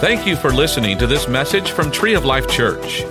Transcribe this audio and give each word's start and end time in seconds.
Thank 0.00 0.28
you 0.28 0.36
for 0.36 0.52
listening 0.52 0.96
to 0.98 1.08
this 1.08 1.26
message 1.26 1.72
from 1.72 1.90
Tree 1.90 2.14
of 2.14 2.24
Life 2.24 2.48
Church. 2.48 3.02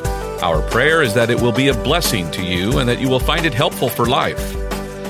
Our 0.41 0.61
prayer 0.69 1.03
is 1.03 1.13
that 1.15 1.29
it 1.29 1.37
will 1.37 1.51
be 1.51 1.67
a 1.67 1.73
blessing 1.73 2.31
to 2.31 2.41
you 2.41 2.79
and 2.79 2.87
that 2.87 3.01
you 3.01 3.09
will 3.09 3.19
find 3.19 3.45
it 3.45 3.53
helpful 3.53 3.89
for 3.89 4.05
life. 4.05 4.53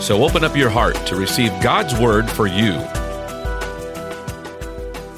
So 0.01 0.25
open 0.25 0.43
up 0.43 0.57
your 0.57 0.71
heart 0.71 0.95
to 1.05 1.15
receive 1.15 1.51
God's 1.61 1.93
word 1.99 2.31
for 2.31 2.47
you. 2.47 2.71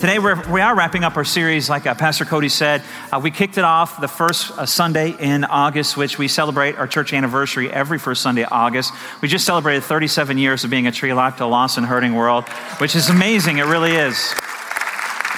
Today, 0.01 0.19
we're, 0.19 0.51
we 0.51 0.59
are 0.59 0.75
wrapping 0.75 1.05
up 1.05 1.15
our 1.15 1.23
series, 1.23 1.69
like 1.69 1.87
uh, 1.87 1.95
Pastor 1.95 2.25
Cody 2.25 2.49
said. 2.49 2.83
Uh, 3.09 3.21
we 3.23 3.31
kicked 3.31 3.57
it 3.57 3.63
off 3.63 4.01
the 4.01 4.09
first 4.09 4.51
uh, 4.51 4.65
Sunday 4.65 5.15
in 5.17 5.45
August, 5.45 5.95
which 5.95 6.17
we 6.17 6.27
celebrate 6.27 6.75
our 6.75 6.87
church 6.87 7.13
anniversary 7.13 7.71
every 7.71 7.99
first 7.99 8.21
Sunday 8.21 8.43
of 8.43 8.51
August. 8.51 8.91
We 9.21 9.29
just 9.29 9.45
celebrated 9.45 9.85
37 9.85 10.37
years 10.37 10.65
of 10.65 10.69
being 10.71 10.87
a 10.87 10.91
tree 10.91 11.11
of 11.11 11.15
life 11.15 11.37
to 11.37 11.45
a 11.45 11.47
lost 11.47 11.77
and 11.77 11.87
hurting 11.87 12.15
world, 12.15 12.49
which 12.79 12.97
is 12.97 13.09
amazing. 13.09 13.59
It 13.59 13.65
really 13.65 13.95
is. 13.95 14.33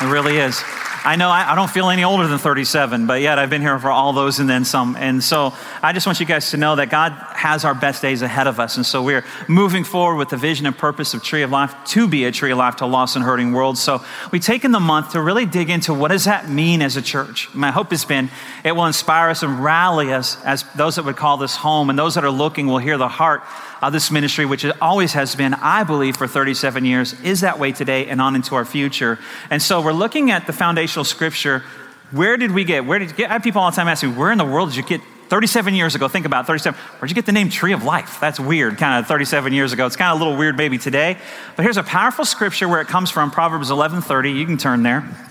It 0.02 0.06
really 0.06 0.38
is. 0.38 0.64
I 1.04 1.16
know 1.16 1.30
I, 1.30 1.54
I, 1.54 1.56
don't 1.56 1.70
feel 1.70 1.90
any 1.90 2.04
older 2.04 2.28
than 2.28 2.38
37, 2.38 3.08
but 3.08 3.22
yet 3.22 3.40
I've 3.40 3.50
been 3.50 3.64
here 3.64 3.80
for 3.80 3.90
all 3.90 4.14
those 4.14 4.40
and 4.40 4.48
then 4.48 4.66
some. 4.66 4.96
And 4.96 5.24
so 5.24 5.52
I 5.82 5.94
just 5.94 6.06
want 6.06 6.20
you 6.20 6.28
guys 6.28 6.52
to 6.52 6.58
know 6.58 6.76
that 6.76 6.92
God 6.92 7.14
has 7.34 7.66
our 7.66 7.74
best 7.74 8.04
days 8.04 8.22
ahead 8.22 8.46
of 8.46 8.60
us. 8.60 8.78
And 8.78 8.86
so 8.86 9.02
we're 9.02 9.26
moving 9.48 9.84
forward 9.84 10.18
with 10.18 10.30
the 10.30 10.38
vision 10.38 10.68
and 10.68 10.78
purpose 10.78 11.16
of 11.16 11.24
Tree 11.24 11.42
of 11.42 11.50
Life 11.50 11.74
to 11.88 12.08
be 12.08 12.26
a 12.26 12.32
tree 12.32 12.52
of 12.52 12.60
life 12.60 12.76
to 12.78 12.86
a 12.86 12.88
lost 12.88 13.16
and 13.16 13.26
hurting 13.26 13.52
world. 13.52 13.80
So 13.80 14.04
we've 14.32 14.44
taken 14.44 14.72
the 14.72 14.80
month 14.80 15.14
to 15.14 15.22
really 15.22 15.48
dig 15.48 15.72
into 15.72 15.92
what 15.92 16.10
does 16.10 16.26
that 16.26 16.48
mean 16.48 16.84
as 16.84 16.98
a 16.98 17.02
church. 17.02 17.52
My 17.56 17.72
hope 17.72 17.90
has 17.90 18.06
been 18.06 18.30
it 18.64 18.74
will 18.74 18.86
inspire 18.86 19.32
us 19.32 19.42
and 19.42 19.64
rally 19.64 20.14
us 20.14 20.38
as 20.44 20.64
those 20.76 20.98
that 20.98 21.06
would 21.06 21.18
call 21.18 21.38
this 21.38 21.56
home. 21.56 21.90
And 21.90 21.98
those 21.98 22.14
that 22.14 22.24
are 22.24 22.30
looking 22.30 22.68
will 22.68 22.78
hear 22.78 23.00
the 23.00 23.08
heart 23.08 23.42
of 23.82 23.94
this 23.94 24.12
ministry, 24.12 24.46
which 24.46 24.64
it 24.64 24.76
always 24.82 25.14
has 25.14 25.36
been, 25.36 25.54
I 25.56 25.84
believe, 25.84 26.18
for 26.18 26.28
37 26.28 26.86
years, 26.86 27.20
is 27.22 27.42
that 27.42 27.60
way 27.60 27.72
today 27.72 28.08
and 28.08 28.22
on 28.22 28.36
into 28.36 28.56
our 28.56 28.66
future. 28.66 29.18
And 29.50 29.62
so 29.62 29.82
we're 29.82 29.94
looking 29.94 30.32
at 30.32 30.48
the 30.48 30.54
foundational 30.54 31.04
scripture. 31.04 31.64
Where 32.12 32.38
did 32.38 32.52
we 32.52 32.64
get? 32.64 32.86
Where 32.86 33.00
did 33.00 33.10
you 33.10 33.16
get? 33.16 33.30
I 33.30 33.34
have 33.34 33.44
people 33.44 33.62
all 33.62 33.72
the 33.72 33.76
time 33.76 33.88
asking 33.88 34.12
me, 34.12 34.18
where 34.18 34.32
in 34.32 34.38
the 34.38 34.46
world 34.46 34.70
did 34.70 34.78
you 34.78 34.84
get 34.84 35.02
37 35.30 35.74
years 35.74 35.96
ago, 35.96 36.10
think 36.10 36.26
about 36.26 36.46
37. 36.46 36.78
Where'd 37.00 37.10
you 37.10 37.16
get 37.16 37.26
the 37.26 37.32
name 37.32 37.50
Tree 37.50 37.72
of 37.72 37.86
Life? 37.86 38.20
That's 38.20 38.38
weird, 38.38 38.78
kind 38.78 39.00
of 39.00 39.08
37 39.08 39.54
years 39.54 39.72
ago. 39.72 39.86
It's 39.86 39.96
kind 39.96 40.14
of 40.14 40.20
a 40.20 40.24
little 40.26 40.38
weird 40.38 40.58
maybe 40.58 40.78
today. 40.78 41.18
But 41.56 41.64
here's 41.64 41.78
a 41.78 41.84
powerful 41.84 42.26
scripture 42.26 42.68
where 42.68 42.82
it 42.82 42.90
comes 42.90 43.10
from, 43.10 43.32
Proverbs 43.32 43.70
11:30. 43.70 44.38
You 44.38 44.46
can 44.46 44.58
turn 44.58 44.84
there. 44.84 45.31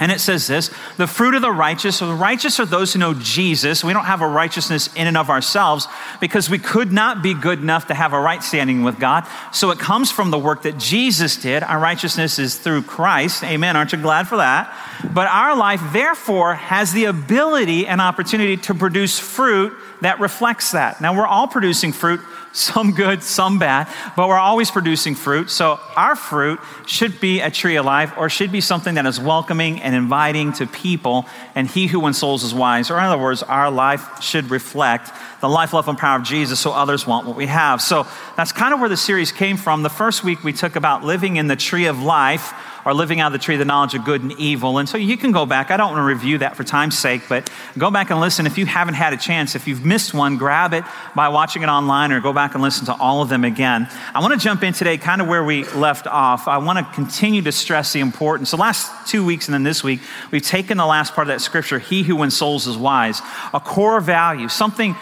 And 0.00 0.12
it 0.12 0.20
says 0.20 0.46
this 0.46 0.70
the 0.96 1.06
fruit 1.06 1.34
of 1.34 1.42
the 1.42 1.50
righteous, 1.50 1.96
so 1.96 2.06
the 2.06 2.14
righteous 2.14 2.60
are 2.60 2.66
those 2.66 2.92
who 2.92 2.98
know 2.98 3.14
Jesus. 3.14 3.82
We 3.82 3.92
don't 3.92 4.04
have 4.04 4.20
a 4.20 4.28
righteousness 4.28 4.88
in 4.94 5.06
and 5.06 5.16
of 5.16 5.30
ourselves 5.30 5.88
because 6.20 6.48
we 6.48 6.58
could 6.58 6.92
not 6.92 7.22
be 7.22 7.34
good 7.34 7.60
enough 7.60 7.88
to 7.88 7.94
have 7.94 8.12
a 8.12 8.20
right 8.20 8.42
standing 8.42 8.82
with 8.82 9.00
God. 9.00 9.26
So 9.52 9.70
it 9.70 9.78
comes 9.78 10.10
from 10.10 10.30
the 10.30 10.38
work 10.38 10.62
that 10.62 10.78
Jesus 10.78 11.36
did. 11.36 11.62
Our 11.62 11.80
righteousness 11.80 12.38
is 12.38 12.56
through 12.56 12.82
Christ. 12.82 13.42
Amen. 13.42 13.76
Aren't 13.76 13.92
you 13.92 13.98
glad 13.98 14.28
for 14.28 14.36
that? 14.36 14.72
But 15.12 15.26
our 15.28 15.56
life, 15.56 15.82
therefore, 15.92 16.54
has 16.54 16.92
the 16.92 17.06
ability 17.06 17.86
and 17.86 18.00
opportunity 18.00 18.56
to 18.58 18.74
produce 18.74 19.18
fruit 19.18 19.72
that 20.00 20.20
reflects 20.20 20.72
that. 20.72 21.00
Now, 21.00 21.16
we're 21.16 21.26
all 21.26 21.48
producing 21.48 21.92
fruit 21.92 22.20
some 22.52 22.92
good, 22.92 23.22
some 23.22 23.58
bad, 23.58 23.88
but 24.16 24.28
we're 24.28 24.38
always 24.38 24.70
producing 24.70 25.14
fruit. 25.14 25.50
So 25.50 25.78
our 25.96 26.16
fruit 26.16 26.60
should 26.86 27.20
be 27.20 27.40
a 27.40 27.50
tree 27.50 27.76
of 27.76 27.84
life 27.84 28.12
or 28.16 28.28
should 28.28 28.52
be 28.52 28.60
something 28.60 28.94
that 28.94 29.06
is 29.06 29.20
welcoming 29.20 29.77
and 29.80 29.94
inviting 29.94 30.52
to 30.54 30.66
people. 30.66 31.26
And 31.54 31.68
he 31.68 31.86
who 31.86 32.00
wins 32.00 32.18
souls 32.18 32.44
is 32.44 32.54
wise. 32.54 32.90
Or 32.90 32.98
in 32.98 33.04
other 33.04 33.22
words, 33.22 33.42
our 33.42 33.70
life 33.70 34.22
should 34.22 34.50
reflect 34.50 35.10
the 35.40 35.48
life, 35.48 35.72
love, 35.72 35.88
and 35.88 35.96
power 35.96 36.18
of 36.18 36.24
Jesus 36.24 36.58
so 36.58 36.72
others 36.72 37.06
want 37.06 37.26
what 37.26 37.36
we 37.36 37.46
have. 37.46 37.80
So 37.80 38.06
that's 38.36 38.52
kind 38.52 38.74
of 38.74 38.80
where 38.80 38.88
the 38.88 38.96
series 38.96 39.32
came 39.32 39.56
from. 39.56 39.82
The 39.82 39.90
first 39.90 40.24
week 40.24 40.42
we 40.42 40.52
took 40.52 40.76
about 40.76 41.04
living 41.04 41.36
in 41.36 41.46
the 41.46 41.56
tree 41.56 41.86
of 41.86 42.02
life 42.02 42.52
or 42.88 42.94
living 42.94 43.20
out 43.20 43.26
of 43.26 43.32
the 43.34 43.38
tree 43.38 43.54
of 43.54 43.58
the 43.58 43.66
knowledge 43.66 43.94
of 43.94 44.02
good 44.02 44.22
and 44.22 44.32
evil. 44.38 44.78
And 44.78 44.88
so 44.88 44.96
you 44.96 45.18
can 45.18 45.30
go 45.30 45.44
back. 45.44 45.70
I 45.70 45.76
don't 45.76 45.92
want 45.92 46.00
to 46.00 46.04
review 46.04 46.38
that 46.38 46.56
for 46.56 46.64
time's 46.64 46.98
sake, 46.98 47.20
but 47.28 47.50
go 47.76 47.90
back 47.90 48.08
and 48.08 48.18
listen. 48.18 48.46
If 48.46 48.56
you 48.56 48.64
haven't 48.64 48.94
had 48.94 49.12
a 49.12 49.18
chance, 49.18 49.54
if 49.54 49.68
you've 49.68 49.84
missed 49.84 50.14
one, 50.14 50.38
grab 50.38 50.72
it 50.72 50.84
by 51.14 51.28
watching 51.28 51.62
it 51.62 51.68
online 51.68 52.12
or 52.12 52.20
go 52.20 52.32
back 52.32 52.54
and 52.54 52.62
listen 52.62 52.86
to 52.86 52.94
all 52.94 53.20
of 53.20 53.28
them 53.28 53.44
again. 53.44 53.90
I 54.14 54.20
want 54.20 54.32
to 54.32 54.40
jump 54.40 54.62
in 54.62 54.72
today 54.72 54.96
kind 54.96 55.20
of 55.20 55.28
where 55.28 55.44
we 55.44 55.64
left 55.64 56.06
off. 56.06 56.48
I 56.48 56.56
want 56.56 56.78
to 56.78 56.94
continue 56.94 57.42
to 57.42 57.52
stress 57.52 57.92
the 57.92 58.00
importance. 58.00 58.52
The 58.52 58.56
last 58.56 59.06
two 59.06 59.22
weeks 59.22 59.48
and 59.48 59.52
then 59.52 59.64
this 59.64 59.84
week, 59.84 60.00
we've 60.30 60.40
taken 60.40 60.78
the 60.78 60.86
last 60.86 61.12
part 61.12 61.28
of 61.28 61.34
that 61.34 61.42
scripture, 61.42 61.78
he 61.78 62.04
who 62.04 62.16
wins 62.16 62.38
souls 62.38 62.66
is 62.66 62.78
wise, 62.78 63.20
a 63.52 63.60
core 63.60 64.00
value, 64.00 64.48
something 64.48 64.96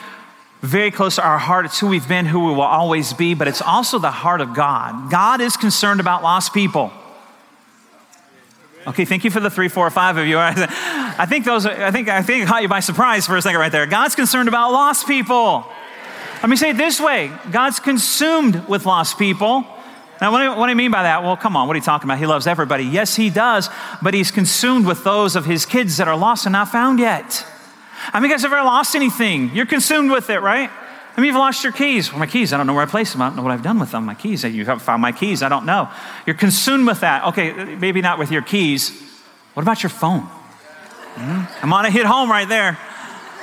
very 0.60 0.90
close 0.90 1.14
to 1.16 1.24
our 1.24 1.38
heart. 1.38 1.66
It's 1.66 1.78
who 1.78 1.86
we've 1.86 2.08
been, 2.08 2.26
who 2.26 2.46
we 2.46 2.52
will 2.52 2.62
always 2.62 3.12
be, 3.12 3.34
but 3.34 3.46
it's 3.46 3.62
also 3.62 4.00
the 4.00 4.10
heart 4.10 4.40
of 4.40 4.54
God. 4.54 5.08
God 5.08 5.40
is 5.40 5.56
concerned 5.56 6.00
about 6.00 6.24
lost 6.24 6.52
people. 6.52 6.92
Okay, 8.86 9.04
thank 9.04 9.24
you 9.24 9.32
for 9.32 9.40
the 9.40 9.50
three, 9.50 9.66
four, 9.66 9.90
five 9.90 10.16
of 10.16 10.26
you. 10.28 10.38
I 10.38 11.26
think 11.28 11.44
those. 11.44 11.66
I 11.66 11.90
think 11.90 12.08
I 12.08 12.22
think 12.22 12.44
I 12.44 12.46
caught 12.46 12.62
you 12.62 12.68
by 12.68 12.80
surprise 12.80 13.26
for 13.26 13.36
a 13.36 13.42
second 13.42 13.58
right 13.58 13.72
there. 13.72 13.86
God's 13.86 14.14
concerned 14.14 14.48
about 14.48 14.70
lost 14.70 15.08
people. 15.08 15.66
Let 16.40 16.48
me 16.48 16.56
say 16.56 16.70
it 16.70 16.76
this 16.76 17.00
way: 17.00 17.32
God's 17.50 17.80
consumed 17.80 18.68
with 18.68 18.86
lost 18.86 19.18
people. 19.18 19.66
Now, 20.20 20.32
what 20.32 20.40
do, 20.40 20.58
what 20.58 20.68
do 20.68 20.74
mean 20.74 20.92
by 20.92 21.02
that? 21.02 21.24
Well, 21.24 21.36
come 21.36 21.56
on, 21.56 21.66
what 21.66 21.74
are 21.74 21.78
you 21.78 21.84
talking 21.84 22.06
about? 22.08 22.18
He 22.18 22.26
loves 22.26 22.46
everybody. 22.46 22.84
Yes, 22.84 23.16
he 23.16 23.28
does, 23.28 23.68
but 24.00 24.14
he's 24.14 24.30
consumed 24.30 24.86
with 24.86 25.04
those 25.04 25.36
of 25.36 25.44
his 25.44 25.66
kids 25.66 25.98
that 25.98 26.08
are 26.08 26.16
lost 26.16 26.46
and 26.46 26.52
not 26.52 26.68
found 26.68 27.00
yet. 27.00 27.44
I 28.12 28.20
mean, 28.20 28.30
you 28.30 28.36
guys 28.36 28.44
ever 28.44 28.56
lost 28.56 28.94
anything? 28.94 29.50
You're 29.54 29.66
consumed 29.66 30.10
with 30.10 30.30
it, 30.30 30.40
right? 30.40 30.70
I 31.16 31.20
mean, 31.20 31.28
you've 31.28 31.36
lost 31.36 31.64
your 31.64 31.72
keys. 31.72 32.10
Well, 32.12 32.18
my 32.18 32.26
keys, 32.26 32.52
I 32.52 32.58
don't 32.58 32.66
know 32.66 32.74
where 32.74 32.82
I 32.82 32.86
placed 32.86 33.12
them. 33.12 33.22
I 33.22 33.28
don't 33.28 33.36
know 33.36 33.42
what 33.42 33.52
I've 33.52 33.62
done 33.62 33.78
with 33.78 33.90
them. 33.90 34.04
My 34.04 34.14
keys, 34.14 34.44
you 34.44 34.66
haven't 34.66 34.84
found 34.84 35.00
my 35.00 35.12
keys. 35.12 35.42
I 35.42 35.48
don't 35.48 35.64
know. 35.64 35.88
You're 36.26 36.36
consumed 36.36 36.86
with 36.86 37.00
that. 37.00 37.24
Okay, 37.28 37.52
maybe 37.76 38.02
not 38.02 38.18
with 38.18 38.30
your 38.30 38.42
keys. 38.42 38.90
What 39.54 39.62
about 39.62 39.82
your 39.82 39.90
phone? 39.90 40.20
Mm-hmm. 40.20 41.64
I'm 41.64 41.72
on 41.72 41.86
a 41.86 41.90
hit 41.90 42.04
home 42.04 42.30
right 42.30 42.46
there. 42.46 42.78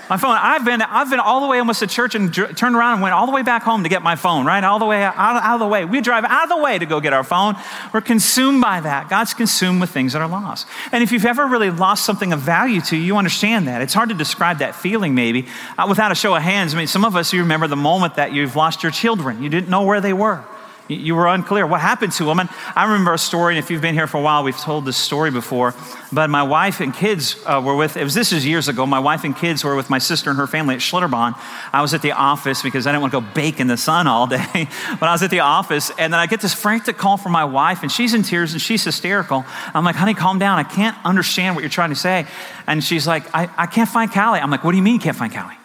My 0.10 0.18
phone. 0.18 0.38
I've 0.38 0.66
been, 0.66 0.82
I've 0.82 1.10
been 1.10 1.20
all 1.22 1.42
the 1.42 1.48
way 1.48 1.60
almost 1.60 1.80
to 1.80 1.88
church 1.88 2.14
and 2.14 2.32
dr- 2.32 2.56
turned 2.56 2.76
around 2.76 2.94
and 2.94 3.02
went 3.02 3.14
all 3.14 3.26
the 3.26 3.32
way 3.32 3.42
back 3.42 3.64
home 3.64 3.84
to 3.84 3.90
get 3.90 4.02
my 4.02 4.16
phone, 4.16 4.46
right? 4.46 4.64
All 4.64 4.78
the 4.78 4.86
way 4.86 5.02
out, 5.02 5.16
out 5.18 5.54
of 5.54 5.60
the 5.60 5.68
way. 5.68 5.86
We 5.86 6.02
drive 6.02 6.26
out 6.26 6.44
of 6.44 6.50
the 6.50 6.58
way 6.58 6.78
to 6.78 6.86
go 6.86 7.00
get 7.00 7.14
our 7.14 7.24
phone. 7.24 7.56
We're 7.94 8.02
consumed 8.02 8.62
by 8.62 8.82
that. 8.82 9.10
God's 9.10 9.34
consumed 9.34 9.80
with 9.80 9.92
things 9.92 10.14
that 10.14 10.22
are 10.22 10.28
lost. 10.28 10.68
And 10.92 11.04
if 11.04 11.12
you've 11.12 11.26
ever 11.26 11.46
really 11.46 11.72
lost 11.72 12.06
something 12.06 12.34
of 12.34 12.42
value 12.42 12.82
to 12.82 12.98
you, 12.98 13.04
you 13.04 13.18
understand 13.18 13.68
that. 13.68 13.82
It's 13.82 13.94
hard 13.94 14.10
to 14.10 14.16
describe 14.16 14.60
that 14.60 14.76
feeling 14.76 15.16
maybe 15.16 15.48
uh, 15.78 15.86
without 15.88 16.12
a 16.12 16.16
show 16.16 16.36
of 16.36 16.44
hands. 16.44 16.74
I 16.74 16.78
mean, 16.78 16.88
some 16.88 17.06
of 17.06 17.16
us, 17.16 17.32
you 17.32 17.40
remember 17.40 17.68
the 17.68 17.76
moment 17.78 18.16
that 18.16 18.34
you've 18.34 18.56
lost 18.56 18.84
your 18.84 18.92
children. 18.92 19.42
You 19.42 19.50
didn't 19.50 19.70
know 19.70 19.84
where 19.84 20.02
they 20.02 20.14
were. 20.14 20.44
You 20.90 21.16
were 21.16 21.28
unclear. 21.28 21.66
What 21.66 21.80
happened 21.80 22.12
to 22.14 22.26
them? 22.26 22.40
And 22.40 22.50
I 22.76 22.84
remember 22.84 23.14
a 23.14 23.18
story, 23.18 23.56
and 23.56 23.64
if 23.64 23.72
you've 23.72 23.82
been 23.82 23.94
here 23.94 24.06
for 24.06 24.18
a 24.18 24.22
while, 24.22 24.44
we've 24.44 24.58
told 24.58 24.84
this 24.84 24.98
story 24.98 25.32
before. 25.32 25.74
But 26.12 26.30
my 26.30 26.44
wife 26.44 26.82
and 26.82 26.94
kids 26.94 27.42
uh, 27.46 27.62
were 27.64 27.76
with, 27.76 27.96
it 27.96 28.04
was, 28.04 28.14
this 28.14 28.34
is 28.34 28.46
years 28.46 28.68
ago, 28.68 28.86
my 28.86 29.00
wife 29.00 29.24
and 29.24 29.36
kids 29.36 29.64
were 29.64 29.76
with 29.76 29.90
my 29.90 29.98
sister 29.98 30.30
and 30.30 30.38
her 30.38 30.46
family 30.46 30.76
at 30.76 30.82
Schlitterbahn. 30.82 31.40
I 31.72 31.82
was 31.82 31.94
at 31.94 32.02
the 32.02 32.12
office 32.12 32.62
because 32.62 32.86
I 32.86 32.92
didn't 32.92 33.02
want 33.02 33.14
to 33.14 33.22
go 33.22 33.28
bake 33.34 33.62
in 33.62 33.68
the 33.68 33.78
sun 33.78 34.08
all 34.08 34.28
day. 34.28 34.46
but 35.00 35.04
I 35.04 35.14
was 35.14 35.24
at 35.24 35.32
the 35.32 35.40
office, 35.40 35.90
and 35.98 36.12
then 36.12 36.20
I 36.20 36.28
get 36.28 36.42
this 36.42 36.54
frantic 36.54 36.98
call 36.98 37.16
from 37.16 37.32
my 37.32 37.46
wife, 37.46 37.82
and 37.82 37.92
she's 37.92 38.14
in 38.14 38.24
tears 38.24 38.52
and 38.52 38.62
she's 38.62 38.84
hysterical. 38.84 39.46
I'm 39.74 39.86
like, 39.86 39.96
honey, 39.96 40.14
calm 40.14 40.38
down. 40.38 40.60
I 40.60 40.64
can't 40.64 40.98
understand 41.06 41.56
what 41.56 41.62
you're 41.62 41.70
trying 41.70 41.92
to 41.92 41.96
say. 41.96 42.28
And 42.68 42.84
she's 42.84 43.08
like, 43.08 43.24
I, 43.34 43.50
I 43.58 43.68
can't 43.68 43.90
find 43.90 44.12
Callie. 44.12 44.40
I'm 44.40 44.52
like, 44.52 44.64
what 44.66 44.72
do 44.72 44.78
you 44.78 44.84
mean 44.84 44.96
you 44.96 45.00
can't 45.00 45.18
find 45.18 45.34
Callie? 45.34 45.56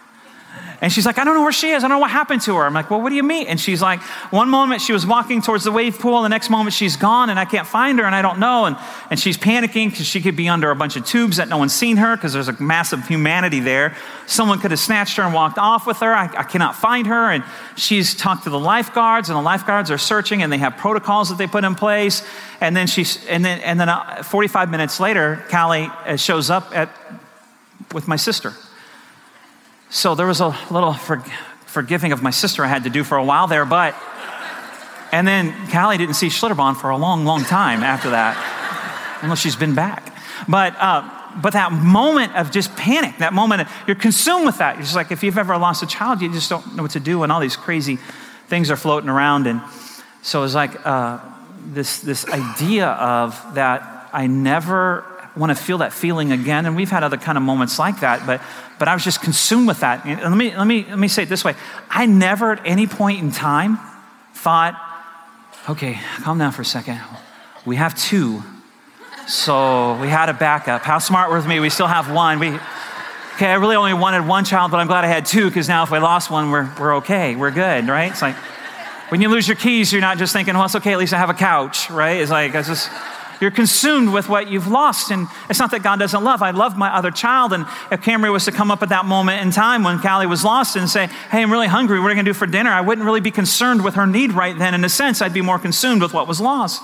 And 0.81 0.93
she's 0.93 1.05
like, 1.05 1.17
I 1.17 1.25
don't 1.25 1.35
know 1.35 1.41
where 1.41 1.51
she 1.51 1.71
is. 1.71 1.83
I 1.83 1.87
don't 1.87 1.97
know 1.97 1.99
what 1.99 2.11
happened 2.11 2.41
to 2.43 2.55
her. 2.55 2.65
I'm 2.65 2.73
like, 2.73 2.89
well, 2.89 3.01
what 3.01 3.09
do 3.09 3.15
you 3.15 3.23
mean? 3.23 3.47
And 3.47 3.59
she's 3.59 3.81
like, 3.81 4.01
one 4.31 4.49
moment 4.49 4.81
she 4.81 4.93
was 4.93 5.05
walking 5.05 5.41
towards 5.41 5.65
the 5.65 5.73
wave 5.73 5.99
pool, 5.99 6.21
the 6.21 6.29
next 6.29 6.49
moment 6.49 6.73
she's 6.73 6.95
gone 6.95 7.29
and 7.29 7.37
I 7.37 7.43
can't 7.43 7.67
find 7.67 7.99
her 7.99 8.05
and 8.05 8.15
I 8.15 8.21
don't 8.21 8.39
know. 8.39 8.65
And, 8.65 8.77
and 9.09 9.19
she's 9.19 9.37
panicking 9.37 9.89
because 9.89 10.05
she 10.05 10.21
could 10.21 10.37
be 10.37 10.47
under 10.47 10.71
a 10.71 10.75
bunch 10.75 10.95
of 10.95 11.05
tubes 11.05 11.37
that 11.37 11.49
no 11.49 11.57
one's 11.57 11.73
seen 11.73 11.97
her 11.97 12.15
because 12.15 12.31
there's 12.31 12.47
a 12.47 12.61
massive 12.61 13.05
humanity 13.07 13.59
there. 13.59 13.93
Someone 14.25 14.59
could 14.59 14.71
have 14.71 14.79
snatched 14.79 15.17
her 15.17 15.23
and 15.23 15.33
walked 15.33 15.57
off 15.57 15.85
with 15.85 15.97
her. 15.97 16.13
I, 16.13 16.25
I 16.25 16.43
cannot 16.43 16.75
find 16.75 17.07
her. 17.07 17.29
And 17.29 17.43
she's 17.75 18.15
talked 18.15 18.45
to 18.45 18.49
the 18.49 18.59
lifeguards 18.59 19.29
and 19.29 19.37
the 19.37 19.43
lifeguards 19.43 19.91
are 19.91 19.97
searching 19.97 20.43
and 20.43 20.51
they 20.51 20.59
have 20.59 20.77
protocols 20.77 21.27
that 21.27 21.37
they 21.37 21.47
put 21.47 21.65
in 21.65 21.75
place. 21.75 22.23
And 22.61 22.75
then 22.75 22.87
she's, 22.87 23.25
and 23.25 23.43
then, 23.43 23.59
and 23.59 23.77
then 23.79 23.89
uh, 23.89 24.23
45 24.23 24.71
minutes 24.71 25.01
later, 25.01 25.43
Callie 25.49 25.89
uh, 26.05 26.15
shows 26.15 26.49
up 26.49 26.73
at, 26.73 26.89
with 27.93 28.07
my 28.07 28.15
sister. 28.15 28.53
So 29.89 30.13
there 30.15 30.27
was 30.27 30.39
a 30.39 30.55
little 30.69 30.93
for, 30.93 31.23
forgiving 31.65 32.11
of 32.11 32.21
my 32.21 32.31
sister 32.31 32.63
I 32.63 32.67
had 32.67 32.83
to 32.83 32.89
do 32.89 33.03
for 33.03 33.17
a 33.17 33.23
while 33.23 33.47
there, 33.47 33.65
but. 33.65 33.95
And 35.11 35.27
then 35.27 35.55
Callie 35.71 35.97
didn't 35.97 36.13
see 36.13 36.27
Schlitterbahn 36.27 36.77
for 36.77 36.91
a 36.91 36.97
long, 36.97 37.25
long 37.25 37.43
time 37.43 37.81
after 37.81 38.11
that, 38.11 38.37
unless 39.23 39.39
she's 39.39 39.55
been 39.55 39.73
back. 39.73 40.15
But, 40.47 40.75
uh, 40.77 41.09
but 41.41 41.53
that 41.53 41.71
moment 41.71 42.35
of 42.35 42.51
just 42.51 42.75
panic, 42.75 43.17
that 43.17 43.33
moment, 43.33 43.61
of, 43.61 43.71
you're 43.87 43.95
consumed 43.95 44.45
with 44.45 44.59
that. 44.59 44.75
You're 44.75 44.83
just 44.83 44.95
like, 44.95 45.11
if 45.11 45.23
you've 45.23 45.39
ever 45.39 45.57
lost 45.57 45.81
a 45.81 45.87
child, 45.87 46.21
you 46.21 46.31
just 46.31 46.47
don't 46.47 46.75
know 46.75 46.83
what 46.83 46.91
to 46.91 46.99
do, 46.99 47.23
and 47.23 47.31
all 47.31 47.39
these 47.39 47.55
crazy 47.55 47.97
things 48.47 48.69
are 48.69 48.75
floating 48.75 49.09
around. 49.09 49.47
And 49.47 49.61
so 50.21 50.39
it 50.39 50.43
was 50.43 50.53
like 50.53 50.85
uh, 50.85 51.19
this, 51.65 52.01
this 52.01 52.25
idea 52.27 52.85
of 52.89 53.55
that 53.55 54.11
I 54.13 54.27
never 54.27 55.05
want 55.35 55.55
to 55.55 55.55
feel 55.55 55.79
that 55.79 55.93
feeling 55.93 56.31
again. 56.31 56.65
And 56.65 56.75
we've 56.75 56.89
had 56.89 57.03
other 57.03 57.17
kind 57.17 57.37
of 57.37 57.43
moments 57.43 57.79
like 57.79 58.01
that, 58.01 58.25
but, 58.25 58.41
but 58.77 58.87
I 58.87 58.93
was 58.93 59.03
just 59.03 59.21
consumed 59.21 59.67
with 59.67 59.79
that. 59.81 60.05
And 60.05 60.21
let 60.21 60.37
me, 60.37 60.55
let, 60.55 60.67
me, 60.67 60.85
let 60.87 60.99
me 60.99 61.07
say 61.07 61.23
it 61.23 61.29
this 61.29 61.43
way 61.43 61.55
I 61.89 62.05
never 62.05 62.53
at 62.53 62.65
any 62.65 62.87
point 62.87 63.19
in 63.19 63.31
time 63.31 63.77
thought, 64.33 64.79
okay, 65.69 65.99
calm 66.21 66.37
down 66.37 66.51
for 66.51 66.61
a 66.61 66.65
second. 66.65 66.99
We 67.65 67.75
have 67.75 67.95
two. 67.95 68.43
So 69.27 69.99
we 70.01 70.07
had 70.07 70.29
a 70.29 70.33
backup. 70.33 70.81
How 70.81 70.99
smart 70.99 71.31
with 71.31 71.45
me? 71.45 71.59
We 71.59 71.69
still 71.69 71.87
have 71.87 72.11
one. 72.11 72.39
We, 72.39 72.47
okay, 73.35 73.47
I 73.47 73.55
really 73.55 73.75
only 73.75 73.93
wanted 73.93 74.27
one 74.27 74.43
child, 74.43 74.71
but 74.71 74.77
I'm 74.77 74.87
glad 74.87 75.03
I 75.03 75.07
had 75.07 75.25
two 75.25 75.47
because 75.47 75.67
now 75.67 75.83
if 75.83 75.91
we 75.91 75.99
lost 75.99 76.31
one, 76.31 76.49
we're, 76.49 76.69
we're 76.79 76.95
okay. 76.97 77.35
We're 77.35 77.51
good, 77.51 77.87
right? 77.87 78.11
It's 78.11 78.21
like 78.21 78.35
when 79.09 79.21
you 79.21 79.29
lose 79.29 79.47
your 79.47 79.57
keys, 79.57 79.91
you're 79.91 80.01
not 80.01 80.17
just 80.17 80.33
thinking, 80.33 80.55
well, 80.55 80.65
it's 80.65 80.75
okay, 80.75 80.93
at 80.93 80.99
least 80.99 81.13
I 81.13 81.17
have 81.17 81.29
a 81.29 81.35
couch, 81.35 81.89
right? 81.89 82.21
It's 82.21 82.31
like, 82.31 82.55
it's 82.55 82.67
just, 82.67 82.89
you're 83.41 83.51
consumed 83.51 84.11
with 84.11 84.27
what 84.27 84.49
you've 84.49 84.67
lost. 84.67 85.11
And 85.11 85.27
it's 85.49 85.59
not 85.59 85.71
that 85.71 85.81
God 85.81 85.99
doesn't 85.99 86.23
love. 86.23 86.41
I 86.41 86.51
love 86.51 86.77
my 86.77 86.93
other 86.93 87.11
child. 87.11 87.53
And 87.53 87.65
if 87.91 88.01
Camry 88.01 88.31
was 88.31 88.45
to 88.45 88.51
come 88.51 88.69
up 88.71 88.83
at 88.83 88.89
that 88.89 89.05
moment 89.05 89.41
in 89.41 89.51
time 89.51 89.83
when 89.83 89.99
Callie 89.99 90.27
was 90.27 90.43
lost 90.43 90.75
and 90.75 90.89
say, 90.89 91.07
Hey, 91.31 91.41
I'm 91.41 91.51
really 91.51 91.67
hungry. 91.67 91.99
What 91.99 92.07
are 92.07 92.09
you 92.09 92.15
going 92.15 92.25
to 92.25 92.29
do 92.29 92.37
for 92.37 92.47
dinner? 92.47 92.69
I 92.69 92.81
wouldn't 92.81 93.05
really 93.05 93.21
be 93.21 93.31
concerned 93.31 93.83
with 93.83 93.95
her 93.95 94.05
need 94.05 94.33
right 94.33 94.57
then. 94.57 94.73
In 94.73 94.83
a 94.83 94.89
sense, 94.89 95.21
I'd 95.21 95.33
be 95.33 95.41
more 95.41 95.59
consumed 95.59 96.01
with 96.01 96.13
what 96.13 96.27
was 96.27 96.41
lost. 96.41 96.81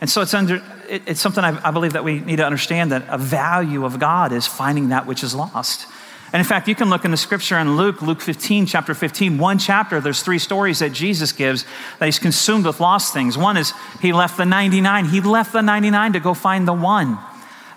And 0.00 0.10
so 0.10 0.20
it's, 0.20 0.34
under, 0.34 0.62
it, 0.88 1.02
it's 1.06 1.20
something 1.20 1.42
I, 1.42 1.58
I 1.66 1.70
believe 1.70 1.94
that 1.94 2.04
we 2.04 2.20
need 2.20 2.36
to 2.36 2.46
understand 2.46 2.92
that 2.92 3.04
a 3.08 3.18
value 3.18 3.84
of 3.84 3.98
God 3.98 4.32
is 4.32 4.46
finding 4.46 4.90
that 4.90 5.06
which 5.06 5.24
is 5.24 5.34
lost. 5.34 5.86
And 6.32 6.40
in 6.40 6.44
fact, 6.44 6.66
you 6.66 6.74
can 6.74 6.90
look 6.90 7.04
in 7.04 7.12
the 7.12 7.16
scripture 7.16 7.58
in 7.58 7.76
Luke, 7.76 8.02
Luke 8.02 8.20
15, 8.20 8.66
chapter 8.66 8.94
15, 8.94 9.38
one 9.38 9.58
chapter, 9.58 10.00
there's 10.00 10.22
three 10.22 10.38
stories 10.38 10.80
that 10.80 10.92
Jesus 10.92 11.32
gives 11.32 11.64
that 11.98 12.06
he's 12.06 12.18
consumed 12.18 12.66
with 12.66 12.80
lost 12.80 13.12
things. 13.12 13.38
One 13.38 13.56
is 13.56 13.72
he 14.00 14.12
left 14.12 14.36
the 14.36 14.44
99. 14.44 15.06
He 15.06 15.20
left 15.20 15.52
the 15.52 15.62
99 15.62 16.14
to 16.14 16.20
go 16.20 16.34
find 16.34 16.66
the 16.66 16.72
one. 16.72 17.18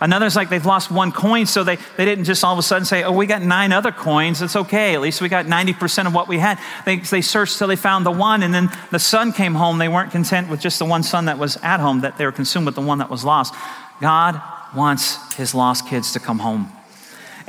Another 0.01 0.25
is 0.25 0.36
like 0.36 0.50
they've 0.50 0.66
lost 0.66 0.90
one 0.90 1.12
coin, 1.12 1.46
so 1.46 1.63
they, 1.63 1.75
they 1.98 2.06
didn't 2.06 2.24
just 2.24 2.44
all 2.44 2.54
of 2.54 2.60
a 2.60 2.63
sudden 2.63 2.86
say, 2.86 3.04
oh, 3.04 3.12
we 3.12 3.25
got 3.25 3.42
nine 3.42 3.74
other 3.74 3.92
coins. 3.92 4.42
It's 4.42 4.56
okay. 4.56 4.95
At 4.95 5.02
least 5.02 5.22
we 5.22 5.28
got 5.28 5.45
90% 5.45 6.07
of 6.07 6.13
what 6.13 6.30
we 6.30 6.40
had. 6.40 6.57
They, 6.86 6.98
they 6.98 7.22
searched 7.22 7.57
till 7.57 7.68
they 7.68 7.75
found 7.75 8.06
the 8.06 8.12
one, 8.12 8.42
and 8.42 8.54
then 8.54 8.72
the 8.92 9.00
son 9.00 9.34
came 9.34 9.56
home. 9.56 9.78
They 9.78 9.90
weren't 9.90 10.12
content 10.12 10.50
with 10.50 10.62
just 10.62 10.80
the 10.80 10.86
one 10.86 11.04
son 11.04 11.25
that 11.25 11.38
was 11.38 11.57
at 11.57 11.81
home, 11.81 12.02
that 12.02 12.18
they 12.18 12.25
were 12.25 12.31
consumed 12.31 12.66
with 12.66 12.75
the 12.75 12.81
one 12.81 13.00
that 13.00 13.10
was 13.10 13.25
lost. 13.25 13.54
God 14.00 14.42
wants 14.74 15.36
his 15.36 15.54
lost 15.54 15.88
kids 15.88 16.13
to 16.13 16.19
come 16.19 16.40
home. 16.40 16.72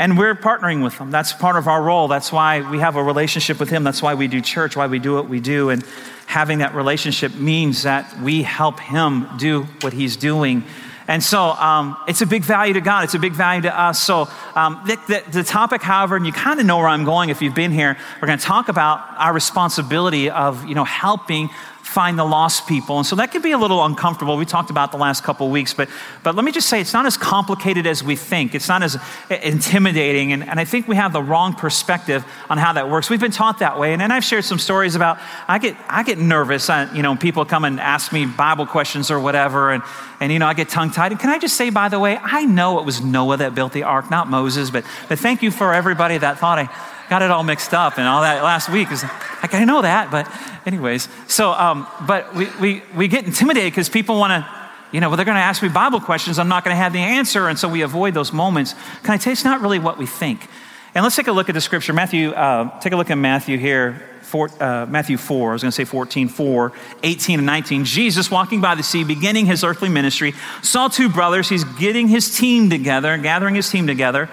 And 0.00 0.16
we're 0.16 0.34
partnering 0.34 0.82
with 0.82 0.96
them. 0.96 1.10
That's 1.10 1.34
part 1.34 1.56
of 1.56 1.68
our 1.68 1.82
role. 1.82 2.08
That's 2.08 2.32
why 2.32 2.62
we 2.70 2.78
have 2.78 2.96
a 2.96 3.02
relationship 3.02 3.60
with 3.60 3.68
Him. 3.68 3.84
That's 3.84 4.00
why 4.00 4.14
we 4.14 4.28
do 4.28 4.40
church, 4.40 4.74
why 4.74 4.86
we 4.86 4.98
do 4.98 5.12
what 5.12 5.28
we 5.28 5.40
do. 5.40 5.68
And 5.68 5.84
having 6.24 6.60
that 6.60 6.74
relationship 6.74 7.34
means 7.34 7.82
that 7.82 8.18
we 8.22 8.42
help 8.42 8.80
Him 8.80 9.28
do 9.36 9.64
what 9.82 9.92
He's 9.92 10.16
doing. 10.16 10.64
And 11.06 11.22
so 11.22 11.50
um, 11.50 11.98
it's 12.08 12.22
a 12.22 12.26
big 12.26 12.44
value 12.44 12.72
to 12.72 12.80
God. 12.80 13.04
It's 13.04 13.12
a 13.12 13.18
big 13.18 13.34
value 13.34 13.60
to 13.62 13.78
us. 13.78 14.00
So 14.00 14.26
um, 14.54 14.80
the, 14.86 14.96
the, 15.06 15.30
the, 15.32 15.44
topic, 15.44 15.82
however, 15.82 16.16
and 16.16 16.24
you 16.24 16.32
kind 16.32 16.58
of 16.60 16.64
know 16.64 16.78
where 16.78 16.88
I'm 16.88 17.04
going 17.04 17.28
if 17.28 17.42
you've 17.42 17.54
been 17.54 17.72
here, 17.72 17.98
we're 18.22 18.26
going 18.26 18.38
to 18.38 18.44
talk 18.44 18.70
about 18.70 19.04
our 19.18 19.34
responsibility 19.34 20.30
of 20.30 20.64
you 20.64 20.74
know 20.74 20.84
helping 20.84 21.50
find 21.90 22.16
the 22.16 22.24
lost 22.24 22.68
people. 22.68 22.98
And 22.98 23.06
so 23.06 23.16
that 23.16 23.32
can 23.32 23.42
be 23.42 23.50
a 23.50 23.58
little 23.58 23.84
uncomfortable. 23.84 24.36
We 24.36 24.44
talked 24.44 24.70
about 24.70 24.92
the 24.92 24.96
last 24.96 25.24
couple 25.24 25.46
of 25.46 25.52
weeks, 25.52 25.74
but, 25.74 25.88
but 26.22 26.36
let 26.36 26.44
me 26.44 26.52
just 26.52 26.68
say 26.68 26.80
it's 26.80 26.92
not 26.92 27.04
as 27.04 27.16
complicated 27.16 27.84
as 27.84 28.04
we 28.04 28.14
think. 28.14 28.54
It's 28.54 28.68
not 28.68 28.84
as 28.84 28.96
eh, 29.28 29.40
intimidating. 29.42 30.32
And, 30.32 30.48
and 30.48 30.60
I 30.60 30.64
think 30.64 30.86
we 30.86 30.94
have 30.94 31.12
the 31.12 31.22
wrong 31.22 31.52
perspective 31.52 32.24
on 32.48 32.58
how 32.58 32.74
that 32.74 32.88
works. 32.88 33.10
We've 33.10 33.20
been 33.20 33.32
taught 33.32 33.58
that 33.58 33.76
way. 33.76 33.92
And 33.92 34.00
then 34.00 34.12
I've 34.12 34.22
shared 34.22 34.44
some 34.44 34.60
stories 34.60 34.94
about 34.94 35.18
I 35.48 35.58
get, 35.58 35.76
I 35.88 36.04
get 36.04 36.18
nervous. 36.18 36.70
I, 36.70 36.94
you 36.94 37.02
know, 37.02 37.16
people 37.16 37.44
come 37.44 37.64
and 37.64 37.80
ask 37.80 38.12
me 38.12 38.24
Bible 38.24 38.66
questions 38.66 39.10
or 39.10 39.18
whatever. 39.18 39.72
And, 39.72 39.82
and, 40.20 40.32
you 40.32 40.38
know, 40.38 40.46
I 40.46 40.54
get 40.54 40.68
tongue 40.68 40.92
tied. 40.92 41.10
And 41.10 41.20
can 41.20 41.30
I 41.30 41.38
just 41.38 41.56
say, 41.56 41.70
by 41.70 41.88
the 41.88 41.98
way, 41.98 42.20
I 42.22 42.44
know 42.44 42.78
it 42.78 42.84
was 42.84 43.00
Noah 43.00 43.38
that 43.38 43.56
built 43.56 43.72
the 43.72 43.82
ark, 43.82 44.12
not 44.12 44.28
Moses. 44.28 44.70
But, 44.70 44.84
but 45.08 45.18
thank 45.18 45.42
you 45.42 45.50
for 45.50 45.74
everybody 45.74 46.18
that 46.18 46.38
thought 46.38 46.60
I 46.60 46.70
got 47.10 47.22
it 47.22 47.30
all 47.30 47.42
mixed 47.42 47.74
up 47.74 47.98
and 47.98 48.06
all 48.06 48.22
that 48.22 48.42
last 48.44 48.70
week. 48.70 48.90
Is 48.92 49.02
like, 49.02 49.52
I 49.52 49.64
know 49.64 49.82
that, 49.82 50.12
but 50.12 50.30
anyways. 50.64 51.08
So, 51.26 51.50
um, 51.50 51.86
but 52.06 52.32
we, 52.34 52.48
we, 52.60 52.82
we 52.94 53.08
get 53.08 53.26
intimidated 53.26 53.72
because 53.72 53.88
people 53.88 54.16
want 54.16 54.30
to, 54.30 54.48
you 54.92 55.00
know, 55.00 55.08
well, 55.08 55.16
they're 55.16 55.26
going 55.26 55.36
to 55.36 55.42
ask 55.42 55.60
me 55.60 55.68
Bible 55.68 56.00
questions. 56.00 56.38
I'm 56.38 56.48
not 56.48 56.64
going 56.64 56.72
to 56.72 56.80
have 56.80 56.92
the 56.92 57.00
answer. 57.00 57.48
And 57.48 57.58
so 57.58 57.68
we 57.68 57.82
avoid 57.82 58.14
those 58.14 58.32
moments. 58.32 58.74
Can 59.02 59.12
I 59.12 59.16
tell 59.16 59.32
you, 59.32 59.32
it's 59.32 59.44
not 59.44 59.60
really 59.60 59.80
what 59.80 59.98
we 59.98 60.06
think. 60.06 60.46
And 60.94 61.02
let's 61.02 61.16
take 61.16 61.26
a 61.26 61.32
look 61.32 61.48
at 61.48 61.54
the 61.54 61.60
scripture. 61.60 61.92
Matthew, 61.92 62.30
uh, 62.30 62.78
take 62.78 62.92
a 62.92 62.96
look 62.96 63.10
at 63.10 63.18
Matthew 63.18 63.58
here. 63.58 64.06
Four, 64.22 64.48
uh, 64.62 64.86
Matthew 64.86 65.16
4, 65.16 65.50
I 65.50 65.52
was 65.54 65.62
going 65.62 65.70
to 65.70 65.74
say 65.74 65.84
14, 65.84 66.28
4, 66.28 66.72
18 67.02 67.40
and 67.40 67.46
19. 67.46 67.84
Jesus, 67.84 68.30
walking 68.30 68.60
by 68.60 68.76
the 68.76 68.84
sea, 68.84 69.02
beginning 69.02 69.46
his 69.46 69.64
earthly 69.64 69.88
ministry, 69.88 70.34
saw 70.62 70.86
two 70.86 71.08
brothers. 71.08 71.48
He's 71.48 71.64
getting 71.64 72.06
his 72.06 72.36
team 72.36 72.70
together, 72.70 73.16
gathering 73.18 73.56
his 73.56 73.68
team 73.68 73.88
together. 73.88 74.28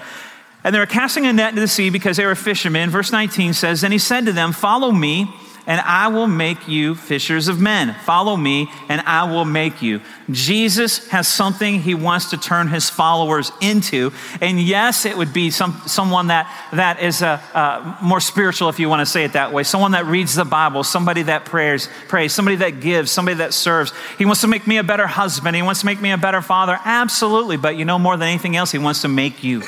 And 0.63 0.73
they 0.73 0.79
were 0.79 0.85
casting 0.85 1.25
a 1.25 1.33
net 1.33 1.49
into 1.49 1.61
the 1.61 1.67
sea 1.67 1.89
because 1.89 2.17
they 2.17 2.25
were 2.25 2.35
fishermen. 2.35 2.89
Verse 2.89 3.11
19 3.11 3.53
says, 3.53 3.81
Then 3.81 3.91
he 3.91 3.99
said 3.99 4.25
to 4.25 4.33
them, 4.33 4.51
Follow 4.51 4.91
me, 4.91 5.31
and 5.67 5.81
I 5.81 6.07
will 6.07 6.27
make 6.27 6.69
you 6.69 6.95
fishers 6.95 7.49
of 7.49 7.59
men. 7.59 7.93
Follow 8.05 8.37
me, 8.37 8.71
and 8.87 9.01
I 9.01 9.29
will 9.29 9.43
make 9.43 9.81
you. 9.81 9.99
Jesus 10.31 11.09
has 11.09 11.27
something 11.27 11.81
he 11.81 11.93
wants 11.93 12.29
to 12.29 12.37
turn 12.37 12.69
his 12.69 12.89
followers 12.89 13.51
into. 13.61 14.13
And 14.39 14.59
yes, 14.61 15.05
it 15.05 15.17
would 15.17 15.33
be 15.33 15.51
some, 15.51 15.73
someone 15.85 16.27
that, 16.27 16.49
that 16.71 17.01
is 17.01 17.21
a, 17.21 17.41
uh, 17.53 17.97
more 18.01 18.21
spiritual, 18.21 18.69
if 18.69 18.79
you 18.79 18.87
want 18.87 19.01
to 19.01 19.05
say 19.05 19.25
it 19.25 19.33
that 19.33 19.51
way. 19.51 19.63
Someone 19.63 19.91
that 19.91 20.05
reads 20.05 20.35
the 20.35 20.45
Bible, 20.45 20.85
somebody 20.85 21.23
that 21.23 21.43
prays, 21.43 21.89
prays, 22.07 22.33
somebody 22.33 22.55
that 22.57 22.79
gives, 22.79 23.11
somebody 23.11 23.35
that 23.39 23.53
serves. 23.53 23.91
He 24.17 24.23
wants 24.23 24.41
to 24.41 24.47
make 24.47 24.67
me 24.67 24.77
a 24.77 24.83
better 24.83 25.05
husband. 25.05 25.53
He 25.53 25.61
wants 25.61 25.81
to 25.81 25.85
make 25.85 25.99
me 25.99 26.11
a 26.11 26.17
better 26.17 26.41
father. 26.41 26.79
Absolutely. 26.85 27.57
But 27.57 27.75
you 27.75 27.83
know, 27.83 27.99
more 27.99 28.15
than 28.15 28.29
anything 28.29 28.55
else, 28.55 28.71
he 28.71 28.79
wants 28.79 29.01
to 29.01 29.09
make 29.09 29.43
you 29.43 29.63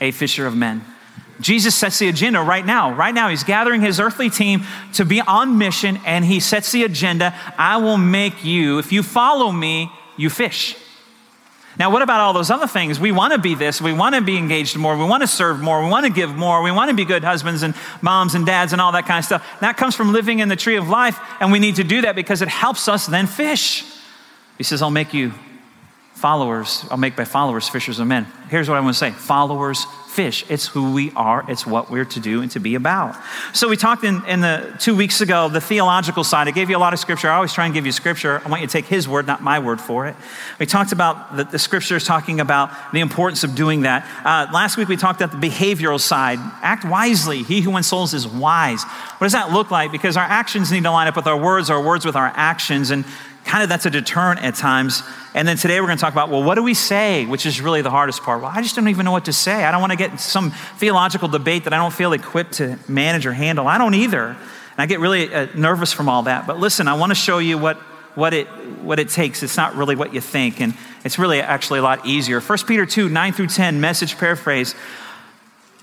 a 0.00 0.10
fisher 0.10 0.46
of 0.46 0.56
men. 0.56 0.84
Jesus 1.40 1.74
sets 1.74 1.98
the 1.98 2.08
agenda 2.08 2.40
right 2.40 2.64
now. 2.64 2.94
Right 2.94 3.14
now, 3.14 3.28
he's 3.28 3.44
gathering 3.44 3.82
his 3.82 4.00
earthly 4.00 4.30
team 4.30 4.62
to 4.94 5.04
be 5.04 5.20
on 5.20 5.58
mission, 5.58 5.98
and 6.06 6.24
he 6.24 6.40
sets 6.40 6.72
the 6.72 6.84
agenda 6.84 7.34
I 7.58 7.76
will 7.76 7.98
make 7.98 8.44
you, 8.44 8.78
if 8.78 8.92
you 8.92 9.02
follow 9.02 9.52
me, 9.52 9.90
you 10.16 10.30
fish. 10.30 10.76
Now, 11.78 11.90
what 11.90 12.00
about 12.00 12.20
all 12.20 12.32
those 12.32 12.50
other 12.50 12.66
things? 12.66 12.98
We 12.98 13.12
want 13.12 13.34
to 13.34 13.38
be 13.38 13.54
this. 13.54 13.82
We 13.82 13.92
want 13.92 14.14
to 14.14 14.22
be 14.22 14.38
engaged 14.38 14.78
more. 14.78 14.96
We 14.96 15.04
want 15.04 15.22
to 15.22 15.26
serve 15.26 15.60
more. 15.60 15.84
We 15.84 15.90
want 15.90 16.06
to 16.06 16.12
give 16.12 16.34
more. 16.34 16.62
We 16.62 16.70
want 16.70 16.88
to 16.88 16.96
be 16.96 17.04
good 17.04 17.22
husbands 17.22 17.62
and 17.62 17.74
moms 18.00 18.34
and 18.34 18.46
dads 18.46 18.72
and 18.72 18.80
all 18.80 18.92
that 18.92 19.04
kind 19.04 19.18
of 19.18 19.26
stuff. 19.26 19.46
That 19.60 19.76
comes 19.76 19.94
from 19.94 20.12
living 20.14 20.38
in 20.38 20.48
the 20.48 20.56
tree 20.56 20.76
of 20.76 20.88
life, 20.88 21.20
and 21.38 21.52
we 21.52 21.58
need 21.58 21.76
to 21.76 21.84
do 21.84 22.00
that 22.02 22.16
because 22.16 22.40
it 22.40 22.48
helps 22.48 22.88
us 22.88 23.06
then 23.06 23.26
fish. 23.26 23.84
He 24.56 24.64
says, 24.64 24.80
I'll 24.80 24.90
make 24.90 25.12
you 25.12 25.34
followers, 26.16 26.84
I'll 26.90 26.96
make 26.96 27.14
by 27.14 27.26
followers 27.26 27.68
fishers 27.68 27.98
of 27.98 28.06
men. 28.06 28.26
Here's 28.48 28.68
what 28.68 28.78
I 28.78 28.80
want 28.80 28.94
to 28.94 28.98
say 28.98 29.10
followers 29.10 29.84
fish. 30.16 30.46
It's 30.48 30.66
who 30.66 30.94
we 30.94 31.12
are, 31.14 31.44
it's 31.46 31.66
what 31.66 31.90
we're 31.90 32.06
to 32.06 32.20
do 32.20 32.40
and 32.40 32.50
to 32.52 32.58
be 32.58 32.74
about. 32.74 33.14
So 33.52 33.68
we 33.68 33.76
talked 33.76 34.02
in, 34.02 34.24
in 34.24 34.40
the 34.40 34.74
two 34.80 34.96
weeks 34.96 35.20
ago, 35.20 35.50
the 35.50 35.60
theological 35.60 36.24
side. 36.24 36.48
I 36.48 36.52
gave 36.52 36.70
you 36.70 36.76
a 36.78 36.78
lot 36.78 36.94
of 36.94 36.98
scripture. 36.98 37.28
I 37.28 37.34
always 37.34 37.52
try 37.52 37.66
and 37.66 37.74
give 37.74 37.84
you 37.84 37.92
scripture. 37.92 38.40
I 38.42 38.48
want 38.48 38.62
you 38.62 38.66
to 38.66 38.72
take 38.72 38.86
his 38.86 39.06
word, 39.06 39.26
not 39.26 39.42
my 39.42 39.58
word 39.58 39.78
for 39.78 40.06
it. 40.06 40.16
We 40.58 40.64
talked 40.64 40.92
about 40.92 41.36
the, 41.36 41.44
the 41.44 41.58
scriptures 41.58 42.04
talking 42.04 42.40
about 42.40 42.70
the 42.94 43.00
importance 43.00 43.44
of 43.44 43.54
doing 43.54 43.82
that. 43.82 44.08
Uh, 44.24 44.50
last 44.54 44.78
week 44.78 44.88
we 44.88 44.96
talked 44.96 45.20
about 45.20 45.38
the 45.38 45.48
behavioral 45.48 46.00
side. 46.00 46.38
Act 46.62 46.86
wisely. 46.86 47.42
He 47.42 47.60
who 47.60 47.72
wins 47.72 47.86
souls 47.86 48.14
is 48.14 48.26
wise. 48.26 48.84
What 48.84 49.26
does 49.26 49.32
that 49.32 49.52
look 49.52 49.70
like? 49.70 49.92
Because 49.92 50.16
our 50.16 50.24
actions 50.24 50.72
need 50.72 50.84
to 50.84 50.90
line 50.90 51.08
up 51.08 51.16
with 51.16 51.26
our 51.26 51.38
words, 51.38 51.68
our 51.68 51.82
words 51.82 52.06
with 52.06 52.16
our 52.16 52.32
actions. 52.34 52.90
And 52.90 53.04
kind 53.46 53.62
of 53.62 53.68
that's 53.68 53.86
a 53.86 53.90
deterrent 53.90 54.42
at 54.42 54.56
times. 54.56 55.02
And 55.32 55.46
then 55.46 55.56
today 55.56 55.80
we're 55.80 55.86
going 55.86 55.98
to 55.98 56.00
talk 56.00 56.12
about, 56.12 56.30
well, 56.30 56.42
what 56.42 56.56
do 56.56 56.62
we 56.62 56.74
say? 56.74 57.26
Which 57.26 57.46
is 57.46 57.60
really 57.60 57.80
the 57.80 57.90
hardest 57.90 58.22
part. 58.22 58.42
Well, 58.42 58.50
I 58.52 58.60
just 58.60 58.74
don't 58.74 58.88
even 58.88 59.04
know 59.04 59.12
what 59.12 59.26
to 59.26 59.32
say. 59.32 59.64
I 59.64 59.70
don't 59.70 59.80
want 59.80 59.92
to 59.92 59.96
get 59.96 60.18
some 60.20 60.50
theological 60.50 61.28
debate 61.28 61.64
that 61.64 61.72
I 61.72 61.76
don't 61.76 61.92
feel 61.92 62.12
equipped 62.12 62.54
to 62.54 62.78
manage 62.88 63.24
or 63.24 63.32
handle. 63.32 63.68
I 63.68 63.78
don't 63.78 63.94
either. 63.94 64.26
And 64.28 64.36
I 64.78 64.86
get 64.86 65.00
really 65.00 65.32
uh, 65.32 65.46
nervous 65.54 65.92
from 65.92 66.08
all 66.08 66.24
that. 66.24 66.46
But 66.46 66.58
listen, 66.58 66.88
I 66.88 66.94
want 66.94 67.10
to 67.10 67.14
show 67.14 67.38
you 67.38 67.56
what, 67.56 67.76
what, 68.16 68.34
it, 68.34 68.48
what 68.82 68.98
it 68.98 69.10
takes. 69.10 69.42
It's 69.42 69.56
not 69.56 69.76
really 69.76 69.94
what 69.94 70.12
you 70.12 70.20
think. 70.20 70.60
And 70.60 70.74
it's 71.04 71.18
really 71.18 71.40
actually 71.40 71.78
a 71.78 71.82
lot 71.82 72.04
easier. 72.04 72.40
1 72.40 72.58
Peter 72.66 72.84
2, 72.84 73.08
9 73.08 73.32
through 73.32 73.46
10, 73.46 73.80
message 73.80 74.18
paraphrase. 74.18 74.74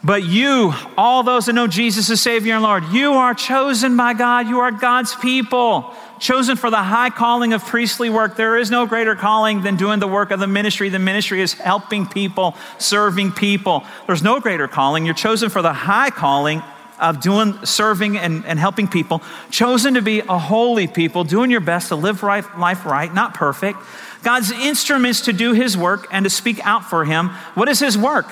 But 0.04 0.24
you, 0.24 0.74
all 0.98 1.24
those 1.24 1.46
that 1.46 1.54
know 1.54 1.68
Jesus 1.68 2.10
as 2.10 2.20
Savior 2.20 2.56
and 2.56 2.64
Lord, 2.64 2.84
you 2.92 3.14
are 3.14 3.34
chosen 3.34 3.96
by 3.96 4.14
God. 4.14 4.48
You 4.48 4.60
are 4.60 4.72
God's 4.72 5.16
people 5.16 5.96
chosen 6.24 6.56
for 6.56 6.70
the 6.70 6.82
high 6.82 7.10
calling 7.10 7.52
of 7.52 7.64
priestly 7.66 8.10
work. 8.10 8.38
There 8.38 8.58
is 8.58 8.72
no 8.72 8.86
greater 8.86 9.14
calling 9.14 9.62
than 9.62 9.76
doing 9.76 10.00
the 10.00 10.08
work 10.08 10.32
of 10.32 10.40
the 10.40 10.48
ministry. 10.48 10.88
The 10.88 11.00
ministry 11.00 11.42
is 11.42 11.54
helping 11.54 12.08
people, 12.08 12.56
serving 12.80 13.34
people. 13.34 13.84
There's 14.08 14.24
no 14.24 14.40
greater 14.40 14.70
calling. 14.70 15.06
You're 15.06 15.16
chosen 15.16 15.50
for 15.50 15.62
the 15.62 15.74
high 15.74 16.10
calling 16.10 16.64
of 16.98 17.20
doing 17.20 17.66
serving 17.66 18.18
and, 18.18 18.46
and 18.46 18.58
helping 18.58 18.88
people, 18.88 19.22
chosen 19.52 19.96
to 19.96 20.02
be 20.02 20.20
a 20.22 20.38
holy 20.38 20.88
people, 20.88 21.26
doing 21.26 21.52
your 21.52 21.60
best 21.60 21.90
to 21.90 21.96
live 21.96 22.24
right, 22.24 22.58
life 22.58 22.86
right, 22.86 23.14
not 23.14 23.34
perfect. 23.34 23.80
God's 24.24 24.52
instruments 24.52 25.22
to 25.22 25.34
do 25.34 25.52
his 25.52 25.76
work 25.76 26.08
and 26.12 26.24
to 26.24 26.30
speak 26.30 26.66
out 26.66 26.86
for 26.86 27.04
him. 27.04 27.30
What 27.56 27.68
is 27.68 27.80
his 27.80 27.98
work? 27.98 28.28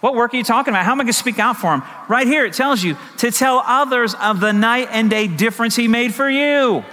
What 0.00 0.14
work 0.14 0.34
are 0.34 0.36
you 0.36 0.44
talking 0.44 0.72
about? 0.72 0.84
How 0.84 0.92
am 0.92 1.00
I 1.00 1.04
going 1.04 1.12
to 1.12 1.18
speak 1.18 1.38
out 1.38 1.56
for 1.56 1.72
him? 1.74 1.82
Right 2.08 2.26
here, 2.26 2.44
it 2.44 2.52
tells 2.52 2.82
you 2.82 2.96
to 3.18 3.30
tell 3.30 3.62
others 3.64 4.14
of 4.14 4.40
the 4.40 4.52
night 4.52 4.88
and 4.90 5.08
day 5.08 5.26
difference 5.26 5.74
he 5.74 5.88
made 5.88 6.14
for 6.14 6.28
you. 6.28 6.84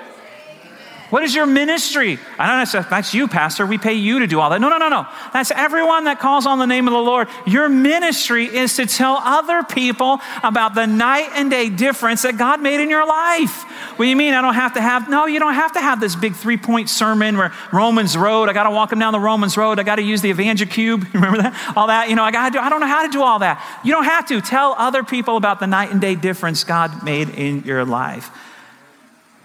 What 1.13 1.22
is 1.22 1.36
your 1.36 1.46
ministry? 1.46 2.17
I 2.39 2.48
don't 2.48 2.74
know, 2.74 2.89
that's 2.89 3.13
you, 3.13 3.27
Pastor. 3.27 3.67
We 3.67 3.77
pay 3.77 3.93
you 3.93 4.17
to 4.17 4.25
do 4.25 4.39
all 4.39 4.50
that. 4.50 4.60
No, 4.60 4.70
no, 4.70 4.79
no, 4.79 4.89
no. 4.89 5.05
That's 5.32 5.51
everyone 5.51 6.05
that 6.05 6.20
calls 6.20 6.48
on 6.48 6.58
the 6.58 6.65
name 6.65 6.88
of 6.88 6.91
the 6.91 7.00
Lord. 7.00 7.27
Your 7.46 7.70
ministry 7.70 8.46
is 8.46 8.75
to 8.77 8.88
tell 8.88 9.17
other 9.17 9.62
people 9.62 10.20
about 10.41 10.74
the 10.74 10.88
night 10.88 11.29
and 11.36 11.51
day 11.51 11.70
difference 11.70 12.24
that 12.24 12.39
God 12.39 12.63
made 12.63 12.79
in 12.79 12.89
your 12.89 13.05
life. 13.05 13.62
What 13.96 14.05
do 14.05 14.10
you 14.10 14.15
mean 14.15 14.34
I 14.34 14.41
don't 14.41 14.55
have 14.55 14.74
to 14.74 14.82
have? 14.82 15.08
No, 15.08 15.27
you 15.27 15.38
don't 15.38 15.53
have 15.53 15.74
to 15.74 15.82
have 15.82 16.00
this 16.00 16.15
big 16.15 16.34
three 16.34 16.58
point 16.58 16.89
sermon 16.89 17.38
where 17.38 17.53
Romans 17.72 18.17
Road, 18.17 18.50
I 18.50 18.53
got 18.53 18.63
to 18.63 18.72
walk 18.72 18.89
them 18.89 18.98
down 18.98 19.13
the 19.13 19.20
Romans 19.20 19.55
Road, 19.55 19.77
I 19.77 19.84
got 19.84 19.98
to 19.98 20.01
use 20.01 20.24
the 20.24 20.34
EvangeCube. 20.34 21.13
Remember 21.13 21.43
that? 21.43 21.74
All 21.77 21.86
that, 21.86 22.10
you 22.10 22.15
know, 22.15 22.24
I 22.24 22.32
got 22.32 22.46
to 22.46 22.58
do, 22.58 22.60
I 22.60 22.70
don't 22.70 22.79
know 22.79 22.88
how 22.88 23.05
to 23.05 23.12
do 23.12 23.22
all 23.22 23.38
that. 23.38 23.63
You 23.84 23.91
don't 23.91 24.05
have 24.05 24.25
to. 24.29 24.41
Tell 24.41 24.74
other 24.79 25.03
people 25.03 25.38
about 25.38 25.60
the 25.60 25.67
night 25.67 25.91
and 25.91 26.01
day 26.01 26.15
difference 26.15 26.63
God 26.63 27.03
made 27.03 27.29
in 27.29 27.65
your 27.65 27.86
life. 27.86 28.32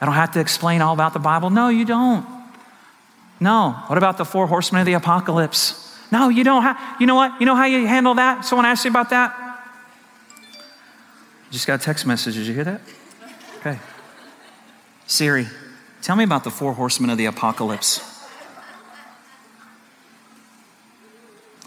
I 0.00 0.06
don't 0.06 0.14
have 0.14 0.32
to 0.32 0.40
explain 0.40 0.80
all 0.80 0.94
about 0.94 1.12
the 1.12 1.18
Bible. 1.18 1.50
No, 1.50 1.68
you 1.68 1.84
don't. 1.84 2.26
No. 3.40 3.72
What 3.86 3.98
about 3.98 4.18
the 4.18 4.24
four 4.24 4.46
horsemen 4.46 4.80
of 4.80 4.86
the 4.86 4.92
apocalypse? 4.92 5.96
No, 6.10 6.28
you 6.28 6.44
don't. 6.44 6.76
You 7.00 7.06
know 7.06 7.14
what? 7.14 7.40
You 7.40 7.46
know 7.46 7.54
how 7.54 7.66
you 7.66 7.86
handle 7.86 8.14
that? 8.14 8.44
Someone 8.44 8.64
asked 8.66 8.84
you 8.84 8.90
about 8.90 9.10
that? 9.10 9.34
Just 11.50 11.66
got 11.66 11.80
a 11.80 11.82
text 11.82 12.06
message. 12.06 12.34
Did 12.34 12.46
you 12.46 12.54
hear 12.54 12.64
that? 12.64 12.80
Okay. 13.58 13.78
Siri, 15.06 15.46
tell 16.02 16.16
me 16.16 16.24
about 16.24 16.44
the 16.44 16.50
four 16.50 16.74
horsemen 16.74 17.10
of 17.10 17.18
the 17.18 17.26
apocalypse. 17.26 18.00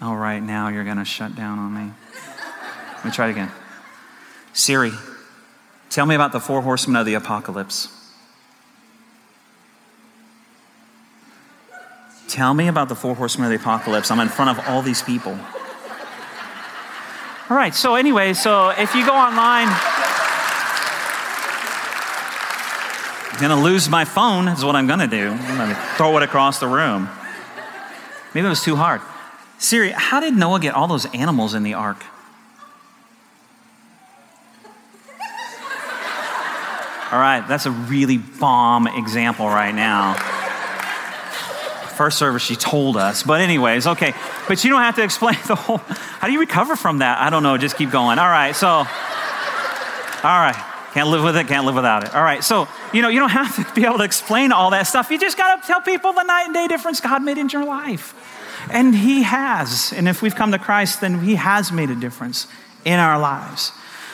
All 0.01 0.15
right, 0.15 0.39
now 0.39 0.69
you're 0.69 0.83
going 0.83 0.97
to 0.97 1.05
shut 1.05 1.35
down 1.35 1.59
on 1.59 1.73
me. 1.73 1.91
Let 2.95 3.05
me 3.05 3.11
try 3.11 3.27
it 3.27 3.31
again. 3.31 3.51
Siri, 4.53 4.91
tell 5.89 6.05
me 6.05 6.15
about 6.15 6.31
the 6.31 6.39
four 6.39 6.61
horsemen 6.61 6.95
of 6.95 7.05
the 7.05 7.13
apocalypse. 7.13 8.00
Tell 12.31 12.53
me 12.53 12.69
about 12.69 12.88
the 12.88 12.95
four 12.95 13.13
horsemen 13.13 13.51
of 13.51 13.59
the 13.59 13.61
apocalypse. 13.61 14.09
I'm 14.09 14.21
in 14.21 14.29
front 14.29 14.57
of 14.57 14.65
all 14.69 14.81
these 14.81 15.01
people. 15.01 15.38
All 17.50 17.57
right, 17.57 17.75
so 17.75 17.95
anyway, 17.95 18.33
so 18.33 18.69
if 18.69 18.95
you 18.95 19.05
go 19.05 19.13
online, 19.13 19.67
I'm 23.33 23.38
to 23.50 23.61
lose 23.61 23.89
my 23.89 24.05
phone, 24.05 24.47
is 24.47 24.63
what 24.63 24.77
I'm 24.77 24.88
to 25.00 25.07
do. 25.07 25.31
I'm 25.31 25.57
to 25.75 25.81
throw 25.97 26.15
it 26.15 26.23
across 26.23 26.61
the 26.61 26.69
room. 26.69 27.09
Maybe 28.33 28.45
it 28.45 28.50
was 28.50 28.63
too 28.63 28.77
hard. 28.77 29.01
Siri, 29.57 29.89
how 29.89 30.21
did 30.21 30.33
Noah 30.33 30.61
get 30.61 30.73
all 30.73 30.88
those 30.88 31.13
animals 31.13 31.53
in 31.53 31.63
the 31.63 31.73
ark? 31.73 32.01
All 37.11 37.19
right, 37.19 37.45
that's 37.45 37.65
a 37.65 37.71
really 37.71 38.19
bomb 38.19 38.88
example 38.88 39.47
right 39.47 39.75
now 39.75 40.30
first 41.91 42.17
service 42.17 42.41
she 42.41 42.55
told 42.55 42.98
us. 42.98 43.24
But, 43.24 43.41
anyways, 43.41 43.88
okay. 43.88 44.13
But 44.48 44.63
you 44.63 44.69
don't 44.69 44.81
have 44.81 44.95
to 44.95 45.03
explain 45.03 45.38
the 45.48 45.55
whole. 45.55 45.77
How 45.77 46.27
do 46.27 46.33
you 46.33 46.39
recover 46.39 46.75
from 46.75 47.00
that? 47.00 47.19
I 47.19 47.29
don't 47.29 47.43
know. 47.43 47.57
Just 47.57 47.77
keep 47.77 47.91
going. 47.91 48.19
All 48.19 48.29
right. 48.29 48.55
So, 48.55 48.67
all 48.67 48.86
right. 50.24 50.67
Can't 50.93 51.07
live 51.07 51.24
with 51.24 51.38
it, 51.38 51.48
can't 51.48 51.65
live 51.65 51.75
without 51.75 52.03
it. 52.03 52.13
All 52.13 52.21
right, 52.21 52.43
so, 52.43 52.67
you 52.93 53.01
know, 53.01 53.07
you 53.07 53.19
don't 53.19 53.29
have 53.41 53.55
to 53.55 53.74
be 53.74 53.86
able 53.86 54.00
to 54.00 54.03
explain 54.03 54.51
all 54.51 54.71
that 54.71 54.83
stuff. 54.83 55.10
You 55.10 55.17
just 55.17 55.38
got 55.38 55.62
to 55.62 55.67
tell 55.67 55.81
people 55.81 56.12
the 56.12 56.24
night 56.24 56.45
and 56.45 56.53
day 56.53 56.67
difference 56.67 57.00
God 57.00 57.24
made 57.24 57.38
in 57.38 57.50
your 57.50 57.65
life. 57.65 58.13
And 58.69 58.93
He 58.93 59.24
has. 59.24 59.93
And 59.93 60.07
if 60.07 60.21
we've 60.21 60.36
come 60.36 60.51
to 60.51 60.60
Christ, 60.60 61.01
then 61.01 61.21
He 61.21 61.36
has 61.36 61.71
made 61.71 61.89
a 61.89 61.95
difference 61.95 62.48
in 62.83 63.00
our 63.00 63.19
lives. 63.19 63.71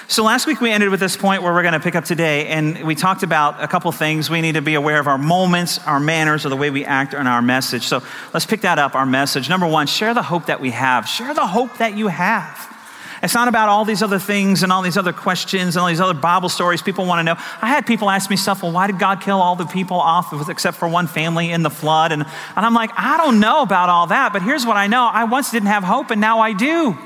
So 0.09 0.23
last 0.23 0.47
week 0.47 0.61
we 0.61 0.71
ended 0.71 0.89
with 0.89 1.01
this 1.01 1.17
point 1.17 1.43
where 1.43 1.51
we're 1.51 1.63
going 1.63 1.73
to 1.73 1.81
pick 1.81 1.93
up 1.93 2.05
today, 2.05 2.47
and 2.47 2.81
we 2.85 2.95
talked 2.95 3.23
about 3.23 3.61
a 3.61 3.67
couple 3.67 3.91
things. 3.91 4.29
We 4.29 4.39
need 4.39 4.53
to 4.53 4.61
be 4.61 4.75
aware 4.75 5.01
of 5.01 5.07
our 5.07 5.17
moments, 5.17 5.79
our 5.85 5.99
manners, 5.99 6.45
or 6.45 6.49
the 6.49 6.55
way 6.55 6.69
we 6.69 6.85
act 6.85 7.13
in 7.13 7.27
our 7.27 7.41
message. 7.41 7.83
So 7.83 8.01
let's 8.33 8.45
pick 8.45 8.61
that 8.61 8.79
up, 8.79 8.95
our 8.95 9.05
message. 9.05 9.49
Number 9.49 9.67
one, 9.67 9.85
share 9.85 10.13
the 10.13 10.23
hope 10.23 10.45
that 10.45 10.61
we 10.61 10.71
have. 10.71 11.09
Share 11.09 11.33
the 11.33 11.45
hope 11.45 11.79
that 11.79 11.97
you 11.97 12.07
have. 12.07 12.73
It's 13.21 13.33
not 13.33 13.49
about 13.49 13.67
all 13.67 13.83
these 13.83 14.01
other 14.01 14.17
things 14.17 14.63
and 14.63 14.71
all 14.71 14.81
these 14.81 14.95
other 14.95 15.11
questions 15.11 15.75
and 15.75 15.81
all 15.81 15.89
these 15.89 15.99
other 15.99 16.13
Bible 16.13 16.47
stories 16.47 16.81
people 16.81 17.05
want 17.05 17.19
to 17.19 17.23
know. 17.23 17.35
I 17.61 17.67
had 17.67 17.85
people 17.85 18.09
ask 18.09 18.29
me 18.29 18.37
stuff, 18.37 18.63
well, 18.63 18.71
why 18.71 18.87
did 18.87 18.99
God 18.99 19.19
kill 19.19 19.41
all 19.41 19.57
the 19.57 19.65
people 19.65 19.99
off 19.99 20.47
except 20.47 20.77
for 20.77 20.87
one 20.87 21.07
family 21.07 21.51
in 21.51 21.63
the 21.63 21.69
flood? 21.69 22.13
And, 22.13 22.21
and 22.21 22.65
I'm 22.65 22.73
like, 22.73 22.91
I 22.95 23.17
don't 23.17 23.41
know 23.41 23.61
about 23.61 23.89
all 23.89 24.07
that, 24.07 24.31
but 24.31 24.41
here's 24.41 24.65
what 24.65 24.77
I 24.77 24.87
know. 24.87 25.03
I 25.03 25.25
once 25.25 25.51
didn't 25.51 25.67
have 25.67 25.83
hope, 25.83 26.11
and 26.11 26.21
now 26.21 26.39
I 26.39 26.53
do. 26.53 26.97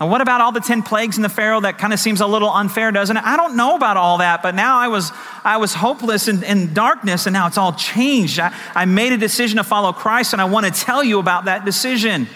And 0.00 0.10
what 0.10 0.22
about 0.22 0.40
all 0.40 0.50
the 0.50 0.60
10 0.60 0.82
plagues 0.82 1.18
in 1.18 1.22
the 1.22 1.28
Pharaoh? 1.28 1.60
That 1.60 1.76
kind 1.76 1.92
of 1.92 2.00
seems 2.00 2.22
a 2.22 2.26
little 2.26 2.48
unfair, 2.48 2.90
doesn't 2.90 3.18
it? 3.18 3.22
I 3.22 3.36
don't 3.36 3.54
know 3.54 3.76
about 3.76 3.98
all 3.98 4.18
that, 4.18 4.42
but 4.42 4.54
now 4.54 4.78
I 4.78 4.88
was, 4.88 5.12
I 5.44 5.58
was 5.58 5.74
hopeless 5.74 6.26
in, 6.26 6.42
in 6.42 6.72
darkness, 6.72 7.26
and 7.26 7.34
now 7.34 7.46
it's 7.46 7.58
all 7.58 7.74
changed. 7.74 8.40
I, 8.40 8.54
I 8.74 8.86
made 8.86 9.12
a 9.12 9.18
decision 9.18 9.58
to 9.58 9.64
follow 9.64 9.92
Christ, 9.92 10.32
and 10.32 10.40
I 10.40 10.46
want 10.46 10.64
to 10.64 10.72
tell 10.72 11.04
you 11.04 11.18
about 11.18 11.44
that 11.44 11.66
decision. 11.66 12.28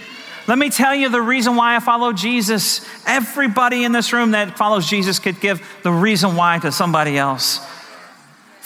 Let 0.47 0.59
me 0.59 0.69
tell 0.69 0.95
you 0.95 1.09
the 1.09 1.23
reason 1.23 1.57
why 1.57 1.75
I 1.75 1.81
follow 1.81 2.13
Jesus. 2.13 2.87
Everybody 3.07 3.85
in 3.85 3.93
this 3.93 4.13
room 4.13 4.33
that 4.33 4.59
follows 4.59 4.87
Jesus 4.87 5.19
could 5.19 5.41
give 5.41 5.67
the 5.83 5.93
reason 5.93 6.37
why 6.37 6.59
to 6.59 6.71
somebody 6.71 7.17
else. 7.17 7.65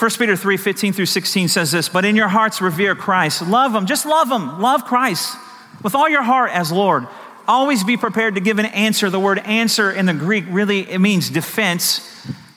1 0.00 0.10
Peter 0.18 0.36
3 0.36 0.56
15 0.56 0.92
through 0.92 1.06
16 1.06 1.48
says 1.48 1.70
this, 1.70 1.88
but 1.88 2.04
in 2.04 2.16
your 2.16 2.28
hearts 2.28 2.60
revere 2.60 2.96
Christ. 2.96 3.42
Love 3.42 3.74
him, 3.74 3.86
just 3.86 4.06
love 4.06 4.30
him. 4.30 4.60
Love 4.60 4.84
Christ 4.84 5.36
with 5.82 5.94
all 5.94 6.08
your 6.08 6.22
heart 6.22 6.50
as 6.52 6.72
Lord. 6.72 7.06
Always 7.48 7.82
be 7.82 7.96
prepared 7.96 8.34
to 8.34 8.42
give 8.42 8.58
an 8.58 8.66
answer. 8.66 9.08
The 9.08 9.18
word 9.18 9.38
answer 9.38 9.90
in 9.90 10.04
the 10.04 10.12
Greek 10.12 10.44
really 10.48 10.80
it 10.80 10.98
means 10.98 11.30
defense 11.30 12.06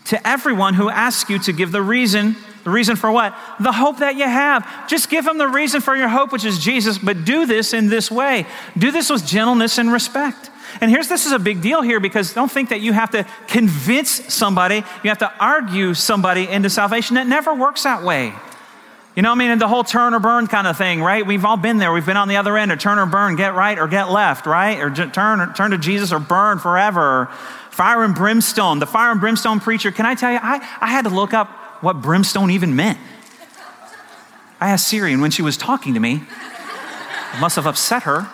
to 0.05 0.27
everyone 0.27 0.73
who 0.73 0.89
asks 0.89 1.29
you 1.29 1.39
to 1.39 1.53
give 1.53 1.71
the 1.71 1.81
reason. 1.81 2.35
The 2.65 2.69
reason 2.69 2.97
for 2.97 3.09
what? 3.09 3.33
The 3.61 3.71
hope 3.71 3.99
that 3.99 4.17
you 4.17 4.25
have. 4.25 4.87
Just 4.89 5.09
give 5.09 5.23
them 5.23 5.37
the 5.37 5.47
reason 5.47 5.79
for 5.79 5.95
your 5.95 6.09
hope, 6.09 6.33
which 6.33 6.43
is 6.43 6.59
Jesus, 6.59 6.97
but 6.97 7.23
do 7.23 7.45
this 7.45 7.73
in 7.73 7.87
this 7.87 8.11
way. 8.11 8.45
Do 8.77 8.91
this 8.91 9.09
with 9.09 9.25
gentleness 9.25 9.77
and 9.77 9.91
respect. 9.91 10.51
And 10.81 10.91
here's 10.91 11.07
this 11.07 11.25
is 11.25 11.31
a 11.31 11.39
big 11.39 11.61
deal 11.61 11.81
here 11.81 12.01
because 12.01 12.33
don't 12.33 12.51
think 12.51 12.69
that 12.69 12.81
you 12.81 12.91
have 12.93 13.11
to 13.11 13.25
convince 13.47 14.33
somebody, 14.33 14.83
you 15.03 15.09
have 15.09 15.19
to 15.19 15.33
argue 15.39 15.93
somebody 15.93 16.47
into 16.47 16.69
salvation. 16.69 17.15
That 17.15 17.27
never 17.27 17.53
works 17.53 17.83
that 17.83 18.03
way. 18.03 18.33
You 19.15 19.21
know, 19.21 19.29
what 19.29 19.41
I 19.41 19.49
mean, 19.49 19.59
the 19.59 19.67
whole 19.67 19.83
turn 19.83 20.13
or 20.13 20.19
burn 20.19 20.47
kind 20.47 20.65
of 20.67 20.77
thing, 20.77 21.01
right? 21.01 21.25
We've 21.25 21.43
all 21.43 21.57
been 21.57 21.77
there. 21.77 21.91
We've 21.91 22.05
been 22.05 22.15
on 22.15 22.29
the 22.29 22.37
other 22.37 22.57
end 22.57 22.71
of 22.71 22.79
turn 22.79 22.97
or 22.97 23.05
burn, 23.05 23.35
get 23.35 23.53
right 23.55 23.77
or 23.77 23.87
get 23.89 24.09
left, 24.09 24.45
right? 24.45 24.79
Or 24.79 24.89
turn, 24.89 25.41
or 25.41 25.51
turn 25.53 25.71
to 25.71 25.77
Jesus 25.77 26.13
or 26.13 26.19
burn 26.19 26.59
forever. 26.59 27.25
Fire 27.71 28.03
and 28.03 28.15
brimstone. 28.15 28.79
The 28.79 28.85
fire 28.85 29.11
and 29.11 29.19
brimstone 29.19 29.59
preacher, 29.59 29.91
can 29.91 30.05
I 30.05 30.15
tell 30.15 30.31
you, 30.31 30.39
I, 30.41 30.65
I 30.79 30.87
had 30.87 31.03
to 31.03 31.09
look 31.09 31.33
up 31.33 31.49
what 31.83 32.01
brimstone 32.01 32.51
even 32.51 32.75
meant. 32.75 32.99
I 34.61 34.69
asked 34.69 34.87
Siri, 34.87 35.11
and 35.11 35.21
when 35.21 35.31
she 35.31 35.41
was 35.41 35.57
talking 35.57 35.95
to 35.95 35.99
me, 35.99 36.23
it 37.33 37.39
must 37.41 37.57
have 37.57 37.67
upset 37.67 38.03
her. 38.03 38.29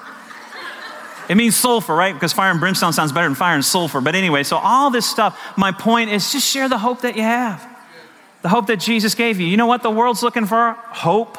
It 1.27 1.35
means 1.35 1.55
sulfur, 1.55 1.95
right? 1.95 2.13
Because 2.13 2.33
fire 2.33 2.51
and 2.51 2.59
brimstone 2.59 2.93
sounds 2.93 3.11
better 3.11 3.27
than 3.27 3.35
fire 3.35 3.55
and 3.55 3.65
sulfur. 3.65 3.99
But 3.99 4.13
anyway, 4.13 4.43
so 4.43 4.57
all 4.57 4.91
this 4.91 5.09
stuff, 5.09 5.39
my 5.57 5.71
point 5.71 6.11
is 6.11 6.31
just 6.31 6.47
share 6.47 6.69
the 6.69 6.77
hope 6.77 7.01
that 7.01 7.15
you 7.15 7.23
have 7.23 7.76
the 8.41 8.49
hope 8.49 8.67
that 8.67 8.79
Jesus 8.79 9.15
gave 9.15 9.39
you. 9.39 9.47
You 9.47 9.57
know 9.57 9.65
what 9.65 9.83
the 9.83 9.89
world's 9.89 10.23
looking 10.23 10.45
for? 10.45 10.71
Hope. 10.73 11.37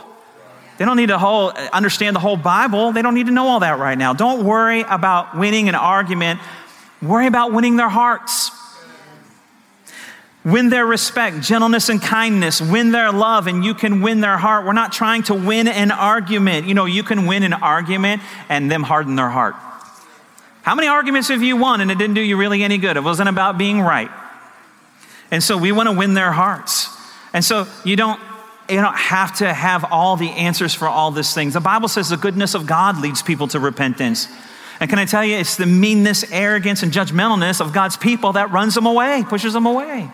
They 0.78 0.84
don't 0.84 0.96
need 0.96 1.08
to 1.08 1.18
whole, 1.18 1.50
understand 1.50 2.14
the 2.14 2.20
whole 2.20 2.36
Bible. 2.36 2.92
They 2.92 3.02
don't 3.02 3.14
need 3.14 3.26
to 3.26 3.32
know 3.32 3.48
all 3.48 3.60
that 3.60 3.78
right 3.78 3.98
now. 3.98 4.12
Don't 4.12 4.44
worry 4.44 4.82
about 4.82 5.36
winning 5.36 5.68
an 5.68 5.74
argument. 5.74 6.40
Worry 7.02 7.26
about 7.26 7.52
winning 7.52 7.76
their 7.76 7.88
hearts. 7.88 8.50
Win 10.44 10.70
their 10.70 10.86
respect, 10.86 11.42
gentleness, 11.42 11.88
and 11.88 12.00
kindness. 12.00 12.60
Win 12.60 12.92
their 12.92 13.12
love, 13.12 13.48
and 13.48 13.64
you 13.64 13.74
can 13.74 14.02
win 14.02 14.20
their 14.20 14.38
heart. 14.38 14.64
We're 14.64 14.72
not 14.72 14.92
trying 14.92 15.24
to 15.24 15.34
win 15.34 15.66
an 15.68 15.90
argument. 15.90 16.66
You 16.66 16.74
know, 16.74 16.84
you 16.84 17.02
can 17.02 17.26
win 17.26 17.42
an 17.42 17.52
argument 17.52 18.22
and 18.48 18.70
them 18.70 18.84
harden 18.84 19.16
their 19.16 19.28
heart. 19.28 19.56
How 20.62 20.74
many 20.74 20.86
arguments 20.86 21.28
have 21.28 21.42
you 21.42 21.56
won 21.56 21.80
and 21.80 21.90
it 21.90 21.98
didn't 21.98 22.14
do 22.14 22.20
you 22.20 22.36
really 22.36 22.62
any 22.62 22.78
good? 22.78 22.96
It 22.96 23.02
wasn't 23.02 23.28
about 23.28 23.58
being 23.58 23.80
right. 23.80 24.10
And 25.30 25.42
so 25.42 25.56
we 25.56 25.72
want 25.72 25.88
to 25.88 25.94
win 25.94 26.14
their 26.14 26.32
hearts. 26.32 26.88
And 27.32 27.44
so 27.44 27.66
you 27.84 27.96
don't 27.96 28.20
you 28.68 28.76
don't 28.76 28.96
have 28.96 29.38
to 29.38 29.52
have 29.52 29.84
all 29.90 30.16
the 30.16 30.28
answers 30.28 30.74
for 30.74 30.88
all 30.88 31.10
these 31.10 31.32
things. 31.32 31.54
The 31.54 31.60
Bible 31.60 31.88
says 31.88 32.10
the 32.10 32.18
goodness 32.18 32.54
of 32.54 32.66
God 32.66 33.00
leads 33.00 33.22
people 33.22 33.48
to 33.48 33.58
repentance. 33.58 34.28
And 34.80 34.90
can 34.90 34.98
I 34.98 35.06
tell 35.06 35.24
you, 35.24 35.36
it's 35.36 35.56
the 35.56 35.66
meanness, 35.66 36.30
arrogance, 36.30 36.82
and 36.82 36.92
judgmentalness 36.92 37.60
of 37.60 37.72
God's 37.72 37.96
people 37.96 38.34
that 38.34 38.50
runs 38.50 38.74
them 38.74 38.86
away, 38.86 39.24
pushes 39.26 39.54
them 39.54 39.66
away. 39.66 40.10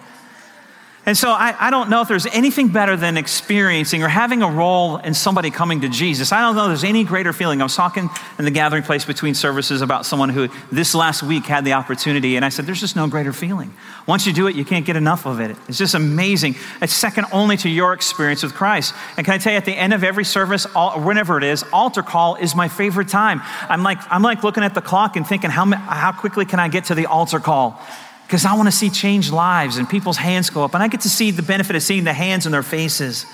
And 1.07 1.19
so 1.19 1.31
I, 1.31 1.55
I, 1.59 1.71
don't 1.71 1.91
know 1.91 2.01
if 2.01 2.09
there's 2.09 2.25
anything 2.27 2.69
better 2.69 2.97
than 2.97 3.19
experiencing 3.19 4.03
or 4.03 4.09
having 4.09 4.43
a 4.43 4.51
role 4.51 4.97
in 4.97 5.13
somebody 5.13 5.51
coming 5.51 5.83
to 5.83 5.89
Jesus. 5.91 6.33
I 6.33 6.41
don't 6.41 6.57
know 6.57 6.63
if 6.63 6.69
there's 6.69 6.85
any 6.85 7.05
greater 7.05 7.35
feeling. 7.35 7.61
I 7.61 7.65
was 7.65 7.77
talking 7.77 8.09
in 8.39 8.47
the 8.47 8.51
gathering 8.51 8.85
place 8.85 9.05
between 9.05 9.35
services 9.35 9.83
about 9.83 10.07
someone 10.07 10.31
who 10.31 10.49
this 10.73 10.95
last 10.95 11.23
week 11.23 11.45
had 11.45 11.67
the 11.67 11.75
opportunity, 11.75 12.37
and 12.37 12.45
I 12.45 12.49
said, 12.49 12.65
There's 12.65 12.81
just 12.81 12.97
no 12.97 13.07
greater 13.07 13.35
feeling. 13.35 13.75
Once 14.07 14.27
you 14.27 14.33
do 14.33 14.47
it, 14.47 14.57
you 14.57 14.65
can't 14.65 14.87
get 14.87 14.97
enough 14.97 15.27
of 15.27 15.41
it. 15.41 15.55
It's 15.69 15.77
just 15.77 15.95
amazing. 15.95 16.57
It's 16.81 16.95
second 16.95 17.27
only 17.33 17.59
to 17.59 17.69
your 17.69 17.93
experience 17.93 18.43
with 18.43 18.55
Christ. 18.55 18.95
And 19.19 19.27
can 19.27 19.35
I 19.35 19.39
tell 19.39 19.53
you, 19.53 19.59
at 19.59 19.67
the 19.67 19.77
end 19.77 19.93
of 19.93 20.05
every 20.05 20.25
service, 20.25 20.67
all, 20.75 20.99
whenever 21.01 21.37
it 21.37 21.45
is, 21.45 21.65
altar 21.71 22.03
call 22.03 22.37
is 22.37 22.55
my 22.55 22.69
favorite 22.69 23.09
time. 23.09 23.43
I'm 23.69 23.83
like, 23.83 23.99
I'm 24.11 24.23
like 24.23 24.43
looking 24.43 24.63
at 24.63 24.75
the 24.75 24.83
clock 24.83 25.17
and 25.17 25.27
thinking, 25.27 25.51
how, 25.51 25.67
how 25.67 26.13
quickly 26.13 26.47
can 26.47 26.61
I 26.61 26.69
get 26.69 26.85
to 26.85 26.95
the 26.95 27.07
altar 27.07 27.41
call? 27.41 27.79
Because 28.27 28.45
I 28.45 28.55
want 28.55 28.67
to 28.67 28.73
see 28.73 28.91
changed 28.91 29.33
lives 29.33 29.77
and 29.77 29.89
people's 29.89 30.17
hands 30.17 30.51
go 30.51 30.65
up. 30.65 30.75
And 30.75 30.83
I 30.83 30.89
get 30.89 31.03
to 31.03 31.11
see 31.11 31.31
the 31.31 31.43
benefit 31.43 31.77
of 31.77 31.83
seeing 31.83 32.05
the 32.05 32.13
hands 32.13 32.47
in 32.47 32.53
their 32.53 32.63
faces. 32.63 33.27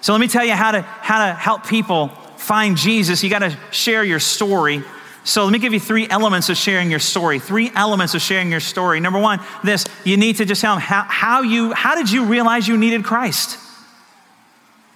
So 0.00 0.12
let 0.12 0.20
me 0.20 0.28
tell 0.28 0.44
you 0.44 0.54
how 0.54 0.72
to, 0.72 0.82
how 0.82 1.26
to 1.26 1.34
help 1.34 1.66
people 1.66 2.08
find 2.36 2.76
Jesus. 2.76 3.22
You 3.22 3.30
got 3.30 3.40
to 3.40 3.56
share 3.70 4.02
your 4.02 4.18
story. 4.18 4.82
So 5.24 5.44
let 5.44 5.52
me 5.52 5.58
give 5.58 5.74
you 5.74 5.80
three 5.80 6.08
elements 6.08 6.48
of 6.48 6.56
sharing 6.56 6.90
your 6.90 7.00
story. 7.00 7.38
Three 7.38 7.70
elements 7.74 8.14
of 8.14 8.22
sharing 8.22 8.50
your 8.50 8.60
story. 8.60 9.00
Number 9.00 9.20
one, 9.20 9.40
this 9.62 9.84
you 10.04 10.16
need 10.16 10.36
to 10.36 10.46
just 10.46 10.62
tell 10.62 10.74
them 10.74 10.80
how, 10.80 11.02
how 11.02 11.42
you 11.42 11.72
how 11.72 11.94
did 11.94 12.10
you 12.10 12.24
realize 12.24 12.66
you 12.66 12.78
needed 12.78 13.04
Christ? 13.04 13.58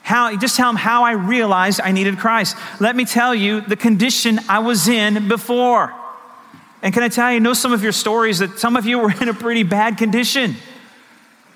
How 0.03 0.35
just 0.37 0.57
tell 0.57 0.69
them 0.71 0.77
how 0.77 1.05
I 1.05 1.13
realized 1.13 1.81
I 1.83 1.93
needed 1.93 2.19
Christ. 2.19 2.57
Let 2.81 2.97
me 2.97 3.05
tell 3.05 3.35
you 3.35 3.61
the 3.61 3.77
condition 3.77 4.41
I 4.49 4.61
was 4.61 4.89
in 4.89 5.29
before. 5.29 5.95
And 6.85 6.93
can 6.93 7.03
I 7.03 7.09
tell 7.09 7.31
you, 7.31 7.37
I 7.37 7.39
know 7.39 7.55
some 7.55 7.73
of 7.73 7.83
your 7.83 7.93
stories 7.93 8.41
that 8.41 8.59
some 8.59 8.77
of 8.77 8.85
you 8.85 8.99
were 8.99 9.11
in 9.21 9.29
a 9.29 9.35
pretty 9.35 9.65
bad 9.65 9.97
condition. 9.97 10.55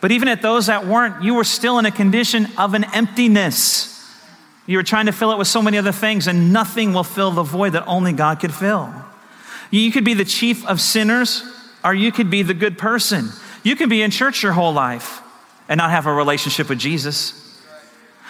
But 0.00 0.10
even 0.10 0.26
at 0.26 0.42
those 0.42 0.66
that 0.66 0.86
weren't, 0.86 1.22
you 1.22 1.34
were 1.34 1.44
still 1.44 1.78
in 1.78 1.86
a 1.86 1.90
condition 1.90 2.48
of 2.56 2.74
an 2.74 2.84
emptiness. 2.94 3.94
You 4.66 4.78
were 4.78 4.82
trying 4.82 5.06
to 5.06 5.12
fill 5.12 5.30
it 5.32 5.38
with 5.38 5.48
so 5.48 5.60
many 5.60 5.76
other 5.76 5.92
things, 5.92 6.28
and 6.28 6.52
nothing 6.52 6.94
will 6.94 7.04
fill 7.04 7.30
the 7.30 7.42
void 7.42 7.74
that 7.74 7.86
only 7.86 8.12
God 8.12 8.40
could 8.40 8.54
fill. 8.54 8.92
You 9.70 9.92
could 9.92 10.04
be 10.04 10.14
the 10.14 10.24
chief 10.24 10.66
of 10.66 10.80
sinners, 10.80 11.42
or 11.84 11.92
you 11.92 12.10
could 12.10 12.30
be 12.30 12.42
the 12.42 12.54
good 12.54 12.78
person. 12.78 13.28
You 13.62 13.76
can 13.76 13.88
be 13.88 14.02
in 14.02 14.10
church 14.10 14.42
your 14.42 14.52
whole 14.52 14.72
life 14.72 15.20
and 15.68 15.76
not 15.76 15.90
have 15.90 16.06
a 16.06 16.12
relationship 16.12 16.70
with 16.70 16.78
Jesus. 16.78 17.47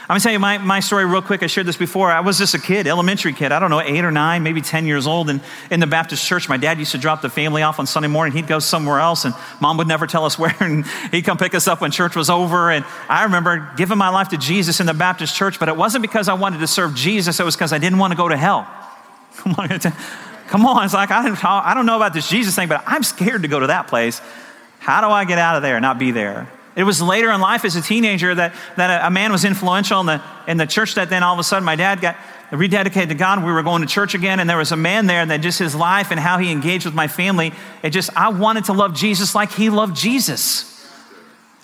I'm 0.08 0.14
gonna 0.14 0.20
tell 0.20 0.32
you 0.32 0.38
my, 0.38 0.56
my 0.56 0.80
story 0.80 1.04
real 1.04 1.20
quick. 1.20 1.42
I 1.42 1.48
shared 1.48 1.66
this 1.66 1.76
before. 1.76 2.10
I 2.10 2.20
was 2.20 2.38
just 2.38 2.54
a 2.54 2.58
kid, 2.58 2.86
elementary 2.86 3.34
kid, 3.34 3.52
I 3.52 3.58
don't 3.58 3.68
know, 3.68 3.82
eight 3.82 4.06
or 4.06 4.10
nine, 4.10 4.42
maybe 4.42 4.62
10 4.62 4.86
years 4.86 5.06
old. 5.06 5.28
And 5.28 5.42
in 5.70 5.80
the 5.80 5.86
Baptist 5.86 6.24
church, 6.24 6.48
my 6.48 6.56
dad 6.56 6.78
used 6.78 6.92
to 6.92 6.98
drop 6.98 7.20
the 7.20 7.28
family 7.28 7.60
off 7.60 7.78
on 7.78 7.86
Sunday 7.86 8.08
morning. 8.08 8.34
He'd 8.34 8.46
go 8.46 8.58
somewhere 8.58 9.00
else, 9.00 9.26
and 9.26 9.34
mom 9.60 9.76
would 9.76 9.86
never 9.86 10.06
tell 10.06 10.24
us 10.24 10.38
where. 10.38 10.56
And 10.60 10.86
he'd 11.10 11.26
come 11.26 11.36
pick 11.36 11.54
us 11.54 11.68
up 11.68 11.82
when 11.82 11.90
church 11.90 12.16
was 12.16 12.30
over. 12.30 12.70
And 12.70 12.86
I 13.06 13.24
remember 13.24 13.70
giving 13.76 13.98
my 13.98 14.08
life 14.08 14.30
to 14.30 14.38
Jesus 14.38 14.80
in 14.80 14.86
the 14.86 14.94
Baptist 14.94 15.36
church, 15.36 15.58
but 15.60 15.68
it 15.68 15.76
wasn't 15.76 16.00
because 16.00 16.26
I 16.26 16.34
wanted 16.34 16.60
to 16.60 16.66
serve 16.66 16.94
Jesus, 16.94 17.38
it 17.38 17.44
was 17.44 17.54
because 17.54 17.74
I 17.74 17.78
didn't 17.78 17.98
want 17.98 18.12
to 18.12 18.16
go 18.16 18.28
to 18.28 18.36
hell. 18.36 18.66
Come 19.36 20.64
on, 20.64 20.84
it's 20.86 20.94
like, 20.94 21.10
I 21.10 21.22
don't, 21.22 21.44
I 21.44 21.74
don't 21.74 21.84
know 21.84 21.96
about 21.96 22.14
this 22.14 22.26
Jesus 22.30 22.54
thing, 22.54 22.68
but 22.68 22.82
I'm 22.86 23.02
scared 23.02 23.42
to 23.42 23.48
go 23.48 23.60
to 23.60 23.66
that 23.66 23.88
place. 23.88 24.22
How 24.78 25.02
do 25.02 25.08
I 25.08 25.26
get 25.26 25.36
out 25.36 25.56
of 25.56 25.62
there 25.62 25.76
and 25.76 25.82
not 25.82 25.98
be 25.98 26.12
there? 26.12 26.48
It 26.78 26.84
was 26.84 27.02
later 27.02 27.32
in 27.32 27.40
life 27.40 27.64
as 27.64 27.74
a 27.74 27.82
teenager 27.82 28.32
that, 28.32 28.54
that 28.76 29.04
a, 29.04 29.10
man 29.10 29.32
was 29.32 29.44
influential 29.44 29.98
in 29.98 30.06
the, 30.06 30.22
in 30.46 30.58
the 30.58 30.66
church 30.66 30.94
that 30.94 31.10
then 31.10 31.24
all 31.24 31.32
of 31.32 31.40
a 31.40 31.42
sudden 31.42 31.64
my 31.64 31.74
dad 31.74 32.00
got 32.00 32.14
rededicated 32.52 33.08
to 33.08 33.16
God. 33.16 33.44
We 33.44 33.50
were 33.50 33.64
going 33.64 33.82
to 33.82 33.88
church 33.88 34.14
again, 34.14 34.38
and 34.38 34.48
there 34.48 34.56
was 34.56 34.70
a 34.70 34.76
man 34.76 35.06
there 35.06 35.26
that 35.26 35.38
just 35.38 35.58
his 35.58 35.74
life 35.74 36.12
and 36.12 36.20
how 36.20 36.38
he 36.38 36.52
engaged 36.52 36.84
with 36.84 36.94
my 36.94 37.08
family, 37.08 37.52
it 37.82 37.90
just, 37.90 38.16
I 38.16 38.28
wanted 38.28 38.66
to 38.66 38.74
love 38.74 38.94
Jesus 38.94 39.34
like 39.34 39.50
he 39.50 39.70
loved 39.70 39.96
Jesus. 39.96 40.72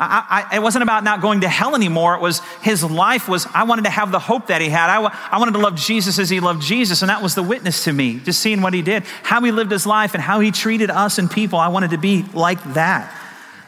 I, 0.00 0.46
I, 0.50 0.56
it 0.56 0.58
wasn't 0.60 0.82
about 0.82 1.04
not 1.04 1.22
going 1.22 1.42
to 1.42 1.48
hell 1.48 1.76
anymore. 1.76 2.16
It 2.16 2.20
was 2.20 2.40
his 2.62 2.82
life 2.82 3.28
was, 3.28 3.46
I 3.54 3.62
wanted 3.62 3.84
to 3.84 3.90
have 3.90 4.10
the 4.10 4.18
hope 4.18 4.48
that 4.48 4.60
he 4.60 4.68
had. 4.68 4.90
I, 4.90 5.00
I 5.30 5.38
wanted 5.38 5.52
to 5.52 5.60
love 5.60 5.76
Jesus 5.76 6.18
as 6.18 6.28
he 6.28 6.40
loved 6.40 6.60
Jesus. 6.60 7.02
And 7.02 7.08
that 7.08 7.22
was 7.22 7.36
the 7.36 7.42
witness 7.44 7.84
to 7.84 7.92
me, 7.92 8.18
just 8.18 8.40
seeing 8.40 8.62
what 8.62 8.74
he 8.74 8.82
did, 8.82 9.04
how 9.22 9.40
he 9.42 9.52
lived 9.52 9.70
his 9.70 9.86
life 9.86 10.14
and 10.14 10.20
how 10.20 10.40
he 10.40 10.50
treated 10.50 10.90
us 10.90 11.18
and 11.18 11.30
people. 11.30 11.60
I 11.60 11.68
wanted 11.68 11.90
to 11.90 11.98
be 11.98 12.24
like 12.34 12.60
that. 12.74 13.20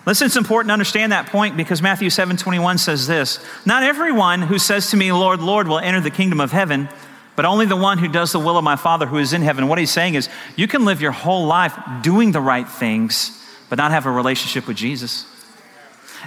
Listen, 0.07 0.27
it's 0.27 0.37
important 0.37 0.69
to 0.69 0.73
understand 0.73 1.11
that 1.11 1.27
point 1.27 1.57
because 1.57 1.83
Matthew 1.83 2.11
7 2.11 2.37
21 2.37 2.79
says 2.79 3.09
this 3.09 3.45
Not 3.67 3.83
everyone 3.83 4.41
who 4.41 4.59
says 4.59 4.91
to 4.91 4.97
me, 4.97 5.11
Lord, 5.13 5.41
Lord, 5.41 5.67
will 5.67 5.81
enter 5.81 6.01
the 6.01 6.11
kingdom 6.11 6.41
of 6.41 6.53
heaven, 6.53 6.89
but 7.35 7.45
only 7.45 7.67
the 7.67 7.77
one 7.77 7.99
who 7.99 8.09
does 8.09 8.31
the 8.31 8.39
will 8.39 8.57
of 8.57 8.65
my 8.65 8.77
Father 8.77 9.07
who 9.07 9.19
is 9.19 9.33
in 9.33 9.43
heaven. 9.43 9.67
What 9.67 9.79
he's 9.79 9.91
saying 9.91 10.15
is, 10.15 10.29
you 10.55 10.69
can 10.69 10.85
live 10.85 11.03
your 11.03 11.11
whole 11.11 11.47
life 11.47 11.77
doing 12.03 12.31
the 12.31 12.41
right 12.41 12.69
things, 12.69 13.45
but 13.69 13.79
not 13.79 13.91
have 13.91 14.07
a 14.07 14.11
relationship 14.11 14.69
with 14.69 14.77
Jesus. 14.77 15.27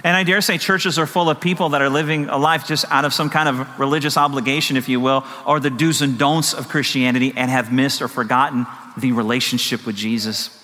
And 0.04 0.16
I 0.16 0.24
dare 0.24 0.40
say 0.40 0.58
churches 0.58 0.98
are 0.98 1.06
full 1.06 1.28
of 1.28 1.40
people 1.40 1.70
that 1.70 1.82
are 1.82 1.90
living 1.90 2.28
a 2.28 2.38
life 2.38 2.66
just 2.66 2.84
out 2.90 3.04
of 3.04 3.12
some 3.12 3.28
kind 3.28 3.48
of 3.48 3.80
religious 3.80 4.16
obligation, 4.16 4.76
if 4.76 4.88
you 4.88 5.00
will, 5.00 5.24
or 5.46 5.58
the 5.58 5.70
do's 5.70 6.00
and 6.00 6.18
don'ts 6.18 6.54
of 6.54 6.68
Christianity 6.68 7.32
and 7.34 7.50
have 7.50 7.72
missed 7.72 8.00
or 8.00 8.08
forgotten 8.08 8.66
the 8.96 9.12
relationship 9.12 9.86
with 9.86 9.96
Jesus. 9.96 10.59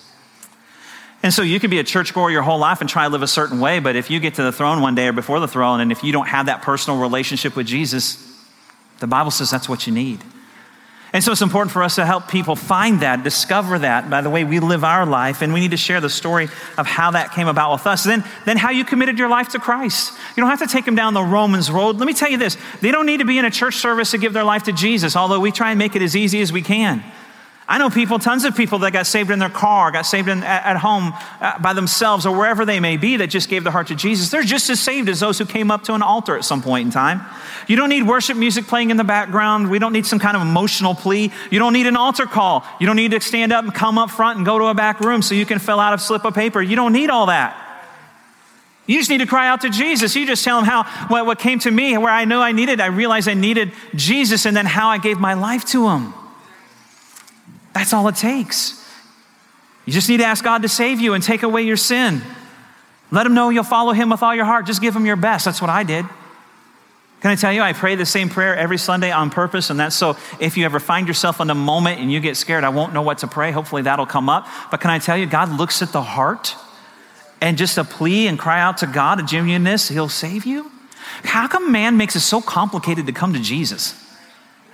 And 1.27 1.33
so 1.33 1.41
you 1.41 1.59
could 1.59 1.69
be 1.69 1.79
a 1.79 1.83
churchgoer 1.83 2.31
your 2.31 2.41
whole 2.41 2.57
life 2.57 2.79
and 2.79 2.89
try 2.89 3.03
to 3.03 3.09
live 3.09 3.21
a 3.21 3.27
certain 3.27 3.59
way, 3.59 3.79
but 3.79 3.97
if 3.97 4.09
you 4.09 4.21
get 4.21 4.35
to 4.35 4.43
the 4.43 4.51
throne 4.53 4.81
one 4.81 4.95
day 4.95 5.09
or 5.09 5.11
before 5.11 5.41
the 5.41 5.47
throne, 5.49 5.81
and 5.81 5.91
if 5.91 6.01
you 6.01 6.13
don't 6.13 6.29
have 6.29 6.45
that 6.45 6.61
personal 6.61 7.01
relationship 7.01 7.53
with 7.57 7.67
Jesus, 7.67 8.17
the 8.99 9.07
Bible 9.07 9.29
says 9.29 9.51
that's 9.51 9.67
what 9.67 9.85
you 9.87 9.91
need. 9.91 10.23
And 11.11 11.21
so 11.21 11.33
it's 11.33 11.41
important 11.41 11.73
for 11.73 11.83
us 11.83 11.95
to 11.95 12.05
help 12.05 12.29
people 12.29 12.55
find 12.55 13.01
that, 13.01 13.25
discover 13.25 13.77
that 13.79 14.09
by 14.09 14.21
the 14.21 14.29
way 14.29 14.45
we 14.45 14.61
live 14.61 14.85
our 14.85 15.05
life. 15.05 15.41
And 15.41 15.51
we 15.51 15.59
need 15.59 15.71
to 15.71 15.77
share 15.77 15.99
the 15.99 16.09
story 16.09 16.47
of 16.77 16.87
how 16.87 17.11
that 17.11 17.33
came 17.33 17.49
about 17.49 17.73
with 17.73 17.87
us. 17.87 18.05
Then, 18.05 18.23
then 18.45 18.55
how 18.55 18.69
you 18.69 18.85
committed 18.85 19.19
your 19.19 19.27
life 19.27 19.49
to 19.49 19.59
Christ. 19.59 20.13
You 20.37 20.41
don't 20.41 20.49
have 20.49 20.59
to 20.59 20.67
take 20.67 20.85
them 20.85 20.95
down 20.95 21.13
the 21.13 21.23
Romans 21.23 21.69
road. 21.69 21.97
Let 21.97 22.05
me 22.05 22.13
tell 22.13 22.29
you 22.29 22.37
this 22.37 22.55
they 22.79 22.91
don't 22.91 23.05
need 23.05 23.17
to 23.17 23.25
be 23.25 23.37
in 23.37 23.43
a 23.43 23.51
church 23.51 23.75
service 23.75 24.11
to 24.11 24.17
give 24.17 24.31
their 24.31 24.45
life 24.45 24.63
to 24.63 24.71
Jesus, 24.71 25.17
although 25.17 25.41
we 25.41 25.51
try 25.51 25.71
and 25.71 25.77
make 25.77 25.97
it 25.97 26.01
as 26.01 26.15
easy 26.15 26.39
as 26.39 26.53
we 26.53 26.61
can. 26.61 27.03
I 27.69 27.77
know 27.79 27.89
people, 27.89 28.17
tons 28.17 28.45
of 28.45 28.55
people 28.55 28.79
that 28.79 28.93
got 28.93 29.05
saved 29.07 29.29
in 29.29 29.39
their 29.39 29.49
car, 29.49 29.91
got 29.91 30.03
saved 30.03 30.29
in, 30.29 30.41
at, 30.41 30.65
at 30.65 30.77
home 30.77 31.13
uh, 31.41 31.59
by 31.59 31.73
themselves 31.73 32.25
or 32.25 32.35
wherever 32.35 32.63
they 32.63 32.79
may 32.79 32.95
be 32.95 33.17
that 33.17 33.27
just 33.27 33.49
gave 33.49 33.63
their 33.65 33.73
heart 33.73 33.87
to 33.87 33.95
Jesus. 33.95 34.29
They're 34.29 34.43
just 34.43 34.69
as 34.69 34.79
saved 34.79 35.09
as 35.09 35.19
those 35.19 35.37
who 35.37 35.45
came 35.45 35.69
up 35.69 35.83
to 35.83 35.93
an 35.93 36.01
altar 36.01 36.37
at 36.37 36.45
some 36.45 36.61
point 36.61 36.85
in 36.85 36.91
time. 36.93 37.21
You 37.67 37.75
don't 37.75 37.89
need 37.89 38.03
worship 38.03 38.37
music 38.37 38.67
playing 38.67 38.89
in 38.89 38.95
the 38.95 39.03
background. 39.03 39.69
We 39.69 39.79
don't 39.79 39.91
need 39.91 40.05
some 40.05 40.17
kind 40.17 40.37
of 40.37 40.43
emotional 40.43 40.95
plea. 40.95 41.29
You 41.51 41.59
don't 41.59 41.73
need 41.73 41.87
an 41.87 41.97
altar 41.97 42.25
call. 42.25 42.63
You 42.79 42.87
don't 42.87 42.95
need 42.95 43.11
to 43.11 43.19
stand 43.19 43.51
up 43.51 43.65
and 43.65 43.73
come 43.73 43.97
up 43.97 44.11
front 44.11 44.37
and 44.37 44.45
go 44.45 44.57
to 44.57 44.65
a 44.67 44.73
back 44.73 45.01
room 45.01 45.21
so 45.21 45.35
you 45.35 45.45
can 45.45 45.59
fill 45.59 45.81
out 45.81 45.93
a 45.93 45.97
slip 45.97 46.23
of 46.23 46.33
paper. 46.33 46.61
You 46.61 46.77
don't 46.77 46.93
need 46.93 47.09
all 47.09 47.25
that. 47.25 47.65
You 48.85 48.97
just 48.97 49.09
need 49.09 49.17
to 49.17 49.27
cry 49.27 49.49
out 49.49 49.59
to 49.61 49.69
Jesus. 49.69 50.15
You 50.15 50.25
just 50.25 50.45
tell 50.45 50.57
him 50.57 50.63
how 50.63 50.83
what, 51.09 51.25
what 51.25 51.39
came 51.39 51.59
to 51.59 51.69
me, 51.69 51.97
where 51.97 52.13
I 52.13 52.23
know 52.23 52.41
I 52.41 52.53
needed, 52.53 52.79
I 52.79 52.85
realized 52.85 53.27
I 53.27 53.33
needed 53.33 53.73
Jesus, 53.93 54.45
and 54.45 54.55
then 54.55 54.65
how 54.65 54.87
I 54.87 54.97
gave 54.97 55.19
my 55.19 55.33
life 55.33 55.65
to 55.65 55.89
him. 55.89 56.13
That's 57.77 57.93
all 57.93 58.07
it 58.07 58.15
takes. 58.15 58.83
You 59.85 59.93
just 59.93 60.09
need 60.09 60.17
to 60.17 60.25
ask 60.25 60.43
God 60.43 60.63
to 60.63 60.67
save 60.67 60.99
you 60.99 61.13
and 61.13 61.23
take 61.23 61.43
away 61.43 61.61
your 61.61 61.77
sin. 61.77 62.23
Let 63.11 63.27
him 63.27 63.35
know 63.35 63.49
you'll 63.49 63.63
follow 63.63 63.93
him 63.93 64.09
with 64.09 64.23
all 64.23 64.33
your 64.33 64.45
heart. 64.45 64.65
Just 64.65 64.81
give 64.81 64.95
him 64.95 65.05
your 65.05 65.15
best. 65.15 65.45
That's 65.45 65.61
what 65.61 65.69
I 65.69 65.83
did. 65.83 66.03
Can 67.21 67.31
I 67.31 67.35
tell 67.35 67.53
you, 67.53 67.61
I 67.61 67.73
pray 67.73 67.93
the 67.93 68.05
same 68.05 68.29
prayer 68.29 68.55
every 68.55 68.79
Sunday 68.79 69.11
on 69.11 69.29
purpose, 69.29 69.69
and 69.69 69.79
that's 69.79 69.95
so 69.95 70.17
if 70.39 70.57
you 70.57 70.65
ever 70.65 70.79
find 70.79 71.07
yourself 71.07 71.39
in 71.39 71.51
a 71.51 71.55
moment 71.55 71.99
and 71.99 72.11
you 72.11 72.19
get 72.19 72.35
scared, 72.35 72.63
I 72.63 72.69
won't 72.69 72.93
know 72.93 73.03
what 73.03 73.19
to 73.19 73.27
pray. 73.27 73.51
Hopefully 73.51 73.83
that'll 73.83 74.07
come 74.07 74.27
up. 74.27 74.47
But 74.71 74.81
can 74.81 74.89
I 74.89 74.97
tell 74.97 75.17
you, 75.17 75.27
God 75.27 75.49
looks 75.49 75.83
at 75.83 75.91
the 75.91 76.01
heart 76.01 76.55
and 77.41 77.59
just 77.59 77.77
a 77.77 77.83
plea 77.83 78.27
and 78.27 78.39
cry 78.39 78.59
out 78.59 78.77
to 78.79 78.87
God, 78.87 79.19
a 79.19 79.23
genuineness, 79.23 79.89
He'll 79.89 80.09
save 80.09 80.45
you? 80.45 80.71
How 81.23 81.47
come 81.47 81.71
man 81.71 81.95
makes 81.95 82.15
it 82.15 82.21
so 82.21 82.41
complicated 82.41 83.05
to 83.05 83.11
come 83.11 83.33
to 83.33 83.39
Jesus? 83.39 83.93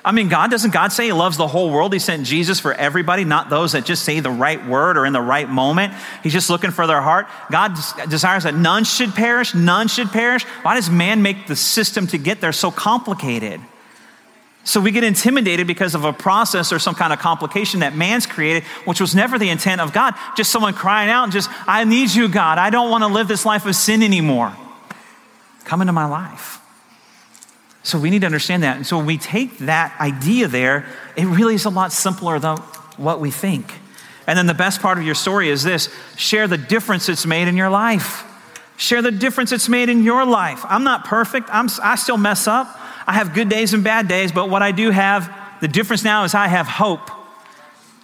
I 0.06 0.12
mean, 0.12 0.28
God 0.28 0.52
doesn't 0.52 0.74
God 0.74 0.92
say 0.92 1.06
He 1.06 1.14
loves 1.14 1.38
the 1.38 1.48
whole 1.48 1.70
world? 1.70 1.94
He 1.94 2.00
sent 2.00 2.26
Jesus 2.26 2.60
for 2.60 2.74
everybody, 2.74 3.24
not 3.24 3.50
those 3.50 3.72
that 3.72 3.86
just 3.86 4.04
say 4.04 4.20
the 4.20 4.32
right 4.32 4.66
word 4.66 4.98
or 4.98 5.06
in 5.06 5.14
the 5.14 5.22
right 5.22 5.48
moment. 5.48 5.94
He's 6.22 6.34
just 6.34 6.50
looking 6.50 6.72
for 6.72 6.88
their 6.88 7.02
heart. 7.02 7.28
God 7.50 7.76
desires 8.10 8.44
that 8.44 8.54
none 8.54 8.84
should 8.84 9.14
perish, 9.14 9.56
none 9.56 9.88
should 9.88 10.10
perish. 10.10 10.44
Why 10.64 10.76
does 10.76 10.90
man 10.90 11.22
make 11.22 11.48
the 11.48 11.56
system 11.56 12.08
to 12.08 12.18
get 12.18 12.42
there 12.42 12.52
so 12.52 12.70
complicated? 12.70 13.62
So 14.66 14.80
we 14.80 14.92
get 14.92 15.04
intimidated 15.04 15.68
because 15.68 15.94
of 15.94 16.06
a 16.06 16.14
process 16.14 16.72
or 16.72 16.80
some 16.80 16.96
kind 16.96 17.12
of 17.12 17.20
complication 17.20 17.82
that 17.82 17.96
man's 17.96 18.26
created, 18.26 18.64
which 18.86 19.02
was 19.02 19.14
never 19.14 19.38
the 19.38 19.50
intent 19.50 19.82
of 19.82 19.92
God. 19.92 20.16
Just 20.38 20.52
someone 20.52 20.74
crying 20.74 21.10
out 21.10 21.24
and 21.24 21.34
just, 21.34 21.50
I 21.68 21.84
need 21.84 22.14
you, 22.14 22.30
God. 22.30 22.58
I 22.58 22.70
don't 22.70 22.90
want 22.90 23.04
to 23.04 23.10
live 23.10 23.28
this 23.28 23.46
life 23.46 23.66
of 23.66 23.76
sin 23.76 24.02
anymore. 24.02 24.56
Come 25.66 25.82
into 25.82 25.94
my 25.94 26.06
life. 26.06 26.63
So 27.84 28.00
we 28.00 28.10
need 28.10 28.20
to 28.20 28.26
understand 28.26 28.64
that. 28.64 28.78
And 28.78 28.88
so 28.88 28.98
when 28.98 29.06
we 29.06 29.18
take 29.18 29.58
that 29.60 30.00
idea 30.00 30.48
there, 30.48 30.86
it 31.18 31.26
really 31.26 31.56
is 31.56 31.66
a 31.66 31.70
lot 31.70 31.92
simpler 31.92 32.40
than 32.40 32.58
what 32.98 33.20
we 33.20 33.30
think. 33.30 33.74
And 34.26 34.38
then 34.38 34.48
the 34.48 34.54
best 34.54 34.82
part 34.82 34.98
of 34.98 35.04
your 35.04 35.16
story 35.16 35.50
is 35.50 35.64
this 35.64 35.94
share 36.16 36.48
the 36.48 36.58
difference 36.58 37.10
it's 37.10 37.26
made 37.26 37.50
in 37.50 37.58
your 37.58 37.70
life. 37.70 38.24
Share 38.78 39.02
the 39.02 39.12
difference 39.12 39.52
it's 39.52 39.70
made 39.70 39.90
in 39.90 40.04
your 40.04 40.26
life. 40.26 40.62
I'm 40.64 40.84
not 40.84 41.06
perfect, 41.06 41.50
I'm, 41.52 41.68
I 41.82 41.96
still 41.96 42.18
mess 42.18 42.48
up. 42.48 42.80
I 43.06 43.14
have 43.14 43.34
good 43.34 43.50
days 43.50 43.74
and 43.74 43.84
bad 43.84 44.08
days, 44.08 44.32
but 44.32 44.50
what 44.50 44.62
I 44.62 44.72
do 44.72 44.90
have, 44.90 45.34
the 45.60 45.68
difference 45.68 46.06
now 46.06 46.24
is 46.24 46.34
I 46.34 46.48
have 46.48 46.68
hope. 46.68 47.12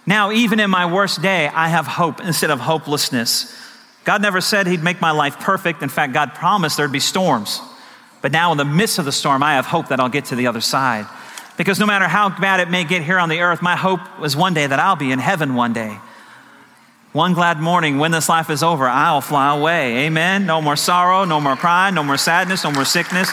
Now, 0.06 0.30
even 0.30 0.60
in 0.60 0.70
my 0.70 0.92
worst 0.92 1.22
day, 1.22 1.48
I 1.48 1.68
have 1.68 1.86
hope 1.86 2.20
instead 2.20 2.50
of 2.50 2.60
hopelessness. 2.60 3.56
God 4.04 4.20
never 4.20 4.40
said 4.40 4.66
He'd 4.66 4.82
make 4.82 5.00
my 5.00 5.10
life 5.10 5.38
perfect. 5.40 5.82
In 5.82 5.88
fact, 5.88 6.12
God 6.12 6.34
promised 6.34 6.76
there'd 6.76 6.92
be 6.92 7.00
storms. 7.00 7.60
But 8.22 8.32
now, 8.32 8.52
in 8.52 8.58
the 8.58 8.64
midst 8.64 8.98
of 8.98 9.04
the 9.04 9.12
storm, 9.12 9.42
I 9.42 9.54
have 9.54 9.66
hope 9.66 9.88
that 9.88 10.00
I'll 10.00 10.08
get 10.08 10.26
to 10.26 10.36
the 10.36 10.46
other 10.46 10.60
side. 10.60 11.06
Because 11.56 11.78
no 11.78 11.86
matter 11.86 12.06
how 12.06 12.28
bad 12.28 12.60
it 12.60 12.70
may 12.70 12.84
get 12.84 13.02
here 13.02 13.18
on 13.18 13.28
the 13.28 13.40
earth, 13.40 13.62
my 13.62 13.76
hope 13.76 14.00
is 14.22 14.36
one 14.36 14.54
day 14.54 14.66
that 14.66 14.78
I'll 14.78 14.96
be 14.96 15.12
in 15.12 15.18
heaven 15.18 15.54
one 15.54 15.72
day. 15.72 15.98
One 17.12 17.34
glad 17.34 17.58
morning, 17.58 17.98
when 17.98 18.12
this 18.12 18.28
life 18.28 18.50
is 18.50 18.62
over, 18.62 18.86
I'll 18.86 19.20
fly 19.20 19.56
away. 19.56 20.06
Amen. 20.06 20.46
No 20.46 20.62
more 20.62 20.76
sorrow, 20.76 21.24
no 21.24 21.40
more 21.40 21.56
crying, 21.56 21.94
no 21.94 22.04
more 22.04 22.16
sadness, 22.16 22.62
no 22.62 22.70
more 22.70 22.84
sickness. 22.84 23.30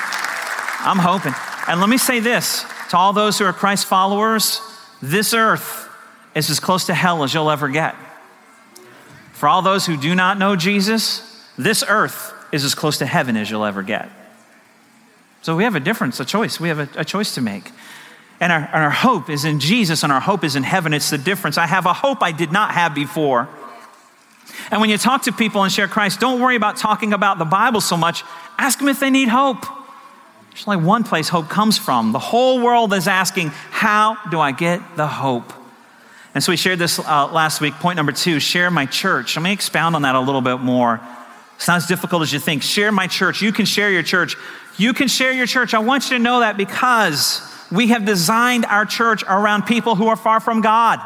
I'm 0.80 0.98
hoping. 0.98 1.34
And 1.68 1.80
let 1.80 1.90
me 1.90 1.98
say 1.98 2.20
this 2.20 2.66
to 2.90 2.98
all 2.98 3.14
those 3.14 3.38
who 3.38 3.46
are 3.46 3.54
Christ 3.54 3.86
followers 3.86 4.62
this 5.02 5.34
earth 5.34 5.88
is 6.34 6.50
as 6.50 6.60
close 6.60 6.86
to 6.88 6.94
hell 6.94 7.24
as 7.24 7.34
you'll 7.34 7.52
ever 7.52 7.70
get. 7.70 7.96
For 9.34 9.48
all 9.48 9.62
those 9.62 9.86
who 9.86 9.96
do 9.96 10.16
not 10.16 10.40
know 10.40 10.56
Jesus, 10.56 11.22
this 11.58 11.84
earth 11.88 12.34
is 12.52 12.64
as 12.64 12.74
close 12.74 12.98
to 12.98 13.06
heaven 13.06 13.38
as 13.38 13.50
you'll 13.50 13.66
ever 13.66 13.84
get. 13.84 14.10
So 15.48 15.56
we 15.56 15.64
have 15.64 15.76
a 15.76 15.80
difference, 15.80 16.20
a 16.20 16.26
choice. 16.26 16.60
We 16.60 16.68
have 16.68 16.80
a, 16.80 16.90
a 17.00 17.06
choice 17.06 17.34
to 17.36 17.42
make. 17.42 17.72
And 18.42 18.52
our, 18.52 18.60
and 18.60 18.84
our 18.84 18.90
hope 18.90 19.30
is 19.30 19.46
in 19.46 19.62
Jesus 19.62 20.04
and 20.04 20.12
our 20.12 20.20
hope 20.20 20.44
is 20.44 20.58
in 20.58 20.64
heaven. 20.64 20.92
It's 20.94 21.10
the 21.10 21.18
difference. 21.18 21.58
I 21.58 21.68
have 21.68 21.86
a 21.86 21.94
hope 21.94 22.22
I 22.22 22.34
did 22.34 22.52
not 22.52 22.72
have 22.72 22.94
before. 22.94 23.48
And 24.72 24.82
when 24.82 24.90
you 24.90 24.98
talk 24.98 25.22
to 25.22 25.32
people 25.32 25.64
and 25.64 25.72
share 25.72 25.88
Christ, 25.88 26.20
don't 26.20 26.42
worry 26.42 26.58
about 26.58 26.76
talking 26.76 27.14
about 27.14 27.40
the 27.40 27.46
Bible 27.46 27.80
so 27.80 27.96
much. 27.96 28.26
Ask 28.58 28.80
them 28.80 28.90
if 28.90 29.00
they 29.00 29.10
need 29.10 29.30
hope. 29.30 29.66
There's 30.52 30.68
only 30.68 30.86
one 30.86 31.06
place 31.06 31.30
hope 31.30 31.48
comes 31.48 31.78
from. 31.78 32.12
The 32.12 32.20
whole 32.20 32.62
world 32.62 32.94
is 32.94 33.08
asking, 33.08 33.52
How 33.72 34.18
do 34.30 34.42
I 34.42 34.52
get 34.52 34.82
the 34.98 35.08
hope? 35.08 35.54
And 36.36 36.44
so 36.44 36.52
we 36.52 36.58
shared 36.58 36.80
this 36.80 37.00
uh, 37.00 37.32
last 37.32 37.62
week. 37.62 37.74
Point 37.76 37.96
number 37.96 38.12
two 38.12 38.42
share 38.42 38.70
my 38.70 38.86
church. 38.86 39.38
Let 39.38 39.44
me 39.44 39.54
expound 39.54 39.96
on 39.96 40.02
that 40.02 40.16
a 40.16 40.20
little 40.20 40.42
bit 40.42 40.58
more. 40.58 41.00
It's 41.56 41.70
not 41.70 41.78
as 41.78 41.88
difficult 41.88 42.22
as 42.22 42.34
you 42.34 42.40
think. 42.40 42.64
Share 42.64 42.92
my 42.92 43.08
church. 43.08 43.42
You 43.42 43.54
can 43.54 43.66
share 43.66 43.90
your 43.90 44.04
church. 44.04 44.36
You 44.78 44.94
can 44.94 45.08
share 45.08 45.32
your 45.32 45.48
church. 45.48 45.74
I 45.74 45.80
want 45.80 46.10
you 46.10 46.18
to 46.18 46.24
know 46.24 46.40
that 46.42 46.56
because 46.56 47.42
we 47.72 47.88
have 47.88 48.06
designed 48.06 48.66
our 48.66 48.86
church 48.86 49.24
around 49.24 49.64
people 49.64 49.96
who 49.96 50.08
are 50.08 50.16
far 50.16 50.40
from 50.40 50.62
God. 50.62 51.00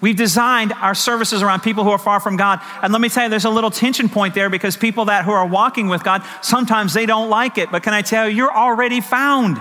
We've 0.00 0.16
designed 0.16 0.72
our 0.72 0.94
services 0.94 1.42
around 1.42 1.60
people 1.60 1.84
who 1.84 1.90
are 1.90 1.98
far 1.98 2.20
from 2.20 2.38
God. 2.38 2.60
And 2.82 2.90
let 2.92 3.02
me 3.02 3.10
tell 3.10 3.24
you, 3.24 3.28
there's 3.28 3.44
a 3.44 3.50
little 3.50 3.70
tension 3.70 4.08
point 4.08 4.34
there 4.34 4.48
because 4.48 4.76
people 4.76 5.06
that 5.06 5.26
who 5.26 5.32
are 5.32 5.46
walking 5.46 5.88
with 5.88 6.02
God, 6.02 6.22
sometimes 6.40 6.94
they 6.94 7.04
don't 7.04 7.28
like 7.28 7.58
it. 7.58 7.70
But 7.70 7.82
can 7.82 7.92
I 7.92 8.00
tell 8.00 8.26
you, 8.26 8.34
you're 8.34 8.56
already 8.56 9.02
found. 9.02 9.60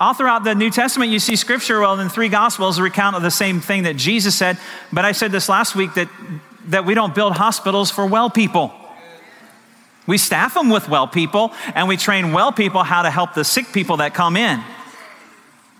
All 0.00 0.14
throughout 0.14 0.44
the 0.44 0.54
New 0.54 0.70
Testament, 0.70 1.10
you 1.10 1.18
see 1.18 1.36
scripture, 1.36 1.80
well, 1.80 1.98
in 2.00 2.08
three 2.08 2.28
gospels, 2.28 2.78
a 2.78 2.82
recount 2.82 3.16
of 3.16 3.22
the 3.22 3.30
same 3.30 3.60
thing 3.60 3.82
that 3.82 3.96
Jesus 3.96 4.34
said. 4.34 4.58
But 4.92 5.04
I 5.04 5.12
said 5.12 5.32
this 5.32 5.48
last 5.48 5.74
week 5.74 5.92
that, 5.94 6.08
that 6.68 6.86
we 6.86 6.94
don't 6.94 7.14
build 7.14 7.34
hospitals 7.34 7.90
for 7.90 8.06
well 8.06 8.30
people. 8.30 8.72
We 10.06 10.18
staff 10.18 10.54
them 10.54 10.70
with 10.70 10.88
well 10.88 11.08
people, 11.08 11.52
and 11.74 11.88
we 11.88 11.96
train 11.96 12.32
well 12.32 12.52
people 12.52 12.82
how 12.82 13.02
to 13.02 13.10
help 13.10 13.34
the 13.34 13.44
sick 13.44 13.72
people 13.72 13.98
that 13.98 14.14
come 14.14 14.36
in. 14.36 14.62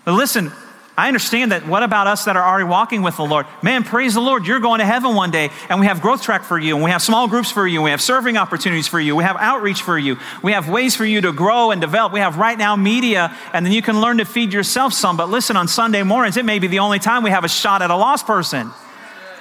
But 0.05 0.13
listen, 0.13 0.51
I 0.97 1.09
understand 1.09 1.51
that. 1.51 1.67
What 1.67 1.83
about 1.83 2.07
us 2.07 2.25
that 2.25 2.35
are 2.35 2.43
already 2.43 2.67
walking 2.67 3.03
with 3.03 3.17
the 3.17 3.23
Lord? 3.23 3.45
Man, 3.61 3.83
praise 3.83 4.15
the 4.15 4.19
Lord, 4.19 4.47
you're 4.47 4.59
going 4.59 4.79
to 4.79 4.85
heaven 4.85 5.13
one 5.13 5.29
day, 5.29 5.51
and 5.69 5.79
we 5.79 5.85
have 5.85 6.01
growth 6.01 6.23
track 6.23 6.43
for 6.43 6.57
you, 6.57 6.73
and 6.73 6.83
we 6.83 6.89
have 6.89 7.03
small 7.03 7.27
groups 7.27 7.51
for 7.51 7.67
you, 7.67 7.77
and 7.77 7.83
we 7.83 7.91
have 7.91 8.01
serving 8.01 8.35
opportunities 8.35 8.87
for 8.87 8.99
you, 8.99 9.15
we 9.15 9.23
have 9.23 9.37
outreach 9.37 9.83
for 9.83 9.97
you, 9.97 10.17
we 10.41 10.53
have 10.53 10.67
ways 10.67 10.95
for 10.95 11.05
you 11.05 11.21
to 11.21 11.31
grow 11.31 11.69
and 11.69 11.79
develop. 11.79 12.13
We 12.13 12.19
have 12.19 12.33
RightNow 12.33 12.81
Media, 12.81 13.35
and 13.53 13.63
then 13.63 13.73
you 13.73 13.83
can 13.83 14.01
learn 14.01 14.17
to 14.17 14.25
feed 14.25 14.51
yourself 14.51 14.91
some. 14.91 15.17
But 15.17 15.29
listen, 15.29 15.55
on 15.55 15.67
Sunday 15.67 16.01
mornings, 16.01 16.35
it 16.35 16.45
may 16.45 16.57
be 16.57 16.65
the 16.65 16.79
only 16.79 16.97
time 16.97 17.21
we 17.21 17.29
have 17.29 17.43
a 17.43 17.49
shot 17.49 17.83
at 17.83 17.91
a 17.91 17.95
lost 17.95 18.25
person. 18.25 18.71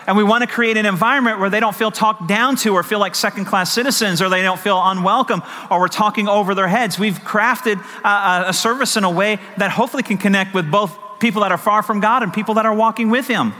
And 0.06 0.16
we 0.16 0.22
want 0.22 0.42
to 0.42 0.46
create 0.46 0.76
an 0.76 0.86
environment 0.86 1.40
where 1.40 1.50
they 1.50 1.58
don't 1.58 1.74
feel 1.74 1.90
talked 1.90 2.28
down 2.28 2.54
to 2.56 2.74
or 2.74 2.84
feel 2.84 3.00
like 3.00 3.14
second 3.14 3.46
class 3.46 3.72
citizens 3.72 4.22
or 4.22 4.28
they 4.28 4.42
don't 4.42 4.60
feel 4.60 4.80
unwelcome 4.80 5.42
or 5.68 5.80
we're 5.80 5.88
talking 5.88 6.28
over 6.28 6.54
their 6.54 6.68
heads. 6.68 6.98
We've 6.98 7.18
crafted 7.18 7.82
a, 8.04 8.50
a 8.50 8.52
service 8.52 8.96
in 8.96 9.02
a 9.02 9.10
way 9.10 9.38
that 9.56 9.72
hopefully 9.72 10.04
can 10.04 10.16
connect 10.16 10.54
with 10.54 10.70
both 10.70 10.96
people 11.18 11.42
that 11.42 11.50
are 11.50 11.58
far 11.58 11.82
from 11.82 12.00
God 12.00 12.22
and 12.22 12.32
people 12.32 12.54
that 12.54 12.66
are 12.66 12.74
walking 12.74 13.10
with 13.10 13.26
Him. 13.26 13.52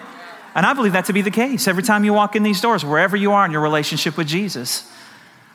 And 0.55 0.65
I 0.65 0.73
believe 0.73 0.93
that 0.93 1.07
to 1.07 1.13
be 1.13 1.21
the 1.21 1.31
case 1.31 1.67
every 1.67 1.83
time 1.83 2.05
you 2.05 2.13
walk 2.13 2.37
in 2.37 2.43
these 2.43 2.61
doors, 2.61 2.85
wherever 2.85 3.17
you 3.17 3.33
are 3.33 3.45
in 3.45 3.51
your 3.51 3.61
relationship 3.61 4.17
with 4.17 4.29
Jesus. 4.29 4.91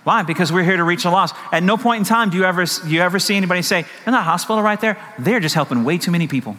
Why? 0.03 0.23
Because 0.23 0.51
we're 0.51 0.63
here 0.63 0.77
to 0.77 0.83
reach 0.83 1.03
the 1.03 1.11
lost. 1.11 1.35
At 1.51 1.63
no 1.63 1.77
point 1.77 1.99
in 1.99 2.05
time 2.05 2.31
do 2.31 2.37
you 2.37 2.43
ever, 2.43 2.65
do 2.65 2.89
you 2.89 3.01
ever 3.01 3.17
see 3.17 3.35
anybody 3.35 3.61
say, 3.61 3.85
in 4.05 4.11
that 4.11 4.23
hospital 4.23 4.61
right 4.61 4.79
there, 4.81 4.97
they're 5.17 5.39
just 5.39 5.55
helping 5.55 5.83
way 5.83 5.97
too 5.97 6.11
many 6.11 6.27
people. 6.27 6.57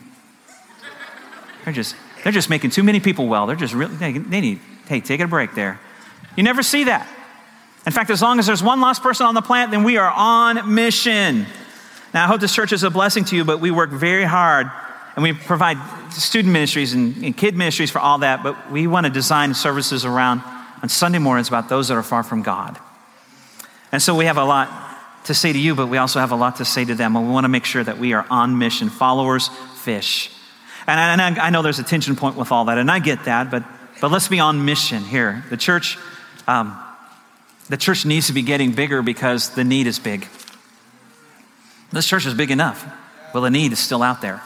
They're 1.65 1.75
just 1.75 1.95
they're 2.23 2.33
just 2.33 2.51
making 2.51 2.71
too 2.71 2.83
many 2.83 3.01
people 3.01 3.27
well. 3.27 3.47
They're 3.47 3.57
just 3.57 3.75
really, 3.75 3.95
they, 3.97 4.13
they 4.13 4.41
need, 4.41 4.61
hey, 4.87 5.01
take 5.01 5.21
a 5.21 5.27
break 5.27 5.55
there. 5.55 5.81
You 6.37 6.43
never 6.43 6.63
see 6.63 6.85
that. 6.85 7.09
In 7.85 7.93
fact, 7.93 8.11
as 8.11 8.23
long 8.23 8.39
as 8.39 8.47
there's 8.47 8.63
one 8.63 8.81
lost 8.81 9.03
person 9.03 9.27
on 9.27 9.35
the 9.35 9.43
planet, 9.43 9.71
then 9.71 9.83
we 9.83 9.97
are 9.97 10.11
on 10.11 10.75
mission. 10.75 11.47
Now, 12.15 12.25
I 12.25 12.27
hope 12.27 12.41
this 12.41 12.55
church 12.55 12.73
is 12.73 12.85
a 12.85 12.91
blessing 12.91 13.25
to 13.27 13.37
you, 13.37 13.45
but 13.45 13.61
we 13.61 13.71
work 13.71 13.91
very 13.91 14.25
hard 14.25 14.71
and 15.17 15.23
we 15.23 15.33
provide 15.33 15.79
student 16.13 16.53
ministries 16.53 16.95
and, 16.95 17.17
and 17.25 17.37
kid 17.37 17.57
ministries 17.57 17.91
for 17.91 17.99
all 17.99 18.19
that, 18.19 18.43
but 18.43 18.71
we 18.71 18.87
want 18.87 19.07
to 19.07 19.13
design 19.13 19.53
services 19.55 20.05
around 20.05 20.43
on 20.83 20.89
Sunday 20.89 21.19
mornings 21.19 21.49
about 21.49 21.69
those 21.69 21.89
that 21.89 21.97
are 21.97 22.03
far 22.03 22.23
from 22.23 22.43
God. 22.43 22.79
And 23.91 24.01
so 24.01 24.15
we 24.15 24.25
have 24.25 24.39
a 24.39 24.45
lot 24.45 24.71
to 25.25 25.35
say 25.35 25.53
to 25.53 25.59
you, 25.59 25.75
but 25.75 25.89
we 25.89 25.99
also 25.99 26.19
have 26.19 26.33
a 26.33 26.37
lot 26.37 26.57
to 26.57 26.65
say 26.65 26.85
to 26.85 26.95
them. 26.95 27.15
And 27.15 27.27
we 27.27 27.33
want 27.33 27.45
to 27.45 27.49
make 27.49 27.65
sure 27.65 27.85
that 27.85 27.99
we 27.99 28.13
are 28.15 28.27
on 28.31 28.59
mission, 28.59 28.89
followers, 28.89 29.49
fish. 29.77 30.31
And 30.87 31.21
I, 31.21 31.29
and 31.29 31.39
I, 31.39 31.51
know 31.51 31.63
there's 31.63 31.79
a 31.79 31.85
tension 31.85 32.17
point 32.17 32.37
with 32.37 32.51
all 32.51 32.65
that, 32.67 32.79
and 32.79 32.91
I 32.91 32.99
get 32.99 33.25
that, 33.27 33.51
but, 33.51 33.63
but 34.01 34.11
let's 34.11 34.29
be 34.29 34.41
on 34.41 34.65
mission 34.65 35.05
here. 35.05 35.45
The 35.51 35.57
church, 35.57 35.99
um, 36.49 36.77
the 37.69 37.77
church 37.77 38.05
needs 38.05 38.27
to 38.27 38.33
be 38.33 38.43
getting 38.43 38.73
bigger 38.73 39.03
because 39.03 39.51
the 39.51 39.65
need 39.65 39.87
is 39.87 39.99
big. 39.99 40.27
This 41.93 42.07
church 42.07 42.27
is 42.27 42.35
big 42.35 42.51
enough. 42.51 42.85
but 43.33 43.41
the 43.41 43.51
need 43.51 43.73
is 43.73 43.79
still 43.79 44.03
out 44.03 44.21
there. 44.21 44.43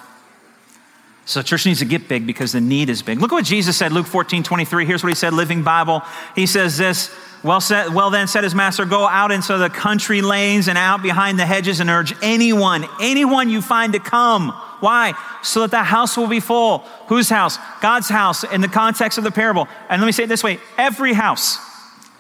So 1.25 1.41
the 1.41 1.45
church 1.45 1.67
needs 1.67 1.81
to 1.81 1.85
get 1.85 2.07
big 2.07 2.25
because 2.27 2.53
the 2.53 2.61
need 2.61 2.89
is 2.89 3.03
big. 3.03 3.21
Look 3.21 3.33
at 3.33 3.35
what 3.35 3.45
Jesus 3.45 3.77
said, 3.77 3.91
Luke 3.93 4.07
14, 4.07 4.45
23. 4.45 4.87
Here's 4.87 5.03
what 5.03 5.09
he 5.09 5.15
said, 5.15 5.33
Living 5.33 5.65
Bible. 5.65 6.03
He 6.37 6.47
says 6.47 6.77
this, 6.79 7.13
well, 7.43 7.61
said, 7.61 7.93
well 7.93 8.11
then 8.11 8.29
said 8.29 8.45
his 8.45 8.55
master, 8.55 8.85
go 8.85 9.07
out 9.07 9.33
into 9.33 9.59
the 9.59 9.69
country 9.69 10.23
lanes 10.23 10.69
and 10.69 10.79
out 10.79 11.03
behind 11.03 11.39
the 11.39 11.47
hedges 11.47 11.81
and 11.81 11.91
urge 11.91 12.15
anyone, 12.23 12.87
anyone 13.01 13.49
you 13.49 13.61
find 13.61 13.93
to 13.95 13.99
come 13.99 14.57
why? 14.81 15.15
So 15.43 15.61
that 15.61 15.71
the 15.71 15.83
house 15.83 16.17
will 16.17 16.27
be 16.27 16.41
full. 16.41 16.79
Whose 17.09 17.29
house? 17.29 17.59
God's 17.81 18.09
house 18.09 18.45
in 18.45 18.61
the 18.61 18.69
context 18.69 19.19
of 19.19 19.25
the 19.25 19.31
parable. 19.31 19.69
And 19.89 20.01
let 20.01 20.07
me 20.07 20.13
say 20.13 20.25
it 20.25 20.29
this 20.29 20.45
way 20.45 20.59
every 20.79 21.13
house, 21.13 21.59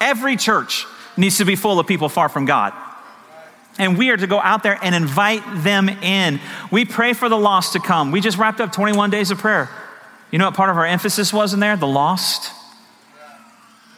every 0.00 0.36
church 0.36 0.86
needs 1.16 1.38
to 1.38 1.44
be 1.44 1.56
full 1.56 1.78
of 1.78 1.86
people 1.86 2.08
far 2.08 2.28
from 2.28 2.44
God. 2.44 2.72
And 3.78 3.98
we 3.98 4.10
are 4.10 4.16
to 4.16 4.26
go 4.26 4.40
out 4.40 4.62
there 4.62 4.78
and 4.82 4.94
invite 4.94 5.42
them 5.62 5.88
in. 5.88 6.40
We 6.70 6.84
pray 6.84 7.12
for 7.12 7.28
the 7.28 7.36
lost 7.36 7.74
to 7.74 7.80
come. 7.80 8.10
We 8.10 8.20
just 8.20 8.38
wrapped 8.38 8.60
up 8.60 8.72
21 8.72 9.10
days 9.10 9.30
of 9.30 9.38
prayer. 9.38 9.68
You 10.30 10.38
know 10.38 10.46
what 10.46 10.54
part 10.54 10.70
of 10.70 10.76
our 10.76 10.86
emphasis 10.86 11.32
was 11.32 11.52
in 11.52 11.60
there? 11.60 11.76
The 11.76 11.86
lost. 11.86 12.52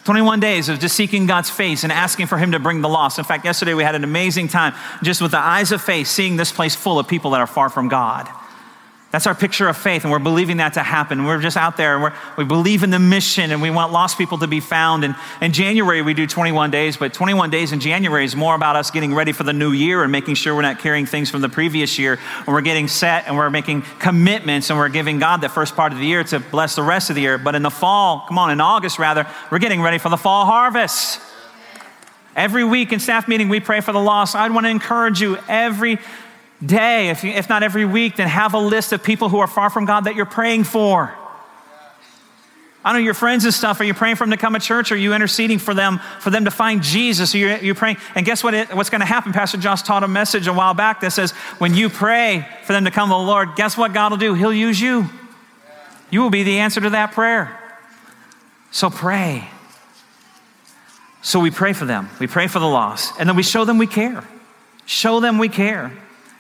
21 0.05 0.40
days 0.40 0.68
of 0.68 0.81
just 0.81 0.97
seeking 0.97 1.27
God's 1.27 1.51
face 1.51 1.85
and 1.85 1.92
asking 1.92 2.29
for 2.29 2.38
Him 2.38 2.53
to 2.53 2.59
bring 2.59 2.81
the 2.81 2.88
lost. 2.88 3.18
In 3.18 3.25
fact, 3.25 3.44
yesterday 3.44 3.75
we 3.75 3.83
had 3.83 3.94
an 3.94 4.05
amazing 4.05 4.49
time 4.49 4.75
just 5.03 5.21
with 5.21 5.33
the 5.33 5.38
eyes 5.38 5.71
of 5.71 5.83
faith, 5.83 6.07
seeing 6.07 6.37
this 6.37 6.51
place 6.51 6.75
full 6.75 6.99
of 6.99 7.07
people 7.07 7.33
that 7.33 7.40
are 7.40 7.47
far 7.47 7.68
from 7.68 7.88
God. 7.88 8.27
That's 9.11 9.27
our 9.27 9.35
picture 9.35 9.68
of 9.68 9.77
faith, 9.79 10.05
and 10.05 10.12
we're 10.12 10.18
believing 10.18 10.59
that 10.59 10.75
to 10.75 10.83
happen. 10.83 11.25
We're 11.25 11.40
just 11.40 11.57
out 11.57 11.79
there, 11.79 11.97
and 11.97 12.14
we 12.37 12.44
believe 12.44 12.83
in 12.83 12.90
the 12.90 12.99
mission, 12.99 13.51
and 13.51 13.62
we 13.62 13.71
want 13.71 13.90
lost 13.90 14.18
people 14.18 14.37
to 14.38 14.47
be 14.47 14.61
found. 14.61 15.03
And 15.03 15.14
in 15.40 15.55
January, 15.55 16.03
we 16.03 16.12
do 16.12 16.27
21 16.27 16.71
days, 16.71 16.99
but 16.99 17.14
21 17.14 17.49
days 17.49 17.73
in 17.73 17.81
January 17.81 18.27
is 18.27 18.37
more 18.37 18.55
about 18.55 18.77
us 18.77 18.90
getting 18.90 19.14
ready 19.14 19.33
for 19.33 19.44
the 19.44 19.55
new 19.55 19.73
year 19.73 20.03
and 20.03 20.12
making 20.12 20.35
sure 20.35 20.55
we're 20.55 20.61
not 20.61 20.79
carrying 20.79 21.07
things 21.07 21.31
from 21.31 21.40
the 21.40 21.49
previous 21.49 21.99
year. 21.99 22.18
And 22.37 22.49
we're 22.49 22.61
getting 22.61 22.87
set, 22.87 23.27
and 23.27 23.35
we're 23.35 23.49
making 23.49 23.81
commitments, 23.99 24.68
and 24.68 24.79
we're 24.79 24.90
giving 24.90 25.18
God 25.18 25.40
the 25.40 25.49
first 25.49 25.75
part 25.75 25.92
of 25.92 25.99
the 25.99 26.07
year 26.07 26.23
to 26.25 26.38
bless 26.38 26.75
the 26.75 26.83
rest 26.83 27.09
of 27.09 27.16
the 27.16 27.23
year. 27.23 27.38
But 27.38 27.55
in 27.55 27.62
the 27.62 27.71
fall, 27.71 28.27
come 28.29 28.37
on, 28.37 28.51
in 28.51 28.61
August 28.61 28.99
rather, 28.99 29.27
we're 29.51 29.59
getting 29.59 29.81
ready 29.81 29.97
for 29.97 30.11
the 30.11 30.18
fall 30.18 30.44
harvest. 30.44 31.18
Every 32.37 32.62
week 32.62 32.92
in 32.92 33.01
staff 33.01 33.27
meeting, 33.27 33.49
we 33.49 33.59
pray 33.59 33.81
for 33.81 33.92
the 33.92 34.01
lost. 34.01 34.37
I'd 34.37 34.53
want 34.53 34.66
to 34.66 34.71
encourage 34.71 35.23
you 35.23 35.38
every 35.49 35.99
day, 36.64 37.11
if, 37.11 37.25
you, 37.25 37.31
if 37.31 37.49
not 37.49 37.62
every 37.62 37.85
week, 37.85 38.16
then 38.16 38.29
have 38.29 38.55
a 38.55 38.59
list 38.59 38.92
of 38.92 39.03
people 39.03 39.29
who 39.29 39.38
are 39.38 39.47
far 39.47 39.71
from 39.71 39.85
God 39.85 40.05
that 40.05 40.14
you're 40.16 40.27
praying 40.27 40.64
for. 40.64 41.14
I 42.85 42.92
know 42.92 43.01
your 43.01 43.14
friends 43.14 43.44
and 43.44 43.53
stuff. 43.53 43.81
Are 43.81 43.85
you 43.85 43.92
praying 43.92 44.16
for 44.16 44.25
them 44.25 44.31
to 44.31 44.37
come 44.37 44.55
to 44.55 44.61
church? 44.61 44.92
Are 44.92 44.97
you 44.97 45.12
interceding 45.12 45.59
for 45.59 45.75
them, 45.75 46.01
for 46.21 46.31
them 46.31 46.44
to 46.47 46.51
find 46.51 46.83
Jesus? 46.83 47.35
Are 47.35 47.38
you, 47.38 47.57
you're 47.57 47.75
praying? 47.75 47.99
And 48.14 48.25
guess 48.25 48.42
what? 48.42 48.55
It, 48.55 48.75
what's 48.75 48.88
going 48.88 49.01
to 49.01 49.07
happen? 49.07 49.33
Pastor 49.33 49.59
Josh 49.59 49.83
taught 49.83 50.05
a 50.05 50.09
message 50.09 50.47
a 50.47 50.53
while 50.53 50.75
back 50.75 51.01
that 51.01 51.12
says, 51.12 51.33
when 51.59 51.75
you 51.75 51.90
pray 51.90 52.49
for 52.64 52.73
them 52.73 52.85
to 52.85 52.90
come 52.90 53.09
to 53.09 53.14
the 53.14 53.18
Lord, 53.18 53.57
guess 53.57 53.77
what 53.77 53.92
God 53.92 54.12
will 54.12 54.18
do? 54.18 54.35
He'll 54.35 54.53
use 54.53 54.81
you. 54.81 55.09
You 56.11 56.23
will 56.23 56.31
be 56.31 56.44
the 56.44 56.61
answer 56.61 56.81
to 56.81 56.90
that 56.90 57.12
prayer. 57.12 57.59
So 58.71 58.90
pray. 58.90 59.49
So 61.21 61.40
we 61.40 61.51
pray 61.51 61.73
for 61.73 61.85
them. 61.85 62.09
We 62.21 62.27
pray 62.27 62.47
for 62.47 62.59
the 62.59 62.68
lost. 62.68 63.12
And 63.18 63.29
then 63.29 63.37
we 63.37 63.42
show 63.42 63.64
them 63.64 63.77
we 63.77 63.87
care. 63.87 64.25
Show 64.87 65.21
them 65.21 65.38
we 65.38 65.49
care. 65.49 65.92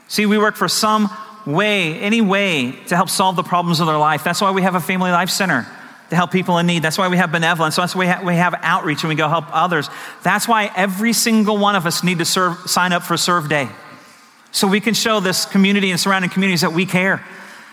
See, 0.08 0.26
we 0.26 0.38
work 0.38 0.56
for 0.56 0.68
some 0.68 1.08
way, 1.46 1.98
any 2.00 2.20
way 2.20 2.72
to 2.88 2.96
help 2.96 3.08
solve 3.08 3.36
the 3.36 3.42
problems 3.42 3.80
of 3.80 3.86
their 3.86 3.98
life. 3.98 4.24
That's 4.24 4.40
why 4.40 4.50
we 4.50 4.62
have 4.62 4.74
a 4.74 4.80
family 4.80 5.10
life 5.10 5.30
center 5.30 5.66
to 6.10 6.16
help 6.16 6.30
people 6.30 6.58
in 6.58 6.66
need. 6.66 6.82
That's 6.82 6.98
why 6.98 7.08
we 7.08 7.18
have 7.18 7.30
benevolence. 7.30 7.76
That's 7.76 7.94
why 7.94 8.00
we 8.00 8.06
have, 8.06 8.24
we 8.24 8.34
have 8.34 8.54
outreach 8.62 9.02
and 9.02 9.08
we 9.08 9.14
go 9.14 9.28
help 9.28 9.44
others. 9.52 9.88
That's 10.22 10.48
why 10.48 10.70
every 10.74 11.12
single 11.12 11.58
one 11.58 11.76
of 11.76 11.86
us 11.86 12.02
need 12.02 12.18
to 12.18 12.24
serve, 12.24 12.58
sign 12.68 12.92
up 12.92 13.02
for 13.02 13.16
Serve 13.16 13.48
Day. 13.48 13.68
So 14.50 14.66
we 14.66 14.80
can 14.80 14.94
show 14.94 15.20
this 15.20 15.44
community 15.44 15.90
and 15.90 16.00
surrounding 16.00 16.30
communities 16.30 16.62
that 16.62 16.72
we 16.72 16.86
care. 16.86 17.22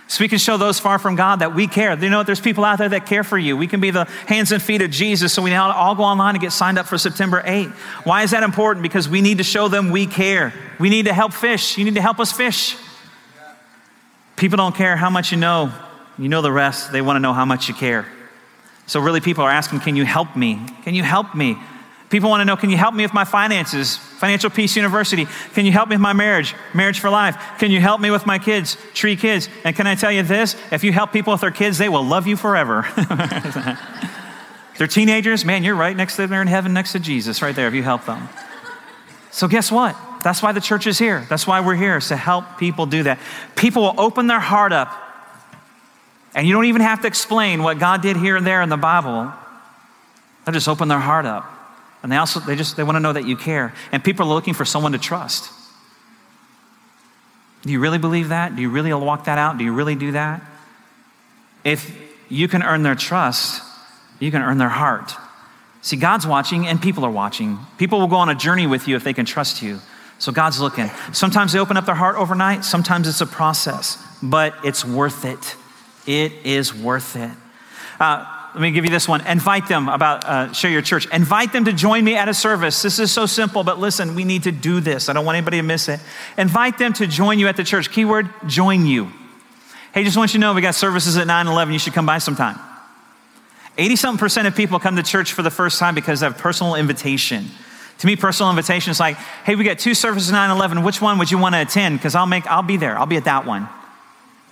So 0.08 0.24
we 0.24 0.28
can 0.28 0.38
show 0.38 0.56
those 0.58 0.80
far 0.80 1.00
from 1.00 1.16
God 1.16 1.38
that 1.38 1.56
we 1.56 1.66
care. 1.66 1.98
You 1.98 2.10
know 2.10 2.20
what? 2.20 2.28
There's 2.28 2.40
people 2.40 2.64
out 2.64 2.78
there 2.78 2.90
that 2.90 3.08
care 3.08 3.24
for 3.24 3.40
you. 3.40 3.58
We 3.58 3.66
can 3.66 3.82
be 3.82 3.90
the 3.90 4.06
hands 4.28 4.52
and 4.52 4.62
feet 4.62 4.84
of 4.84 4.92
Jesus. 4.92 5.34
So 5.34 5.42
we 5.42 5.50
now 5.50 5.72
all 5.72 5.96
go 5.96 6.04
online 6.04 6.36
and 6.36 6.42
get 6.42 6.52
signed 6.52 6.78
up 6.78 6.86
for 6.86 6.98
September 6.98 7.42
8th. 7.42 7.72
Why 8.04 8.22
is 8.22 8.32
that 8.32 8.44
important? 8.44 8.84
Because 8.84 9.10
we 9.10 9.22
need 9.22 9.40
to 9.40 9.44
show 9.44 9.68
them 9.68 9.90
we 9.90 10.06
care. 10.06 10.54
We 10.80 10.90
need 10.90 11.06
to 11.06 11.14
help 11.14 11.34
fish. 11.34 11.78
You 11.78 11.86
need 11.86 11.96
to 11.96 12.02
help 12.02 12.20
us 12.20 12.32
fish. 12.32 12.78
People 14.36 14.58
don't 14.58 14.76
care 14.76 14.96
how 14.96 15.10
much 15.10 15.32
you 15.32 15.38
know. 15.38 15.72
You 16.20 16.30
know 16.30 16.44
the 16.44 16.52
rest. 16.52 16.92
They 16.92 17.02
want 17.02 17.16
to 17.16 17.20
know 17.20 17.34
how 17.34 17.46
much 17.46 17.68
you 17.68 17.74
care. 17.74 18.06
So 18.86 19.00
really 19.00 19.22
people 19.22 19.44
are 19.44 19.50
asking, 19.50 19.80
can 19.80 19.96
you 19.96 20.06
help 20.06 20.36
me? 20.36 20.62
Can 20.84 20.94
you 20.94 21.02
help 21.02 21.34
me? 21.34 21.58
People 22.16 22.30
want 22.30 22.40
to 22.40 22.46
know, 22.46 22.56
can 22.56 22.70
you 22.70 22.78
help 22.78 22.96
me 22.96 23.04
with 23.04 23.14
my 23.14 23.26
finances? 23.26 23.98
Financial 23.98 24.50
Peace 24.50 24.78
University. 24.78 25.28
Can 25.54 25.66
you 25.66 25.74
help 25.74 25.90
me 25.90 25.98
with 25.98 26.02
my 26.02 26.14
marriage? 26.14 26.56
Marriage 26.74 27.02
for 27.02 27.10
life. 27.10 27.36
Can 27.60 27.72
you 27.72 27.82
help 27.82 28.00
me 28.00 28.10
with 28.10 28.26
my 28.26 28.40
kids? 28.40 28.78
Tree 28.94 29.18
kids. 29.18 29.50
And 29.66 29.76
can 29.76 29.86
I 29.86 29.96
tell 29.96 30.14
you 30.14 30.24
this? 30.24 30.56
If 30.72 30.86
you 30.86 30.94
help 30.94 31.12
people 31.12 31.34
with 31.34 31.42
their 31.42 31.52
kids, 31.52 31.78
they 31.78 31.90
will 31.90 32.06
love 32.06 32.26
you 32.26 32.38
forever. 32.38 32.88
They're 34.78 34.88
teenagers, 34.88 35.44
man, 35.44 35.66
you're 35.66 35.76
right 35.76 35.94
next 35.94 36.16
to 36.16 36.26
them. 36.26 36.32
In 36.32 36.48
heaven 36.48 36.72
next 36.72 36.94
to 36.94 37.00
Jesus, 37.00 37.42
right 37.42 37.54
there, 37.54 37.68
if 37.68 37.74
you 37.74 37.84
help 37.84 38.06
them. 38.06 38.30
So, 39.32 39.50
guess 39.50 39.70
what? 39.70 39.98
That's 40.24 40.42
why 40.42 40.54
the 40.54 40.62
church 40.62 40.88
is 40.88 40.98
here. 40.98 41.26
That's 41.28 41.46
why 41.46 41.60
we're 41.60 41.76
here, 41.76 41.98
is 41.98 42.08
to 42.08 42.16
help 42.16 42.46
people 42.58 42.86
do 42.86 43.04
that. 43.04 43.20
People 43.58 43.82
will 43.82 44.00
open 44.00 44.28
their 44.28 44.40
heart 44.40 44.72
up, 44.72 44.88
and 46.34 46.48
you 46.48 46.54
don't 46.54 46.64
even 46.64 46.82
have 46.82 47.02
to 47.02 47.08
explain 47.08 47.62
what 47.62 47.78
God 47.78 48.02
did 48.02 48.16
here 48.16 48.38
and 48.38 48.48
there 48.48 48.62
in 48.62 48.70
the 48.70 48.78
Bible. 48.78 49.34
They'll 50.46 50.54
just 50.54 50.70
open 50.70 50.88
their 50.88 51.00
heart 51.00 51.26
up. 51.26 51.52
And 52.06 52.12
they 52.12 52.18
also, 52.18 52.40
they 52.40 52.56
just, 52.56 52.78
they 52.78 52.84
want 52.84 52.98
to 52.98 53.00
know 53.00 53.14
that 53.14 53.26
you 53.26 53.36
care. 53.36 53.74
And 53.92 54.04
people 54.04 54.28
are 54.28 54.36
looking 54.36 54.54
for 54.54 54.64
someone 54.64 54.92
to 54.92 55.00
trust. 55.00 55.52
Do 57.64 57.72
you 57.72 57.80
really 57.80 57.98
believe 57.98 58.30
that? 58.30 58.56
Do 58.56 58.62
you 58.62 58.70
really 58.70 58.94
walk 58.94 59.26
that 59.26 59.40
out? 59.40 59.58
Do 59.58 59.64
you 59.64 59.74
really 59.74 59.96
do 59.96 60.12
that? 60.12 60.44
If 61.64 61.98
you 62.30 62.48
can 62.48 62.62
earn 62.62 62.84
their 62.84 62.94
trust, 62.94 63.64
you 64.20 64.30
can 64.30 64.44
earn 64.44 64.60
their 64.60 64.70
heart. 64.70 65.14
See, 65.82 65.96
God's 65.96 66.28
watching 66.28 66.68
and 66.68 66.80
people 66.80 67.04
are 67.06 67.10
watching. 67.10 67.58
People 67.80 68.00
will 68.00 68.08
go 68.08 68.18
on 68.18 68.30
a 68.30 68.36
journey 68.36 68.68
with 68.68 68.88
you 68.88 68.96
if 68.96 69.04
they 69.04 69.14
can 69.14 69.26
trust 69.26 69.64
you. 69.64 69.80
So 70.20 70.32
God's 70.32 70.60
looking. 70.60 70.92
Sometimes 71.12 71.54
they 71.54 71.60
open 71.60 71.76
up 71.76 71.88
their 71.88 71.96
heart 71.96 72.18
overnight, 72.18 72.66
sometimes 72.66 73.08
it's 73.08 73.22
a 73.22 73.26
process, 73.26 73.98
but 74.22 74.54
it's 74.64 74.86
worth 74.86 75.26
it. 75.26 75.56
It 76.06 76.34
is 76.46 76.72
worth 76.72 77.16
it. 77.16 77.32
Uh, 78.00 78.32
let 78.56 78.62
me 78.62 78.72
give 78.72 78.86
you 78.86 78.90
this 78.90 79.06
one. 79.06 79.20
Invite 79.28 79.68
them 79.68 79.90
about 79.90 80.24
uh, 80.24 80.54
share 80.54 80.72
your 80.72 80.82
church. 80.82 81.08
Invite 81.12 81.52
them 81.52 81.66
to 81.66 81.74
join 81.74 82.06
me 82.06 82.16
at 82.16 82.30
a 82.30 82.34
service. 82.34 82.82
This 82.82 83.00
is 83.00 83.12
so 83.12 83.26
simple, 83.26 83.66
but 83.66 83.80
listen, 83.80 84.16
we 84.16 84.24
need 84.24 84.44
to 84.44 84.52
do 84.54 84.80
this. 84.80 85.10
I 85.10 85.14
don't 85.14 85.26
want 85.26 85.36
anybody 85.36 85.58
to 85.58 85.64
miss 85.64 85.90
it. 85.90 86.00
Invite 86.38 86.78
them 86.78 86.94
to 86.94 87.06
join 87.06 87.38
you 87.38 87.50
at 87.50 87.58
the 87.58 87.66
church. 87.66 87.92
Keyword: 87.92 88.30
join 88.48 88.86
you. 88.86 89.12
Hey, 89.94 90.06
just 90.06 90.16
want 90.16 90.34
you 90.34 90.40
to 90.40 90.42
know 90.42 90.54
we 90.54 90.62
got 90.62 90.74
services 90.74 91.18
at 91.18 91.28
9 91.28 91.48
11. 91.48 91.74
You 91.74 91.80
should 91.80 91.92
come 91.92 92.06
by 92.06 92.20
sometime. 92.20 92.58
80 93.78 93.98
something 93.98 94.20
percent 94.20 94.48
of 94.48 94.56
people 94.56 94.80
come 94.80 94.96
to 94.96 95.04
church 95.04 95.34
for 95.34 95.42
the 95.42 95.52
first 95.52 95.78
time 95.78 95.94
because 95.94 96.22
they 96.22 96.26
have 96.26 96.38
personal 96.38 96.76
invitation. 96.76 97.48
To 97.98 98.08
me, 98.08 98.16
personal 98.16 98.50
invitation 98.50 98.92
is 98.92 99.02
like, 99.02 99.18
hey, 99.18 99.56
we 99.56 99.66
got 99.66 99.80
two 99.80 99.94
services 99.94 100.32
9 100.32 100.50
11. 100.50 100.82
Which 100.84 101.02
one 101.02 101.18
would 101.18 101.30
you 101.30 101.38
want 101.38 101.56
to 101.56 101.62
attend? 101.62 101.98
Because 101.98 102.16
I'll 102.16 102.26
make, 102.26 102.48
I'll 102.48 102.64
be 102.64 102.78
there. 102.78 102.98
I'll 102.98 103.06
be 103.06 103.18
at 103.18 103.26
that 103.26 103.46
one. 103.46 103.68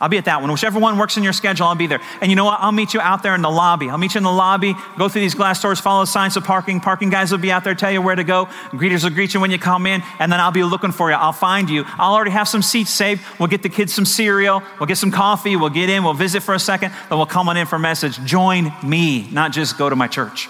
I'll 0.01 0.09
be 0.09 0.17
at 0.17 0.25
that 0.25 0.41
one. 0.41 0.51
Whichever 0.51 0.79
one 0.79 0.97
works 0.97 1.15
in 1.15 1.23
your 1.23 1.31
schedule, 1.31 1.65
I'll 1.65 1.75
be 1.75 1.87
there. 1.87 2.01
And 2.19 2.29
you 2.29 2.35
know 2.35 2.43
what? 2.43 2.59
I'll 2.59 2.73
meet 2.73 2.93
you 2.93 2.99
out 2.99 3.23
there 3.23 3.35
in 3.35 3.41
the 3.41 3.49
lobby. 3.49 3.89
I'll 3.89 3.97
meet 3.97 4.15
you 4.15 4.17
in 4.17 4.23
the 4.23 4.31
lobby, 4.31 4.75
go 4.97 5.07
through 5.07 5.21
these 5.21 5.35
glass 5.35 5.61
doors, 5.61 5.79
follow 5.79 6.03
signs 6.03 6.35
of 6.35 6.43
parking. 6.43 6.81
Parking 6.81 7.09
guys 7.09 7.31
will 7.31 7.37
be 7.37 7.51
out 7.51 7.63
there, 7.63 7.73
tell 7.73 7.91
you 7.91 8.01
where 8.01 8.15
to 8.15 8.23
go. 8.23 8.45
Greeters 8.71 9.03
will 9.03 9.11
greet 9.11 9.33
you 9.33 9.39
when 9.39 9.49
you 9.49 9.57
come 9.57 9.85
in, 9.85 10.03
and 10.19 10.31
then 10.31 10.41
I'll 10.41 10.51
be 10.51 10.63
looking 10.63 10.91
for 10.91 11.09
you. 11.09 11.15
I'll 11.15 11.31
find 11.31 11.69
you. 11.69 11.85
I'll 11.87 12.13
already 12.13 12.31
have 12.31 12.49
some 12.49 12.61
seats 12.61 12.89
saved. 12.89 13.21
We'll 13.39 13.47
get 13.47 13.63
the 13.63 13.69
kids 13.69 13.93
some 13.93 14.05
cereal. 14.05 14.61
We'll 14.79 14.87
get 14.87 14.97
some 14.97 15.11
coffee. 15.11 15.55
We'll 15.55 15.69
get 15.69 15.89
in. 15.89 16.03
We'll 16.03 16.13
visit 16.13 16.43
for 16.43 16.53
a 16.53 16.59
second. 16.59 16.91
Then 17.09 17.17
we'll 17.17 17.25
come 17.25 17.47
on 17.47 17.55
in 17.55 17.65
for 17.65 17.77
a 17.77 17.79
message. 17.79 18.21
Join 18.25 18.73
me, 18.83 19.29
not 19.31 19.53
just 19.53 19.77
go 19.77 19.89
to 19.89 19.95
my 19.95 20.07
church. 20.07 20.49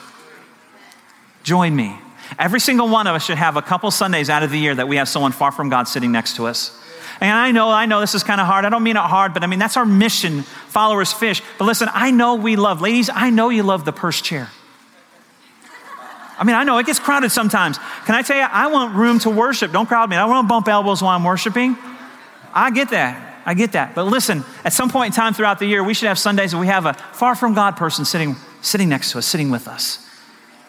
Join 1.44 1.76
me. 1.76 1.96
Every 2.40 2.60
single 2.60 2.88
one 2.88 3.06
of 3.06 3.16
us 3.16 3.26
should 3.26 3.38
have 3.38 3.58
a 3.58 3.62
couple 3.62 3.92
Sundays 3.92 4.30
out 4.30 4.42
of 4.42 4.50
the 4.50 4.58
year 4.58 4.74
that 4.74 4.88
we 4.88 4.96
have 4.96 5.08
someone 5.08 5.32
far 5.32 5.52
from 5.52 5.70
God 5.70 5.84
sitting 5.84 6.12
next 6.12 6.38
to 6.38 6.48
us. 6.48 6.80
And 7.24 7.32
I 7.32 7.52
know, 7.52 7.70
I 7.70 7.86
know 7.86 8.02
this 8.02 8.16
is 8.16 8.22
kind 8.22 8.42
of 8.42 8.48
hard. 8.48 8.66
I 8.66 8.70
don't 8.70 8.84
mean 8.84 8.98
it 8.98 9.00
hard, 9.00 9.34
but 9.34 9.46
I 9.46 9.48
mean, 9.48 9.58
that's 9.58 9.78
our 9.78 9.86
mission, 9.86 10.42
followers 10.42 11.14
fish. 11.14 11.42
But 11.58 11.64
listen, 11.64 11.88
I 11.94 12.12
know 12.12 12.36
we 12.36 12.58
love, 12.58 12.82
ladies, 12.82 13.10
I 13.10 13.30
know 13.30 13.48
you 13.48 13.64
love 13.64 13.86
the 13.86 13.94
purse 13.94 14.20
chair. 14.20 14.50
I 16.38 16.44
mean, 16.44 16.58
I 16.58 16.66
know 16.66 16.78
it 16.80 16.86
gets 16.86 17.00
crowded 17.00 17.32
sometimes. 17.32 17.78
Can 18.06 18.16
I 18.16 18.24
tell 18.24 18.36
you, 18.36 18.44
I 18.44 18.68
want 18.68 18.96
room 18.96 19.20
to 19.20 19.30
worship. 19.30 19.72
Don't 19.72 19.86
crowd 19.86 20.10
me. 20.10 20.18
I 20.18 20.20
don't 20.20 20.32
want 20.32 20.44
to 20.44 20.50
bump 20.50 20.68
elbows 20.68 21.02
while 21.02 21.16
I'm 21.16 21.24
worshiping. 21.24 21.78
I 22.54 22.72
get 22.72 22.90
that. 22.90 23.42
I 23.46 23.54
get 23.54 23.72
that. 23.72 23.96
But 23.96 24.08
listen, 24.08 24.44
at 24.66 24.74
some 24.74 24.90
point 24.90 25.14
in 25.14 25.16
time 25.16 25.34
throughout 25.34 25.60
the 25.60 25.66
year, 25.66 25.82
we 25.82 25.94
should 25.94 26.10
have 26.10 26.20
Sundays 26.20 26.52
that 26.52 26.58
we 26.58 26.68
have 26.68 26.86
a 26.86 26.94
far 26.94 27.36
from 27.36 27.54
God 27.54 27.78
person 27.78 28.04
sitting, 28.04 28.36
sitting 28.62 28.90
next 28.90 29.14
to 29.14 29.20
us, 29.20 29.26
sitting 29.26 29.50
with 29.50 29.70
us. 29.70 30.06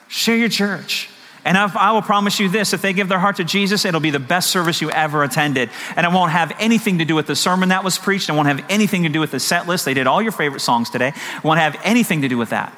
Share 0.07 0.37
your 0.37 0.49
church. 0.49 1.09
And 1.45 1.59
I 1.59 1.93
will 1.93 2.03
promise 2.03 2.41
you 2.41 2.49
this 2.49 2.73
if 2.73 2.81
they 2.81 2.95
give 2.95 3.09
their 3.09 3.19
heart 3.19 3.37
to 3.37 3.45
Jesus, 3.45 3.85
it'll 3.85 4.01
be 4.01 4.11
the 4.11 4.19
best 4.19 4.51
service 4.51 4.81
you 4.81 4.91
ever 4.91 5.23
attended. 5.23 5.69
And 5.95 6.07
it 6.07 6.13
won't 6.13 6.33
have 6.33 6.57
anything 6.59 6.99
to 6.99 7.05
do 7.05 7.15
with 7.15 7.27
the 7.27 7.37
sermon 7.37 7.69
that 7.69 7.85
was 7.85 7.99
preached. 7.99 8.31
It 8.31 8.33
won't 8.33 8.49
have 8.49 8.65
anything 8.71 9.03
to 9.03 9.11
do 9.11 9.21
with 9.21 9.31
the 9.31 9.41
set 9.41 9.67
list. 9.67 9.85
They 9.85 9.93
did 9.93 10.07
all 10.07 10.23
your 10.23 10.33
favorite 10.33 10.61
songs 10.61 10.89
today. 10.89 11.09
It 11.09 11.45
won't 11.45 11.61
have 11.61 11.79
anything 11.85 12.23
to 12.23 12.29
do 12.29 12.39
with 12.39 12.51
that. 12.51 12.73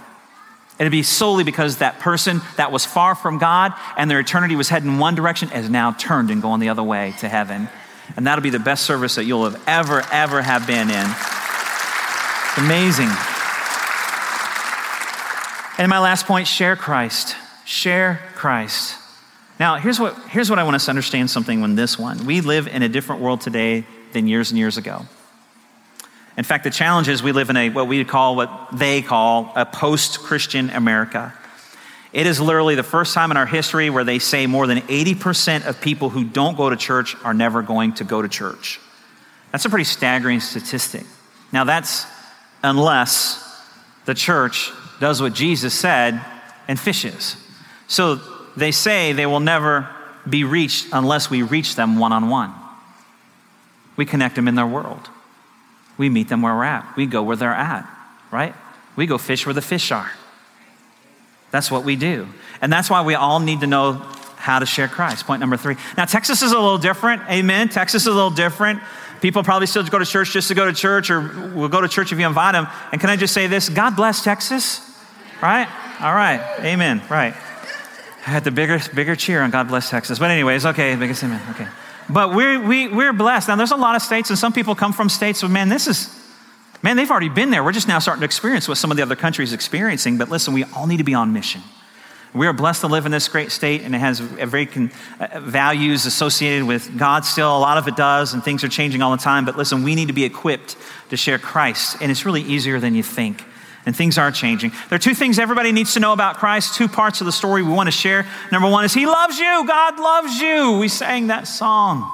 It'll 0.79 0.91
be 0.91 1.05
solely 1.05 1.45
because 1.45 1.79
that 1.79 2.01
person 2.01 2.43
that 2.57 2.73
was 2.73 2.85
far 2.85 3.15
from 3.15 3.39
God 3.39 3.73
and 3.97 4.11
their 4.11 4.21
eternity 4.21 4.57
was 4.57 4.69
heading 4.69 4.99
one 4.99 5.15
direction 5.15 5.51
is 5.53 5.71
now 5.71 5.93
turned 5.93 6.31
and 6.31 6.43
going 6.43 6.61
the 6.61 6.69
other 6.69 6.83
way 6.83 7.15
to 7.21 7.29
heaven. 7.29 7.69
And 8.17 8.27
that'll 8.27 8.43
be 8.43 8.51
the 8.51 8.59
best 8.59 8.85
service 8.85 9.15
that 9.15 9.25
you'll 9.25 9.49
have 9.49 9.63
ever, 9.67 10.03
ever 10.13 10.43
have 10.43 10.67
been 10.67 10.91
in. 10.91 11.07
It's 12.49 12.59
amazing. 12.59 13.09
And 15.79 15.89
my 15.89 15.99
last 15.99 16.27
point 16.27 16.47
share 16.47 16.77
Christ. 16.77 17.37
Share 17.65 18.21
Christ. 18.37 18.97
Now, 19.59 19.77
here's 19.77 19.99
what, 19.99 20.17
here's 20.29 20.51
what 20.51 20.59
I 20.59 20.65
want 20.65 20.77
us 20.77 20.85
to 20.85 20.91
understand 20.91 21.31
something 21.31 21.61
when 21.61 21.75
this 21.75 21.99
one. 21.99 22.27
We 22.27 22.43
live 22.43 22.69
in 22.69 22.83
a 22.83 22.89
different 22.89 23.23
world 23.23 23.41
today 23.41 23.87
than 24.13 24.27
years 24.29 24.51
and 24.51 24.59
years 24.59 24.77
ago. 24.77 25.07
In 26.37 26.45
fact, 26.45 26.65
the 26.65 26.71
challenge 26.71 27.09
is 27.09 27.23
we 27.23 27.33
live 27.33 27.49
in 27.49 27.57
a 27.57 27.71
what 27.71 27.89
we 27.89 28.05
call, 28.05 28.37
what 28.37 28.69
they 28.73 29.01
call, 29.01 29.53
a 29.57 29.65
post 29.65 30.21
Christian 30.21 30.69
America. 30.71 31.33
It 32.13 32.27
is 32.27 32.41
literally 32.41 32.75
the 32.75 32.83
first 32.83 33.15
time 33.15 33.31
in 33.31 33.37
our 33.37 33.47
history 33.47 33.89
where 33.91 34.05
they 34.05 34.19
say 34.19 34.47
more 34.47 34.67
than 34.67 34.79
80% 34.79 35.67
of 35.67 35.81
people 35.81 36.11
who 36.11 36.25
don't 36.25 36.57
go 36.57 36.69
to 36.69 36.77
church 36.77 37.17
are 37.25 37.35
never 37.35 37.63
going 37.63 37.95
to 37.95 38.05
go 38.05 38.21
to 38.21 38.29
church. 38.29 38.79
That's 39.53 39.65
a 39.65 39.71
pretty 39.71 39.85
staggering 39.85 40.41
statistic. 40.41 41.05
Now, 41.53 41.65
that's 41.65 42.07
unless 42.63 43.43
the 44.05 44.15
church 44.15 44.71
does 45.01 45.23
what 45.23 45.33
Jesus 45.33 45.73
said 45.73 46.21
and 46.69 46.79
fishes. 46.79 47.37
So 47.89 48.17
they 48.57 48.73
say 48.73 49.13
they 49.13 49.27
will 49.27 49.41
never 49.41 49.89
be 50.29 50.45
reached 50.45 50.89
unless 50.93 51.31
we 51.31 51.43
reach 51.43 51.77
them 51.77 51.99
one 51.99 52.13
on 52.13 52.29
one. 52.29 52.53
We 53.97 54.05
connect 54.05 54.35
them 54.35 54.49
in 54.49 54.55
their 54.55 54.67
world. 54.67 55.09
We 55.97 56.09
meet 56.09 56.29
them 56.29 56.43
where 56.43 56.55
we're 56.55 56.65
at. 56.65 56.97
We 56.97 57.07
go 57.07 57.23
where 57.23 57.37
they're 57.37 57.51
at, 57.51 57.89
right? 58.31 58.55
We 58.97 59.07
go 59.07 59.19
fish 59.19 59.47
where 59.47 59.55
the 59.55 59.63
fish 59.63 59.93
are. 59.93 60.11
That's 61.51 61.71
what 61.71 61.85
we 61.85 61.97
do. 61.97 62.29
And 62.61 62.73
that's 62.73 62.91
why 62.91 63.03
we 63.03 63.15
all 63.15 63.41
need 63.41 63.61
to 63.61 63.67
know 63.67 63.93
how 64.37 64.59
to 64.59 64.67
share 64.67 64.89
Christ. 64.89 65.27
Point 65.27 65.41
number 65.41 65.57
three. 65.57 65.77
Now, 65.97 66.05
Texas 66.05 66.43
is 66.43 66.53
a 66.53 66.59
little 66.59 66.79
different. 66.79 67.23
Amen. 67.31 67.69
Texas 67.69 68.03
is 68.03 68.09
a 68.09 68.13
little 68.13 68.31
different. 68.31 68.81
People 69.21 69.43
probably 69.43 69.67
still 69.67 69.83
go 69.85 69.99
to 69.99 70.05
church 70.05 70.33
just 70.33 70.49
to 70.49 70.55
go 70.55 70.67
to 70.67 70.73
church, 70.73 71.11
or 71.11 71.21
we'll 71.55 71.69
go 71.69 71.81
to 71.81 71.89
church 71.89 72.13
if 72.13 72.19
you 72.19 72.27
invite 72.27 72.53
them. 72.53 72.67
And 72.93 73.01
can 73.01 73.09
I 73.09 73.17
just 73.17 73.33
say 73.33 73.47
this? 73.47 73.69
God 73.69 73.97
bless 73.97 74.23
Texas, 74.23 74.81
right? 75.41 75.67
All 76.01 76.15
right. 76.15 76.41
Amen. 76.61 77.01
Right. 77.09 77.35
I 78.27 78.31
had 78.31 78.43
the 78.43 78.51
bigger, 78.51 78.81
bigger 78.93 79.15
cheer 79.15 79.41
on 79.43 79.53
God 79.53 79.69
bless 79.69 79.89
Texas. 79.89 80.19
But 80.19 80.33
anyways, 80.33 80.67
okay, 80.67 80.97
biggest 80.97 81.23
amen. 81.23 81.41
Okay. 81.51 81.69
But 82.11 82.35
we're, 82.35 82.61
we, 82.61 82.89
we're 82.89 83.13
blessed. 83.13 83.47
Now, 83.47 83.55
there's 83.55 83.71
a 83.71 83.77
lot 83.77 83.95
of 83.95 84.03
states, 84.03 84.31
and 84.31 84.39
some 84.39 84.53
people 84.53 84.75
come 84.75 84.93
from 84.93 85.09
states 85.09 85.43
where, 85.43 85.51
man, 85.51 85.69
this 85.69 85.87
is, 85.87 86.13
man, 86.83 86.97
they've 86.97 87.11
already 87.11 87.29
been 87.29 87.51
there. 87.51 87.63
We're 87.63 87.73
just 87.73 87.87
now 87.87 88.01
starting 88.01 88.21
to 88.23 88.25
experience 88.25 88.67
what 88.67 88.79
some 88.79 88.91
of 88.91 88.97
the 88.97 89.03
other 89.05 89.15
countries 89.15 89.53
experiencing. 89.53 90.19
But 90.19 90.29
listen, 90.29 90.55
we 90.55 90.65
all 90.65 90.89
need 90.89 90.97
to 90.97 91.05
be 91.05 91.15
on 91.15 91.33
mission. 91.33 91.63
We 92.35 92.49
are 92.49 92.53
blessed 92.53 92.81
to 92.81 92.89
live 92.89 93.07
in 93.07 93.13
this 93.13 93.29
great 93.29 93.53
state, 93.53 93.83
and 93.83 93.95
it 93.95 93.99
has 93.99 94.19
very 94.19 94.67
con- 94.67 94.91
uh, 95.21 95.41
values 95.41 96.05
associated 96.05 96.65
with 96.65 96.99
God 96.99 97.25
still. 97.25 97.57
A 97.57 97.59
lot 97.59 97.79
of 97.79 97.87
it 97.87 97.95
does, 97.95 98.35
and 98.35 98.43
things 98.43 98.65
are 98.65 98.69
changing 98.69 99.03
all 99.03 99.13
the 99.13 99.23
time. 99.23 99.45
But 99.45 99.57
listen, 99.57 99.85
we 99.85 99.95
need 99.95 100.09
to 100.09 100.13
be 100.13 100.25
equipped 100.25 100.77
to 101.11 101.17
share 101.17 101.39
Christ, 101.39 101.99
and 102.01 102.11
it's 102.11 102.27
really 102.27 102.43
easier 102.43 102.81
than 102.81 102.97
you 102.97 103.05
think 103.05 103.45
and 103.87 103.97
things 103.97 104.19
are 104.19 104.33
changing. 104.33 104.73
There 104.89 104.97
are 104.97 105.01
two 105.01 105.15
things 105.15 105.39
everybody 105.39 105.73
needs 105.73 105.95
to 105.95 106.01
know 106.01 106.13
about 106.13 106.37
Christ, 106.37 106.75
two 106.75 106.89
parts 106.89 107.21
of 107.21 107.25
the 107.25 107.33
story 107.33 107.63
we 107.63 107.73
want 107.73 107.87
to 107.87 107.93
share. 107.93 108.27
Number 108.51 108.69
one 108.69 108.85
is 108.85 108.93
He 108.93 109.07
loves 109.07 109.39
you, 109.39 109.65
God 109.67 109.99
loves 109.99 110.41
you. 110.41 110.79
We 110.79 110.89
sang 110.89 111.29
that 111.29 111.47
song. 111.47 112.13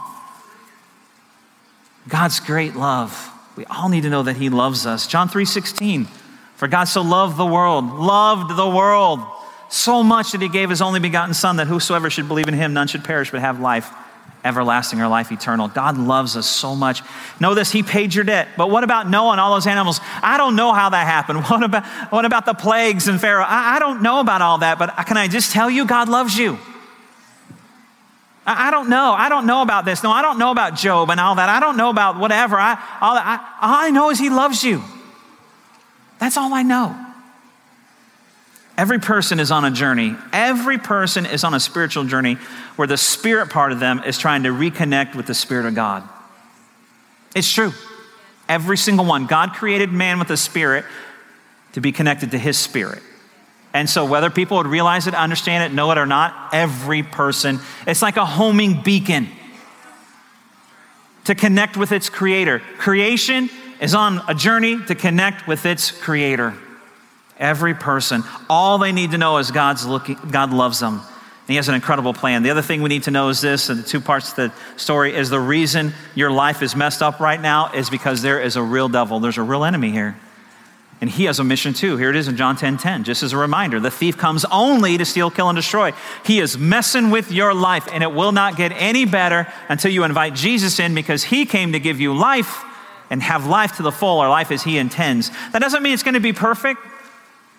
God's 2.09 2.41
great 2.41 2.77
love. 2.77 3.31
We 3.57 3.65
all 3.67 3.89
need 3.89 4.03
to 4.03 4.11
know 4.11 4.23
that 4.23 4.37
He 4.37 4.51
loves 4.51 4.87
us. 4.87 5.07
John 5.07 5.29
3 5.29 5.45
16. 5.45 6.07
For 6.57 6.69
God 6.69 6.85
so 6.85 7.03
loved 7.03 7.37
the 7.37 7.47
world, 7.47 7.87
loved 7.87 8.57
the 8.57 8.69
world 8.69 9.21
so 9.69 10.03
much 10.05 10.33
that 10.33 10.43
He 10.43 10.49
gave 10.49 10.71
His 10.71 10.83
only 10.83 11.01
begotten 11.01 11.35
Son, 11.35 11.57
that 11.57 11.67
whosoever 11.67 12.11
should 12.11 12.29
believe 12.29 12.49
in 12.49 12.55
Him, 12.55 12.75
none 12.75 12.87
should 12.87 13.03
perish 13.03 13.31
but 13.31 13.41
have 13.41 13.59
life 13.59 13.91
everlasting 14.45 15.01
or 15.01 15.09
life 15.09 15.31
eternal. 15.31 15.69
God 15.69 15.97
loves 15.97 16.37
us 16.37 16.47
so 16.47 16.75
much. 16.75 17.03
Know 17.41 17.55
this, 17.55 17.71
He 17.71 17.83
paid 17.83 18.15
your 18.15 18.25
debt. 18.25 18.49
But 18.57 18.71
what 18.71 18.85
about 18.85 19.09
Noah 19.09 19.33
and 19.33 19.41
all 19.41 19.55
those 19.55 19.67
animals? 19.67 20.01
I 20.23 20.37
don't 20.37 20.57
know 20.57 20.73
how 20.73 20.91
that 20.91 21.07
happened. 21.07 21.45
What 21.53 21.63
about, 21.63 21.85
what 22.11 22.25
about 22.25 22.47
the 22.47 22.55
plagues 22.55 23.09
and 23.09 23.21
Pharaoh? 23.21 23.45
I, 23.47 23.77
I 23.77 23.79
don't 23.79 24.03
know 24.03 24.21
about 24.21 24.41
all 24.41 24.59
that, 24.59 24.79
but 24.79 24.95
can 25.07 25.17
I 25.17 25.29
just 25.29 25.53
tell 25.53 25.69
you, 25.69 25.85
God 25.87 26.09
loves 26.09 26.37
you. 26.37 26.59
I, 28.47 28.71
don't 28.71 28.89
know. 28.89 29.13
I 29.13 29.29
don't 29.29 29.47
know 29.47 29.63
about 29.63 29.85
this. 29.85 30.03
No, 30.03 30.11
I 30.11 30.23
don't 30.23 30.39
know 30.39 30.51
about 30.51 30.75
Job 30.75 31.11
and 31.11 31.21
all 31.21 31.37
that. 31.37 31.49
I 31.49 31.61
don't 31.61 31.77
know 31.77 31.91
about 31.91 32.19
whatever. 32.19 32.57
I, 32.57 32.73
all, 33.01 33.17
I, 33.17 33.37
all 33.61 33.75
I 33.87 33.91
know 33.91 34.11
is 34.11 34.19
He 34.19 34.31
loves 34.31 34.65
you. 34.65 34.83
That's 36.19 36.37
all 36.37 36.53
I 36.53 36.63
know. 36.63 37.12
Every 38.77 38.99
person 38.99 39.39
is 39.39 39.51
on 39.51 39.65
a 39.65 39.71
journey. 39.71 40.17
Every 40.33 40.79
person 40.79 41.27
is 41.27 41.45
on 41.45 41.53
a 41.53 41.61
spiritual 41.61 42.05
journey 42.05 42.35
where 42.77 42.89
the 42.89 42.97
spirit 42.97 43.51
part 43.51 43.73
of 43.73 43.81
them 43.81 44.03
is 44.05 44.17
trying 44.17 44.45
to 44.45 44.49
reconnect 44.49 45.15
with 45.15 45.27
the 45.27 45.35
Spirit 45.35 45.67
of 45.67 45.75
God. 45.75 46.09
It's 47.35 47.51
true. 47.51 47.73
Every 48.49 48.77
single 48.79 49.05
one. 49.05 49.27
God 49.27 49.53
created 49.53 49.93
man 49.93 50.19
with 50.19 50.31
a 50.31 50.37
spirit 50.37 50.85
to 51.73 51.81
be 51.81 51.93
connected 51.93 52.31
to 52.33 52.39
his 52.39 52.59
spirit. 52.59 53.03
And 53.75 53.89
so, 53.89 54.05
whether 54.05 54.29
people 54.29 54.59
would 54.59 54.67
realize 54.67 55.07
it, 55.07 55.15
understand 55.15 55.65
it, 55.65 55.75
know 55.75 55.91
it 55.93 55.99
or 55.99 56.05
not, 56.05 56.51
every 56.53 57.03
person, 57.03 57.59
it's 57.87 58.03
like 58.03 58.19
a 58.19 58.27
homing 58.27 58.83
beacon 58.83 59.29
to 61.25 61.35
connect 61.35 61.77
with 61.77 61.93
its 61.93 62.11
creator. 62.11 62.61
Creation 62.79 63.49
is 63.81 63.95
on 63.95 64.21
a 64.29 64.35
journey 64.35 64.83
to 64.87 64.95
connect 64.95 65.47
with 65.47 65.65
its 65.65 65.91
creator. 65.91 66.55
Every 67.43 67.75
person. 67.75 68.23
All 68.49 68.79
they 68.79 68.93
need 68.93 69.11
to 69.11 69.19
know 69.19 69.39
is 69.39 69.51
God's 69.51 69.85
looking, 69.85 70.17
God 70.31 70.53
loves 70.53 70.79
them. 70.79 70.95
And 70.95 71.49
he 71.49 71.57
has 71.57 71.69
an 71.69 71.75
incredible 71.75 72.15
plan. 72.15 72.45
The 72.45 72.51
other 72.51 72.63
thing 72.63 72.83
we 72.83 72.89
need 72.89 73.03
to 73.03 73.11
know 73.11 73.29
is 73.29 73.41
this, 73.41 73.69
and 73.69 73.81
the 73.81 73.87
two 73.87 74.01
parts 74.01 74.31
of 74.31 74.37
the 74.37 74.53
story 74.77 75.15
is 75.17 75.29
the 75.29 75.41
reason 75.41 75.93
your 76.15 76.31
life 76.31 76.63
is 76.63 76.77
messed 76.77 77.03
up 77.03 77.19
right 77.19 77.41
now 77.41 77.73
is 77.73 77.91
because 77.91 78.23
there 78.23 78.41
is 78.41 78.55
a 78.55 78.63
real 78.63 78.89
devil. 78.89 79.19
There's 79.19 79.39
a 79.39 79.43
real 79.43 79.65
enemy 79.65 79.91
here. 79.91 80.17
And 81.01 81.11
he 81.11 81.25
has 81.25 81.41
a 81.41 81.45
mission 81.45 81.75
too. 81.75 81.97
Here 81.97 82.11
it 82.11 82.15
is 82.15 82.29
in 82.29 82.37
John 82.37 82.55
10 82.55 82.79
10, 82.79 83.03
just 83.03 83.25
as 83.25 83.33
a 83.33 83.37
reminder. 83.37 83.81
The 83.81 83.91
thief 83.91 84.17
comes 84.17 84.45
only 84.45 84.97
to 84.99 85.05
steal, 85.05 85.33
kill, 85.33 85.49
and 85.49 85.57
destroy. 85.57 85.91
He 86.25 86.39
is 86.39 86.57
messing 86.57 87.11
with 87.11 87.33
your 87.33 87.53
life, 87.55 87.89
and 87.93 88.05
it 88.05 88.13
will 88.13 88.31
not 88.31 88.57
get 88.57 88.71
any 88.77 89.05
better 89.05 89.53
until 89.69 89.91
you 89.91 90.05
invite 90.05 90.37
Jesus 90.37 90.79
in 90.79 90.95
because 90.95 91.25
he 91.25 91.45
came 91.45 91.73
to 91.73 91.81
give 91.81 92.01
you 92.01 92.15
life 92.15 92.63
and 93.11 93.21
have 93.21 93.47
life 93.47 93.79
to 93.79 93.83
the 93.83 93.91
full, 93.91 94.21
or 94.21 94.29
life 94.29 94.53
as 94.53 94.63
he 94.63 94.79
intends. 94.79 95.31
That 95.51 95.59
doesn't 95.59 95.83
mean 95.83 95.93
it's 95.93 96.05
going 96.05 96.15
to 96.15 96.21
be 96.21 96.33
perfect, 96.33 96.81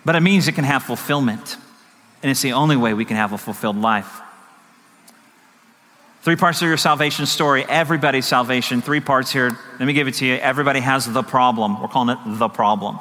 but 0.04 0.16
it 0.16 0.20
means 0.20 0.48
it 0.48 0.52
can 0.52 0.64
have 0.64 0.82
fulfillment. 0.82 1.56
And 2.22 2.30
it's 2.30 2.42
the 2.42 2.52
only 2.52 2.76
way 2.76 2.94
we 2.94 3.04
can 3.04 3.16
have 3.16 3.32
a 3.32 3.38
fulfilled 3.38 3.76
life. 3.76 4.20
Three 6.22 6.36
parts 6.36 6.62
of 6.62 6.68
your 6.68 6.78
salvation 6.78 7.26
story, 7.26 7.66
everybody's 7.68 8.24
salvation, 8.24 8.80
three 8.80 9.00
parts 9.00 9.30
here. 9.30 9.58
Let 9.78 9.84
me 9.84 9.92
give 9.92 10.08
it 10.08 10.14
to 10.14 10.26
you. 10.26 10.36
Everybody 10.36 10.80
has 10.80 11.04
the 11.04 11.22
problem. 11.22 11.82
We're 11.82 11.88
calling 11.88 12.16
it 12.16 12.38
the 12.38 12.48
problem. 12.48 12.98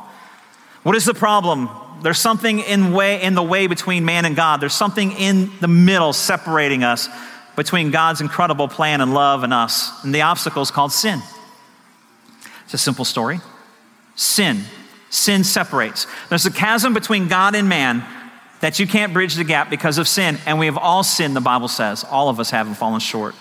What 0.84 0.96
is 0.98 1.06
the 1.06 1.14
problem? 1.14 1.70
There's 2.02 2.20
something 2.20 2.60
in, 2.60 2.92
way, 2.92 3.22
in 3.22 3.34
the 3.34 3.44
way 3.44 3.68
between 3.68 4.04
man 4.04 4.26
and 4.26 4.36
God. 4.36 4.60
There's 4.60 4.74
something 4.74 5.14
in 5.14 5.52
the 5.62 5.70
middle 5.70 6.12
separating 6.12 6.84
us 6.84 7.08
between 7.56 7.92
God's 7.92 8.20
incredible 8.20 8.68
plan 8.68 9.00
and 9.00 9.14
love 9.14 9.44
and 9.44 9.54
us. 9.54 10.04
And 10.04 10.14
the 10.14 10.24
obstacle 10.24 10.62
is 10.62 10.70
called 10.70 10.92
sin. 10.92 11.22
It's 12.66 12.74
a 12.74 12.78
simple 12.78 13.06
story. 13.06 13.40
Sin. 14.16 14.64
Sin 15.14 15.44
separates. 15.44 16.08
There's 16.30 16.48
a 16.48 16.52
chasm 16.52 16.96
between 16.96 17.28
God 17.28 17.54
and 17.54 17.70
man 17.70 18.04
that 18.62 18.80
you 18.80 18.88
can't 18.88 19.14
bridge 19.14 19.36
the 19.36 19.44
gap 19.44 19.70
because 19.70 20.00
of 20.00 20.08
sin. 20.08 20.40
And 20.48 20.58
we 20.58 20.66
have 20.66 20.76
all 20.76 21.04
sinned, 21.04 21.36
the 21.36 21.42
Bible 21.42 21.68
says. 21.68 22.04
All 22.04 22.30
of 22.30 22.40
us 22.40 22.50
have 22.50 22.66
and 22.66 22.76
fallen 22.76 23.00
short. 23.00 23.36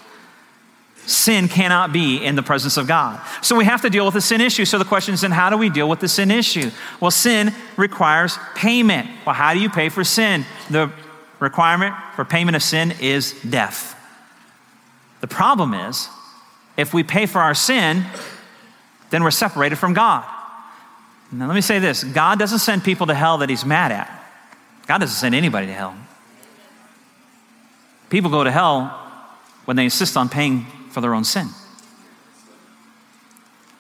Sin 1.07 1.49
cannot 1.49 1.91
be 1.91 2.23
in 2.23 2.37
the 2.37 2.43
presence 2.43 2.77
of 2.77 2.87
God. 2.87 3.23
So 3.41 3.57
we 3.57 3.65
have 3.65 3.81
to 3.83 3.89
deal 3.89 4.05
with 4.05 4.13
the 4.13 4.21
sin 4.21 4.43
issue. 4.43 4.67
So 4.67 4.77
the 4.77 4.85
question 4.85 5.15
is 5.15 5.23
then, 5.23 5.31
how 5.31 5.49
do 5.49 5.57
we 5.57 5.71
deal 5.71 5.89
with 5.89 6.01
the 6.01 6.09
sin 6.09 6.31
issue? 6.31 6.71
Well, 7.01 7.11
sin 7.11 7.55
requires 7.79 8.37
payment. 8.55 9.09
Well, 9.25 9.35
how 9.35 9.55
do 9.55 9.61
you 9.61 9.71
pay 9.71 9.89
for 9.89 10.05
sin? 10.05 10.45
The 10.69 10.93
requirement 11.41 11.95
for 12.17 12.27
payment 12.27 12.55
of 12.55 12.63
sin 12.63 12.93
is 13.01 13.33
death. 13.49 13.99
The 15.23 15.27
problem 15.27 15.73
is, 15.73 16.07
if 16.77 16.93
we 16.93 17.03
pay 17.03 17.25
for 17.25 17.41
our 17.41 17.55
sin, 17.55 18.05
then 19.09 19.25
we're 19.25 19.31
separated 19.31 19.77
from 19.77 19.95
God. 19.95 20.27
Now, 21.33 21.47
let 21.47 21.55
me 21.55 21.63
say 21.63 21.79
this 21.79 22.05
God 22.05 22.39
doesn't 22.39 22.59
send 22.59 22.85
people 22.85 23.07
to 23.07 23.15
hell 23.15 23.39
that 23.39 23.49
He's 23.49 23.65
mad 23.65 23.91
at. 23.91 24.23
God 24.87 24.99
doesn't 24.99 25.17
send 25.17 25.35
anybody 25.35 25.67
to 25.67 25.73
hell. 25.73 25.97
People 28.11 28.31
go 28.31 28.45
to 28.45 28.51
hell 28.51 28.89
when 29.65 29.77
they 29.77 29.85
insist 29.85 30.17
on 30.17 30.29
paying 30.29 30.67
for 30.91 31.01
their 31.01 31.15
own 31.15 31.25
sin. 31.25 31.49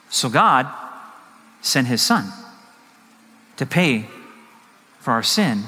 So 0.09 0.29
God 0.29 0.73
sent 1.61 1.87
his 1.87 2.03
son 2.03 2.33
to 3.57 3.67
pay 3.67 4.07
for 5.01 5.13
our 5.13 5.23
sin 5.23 5.65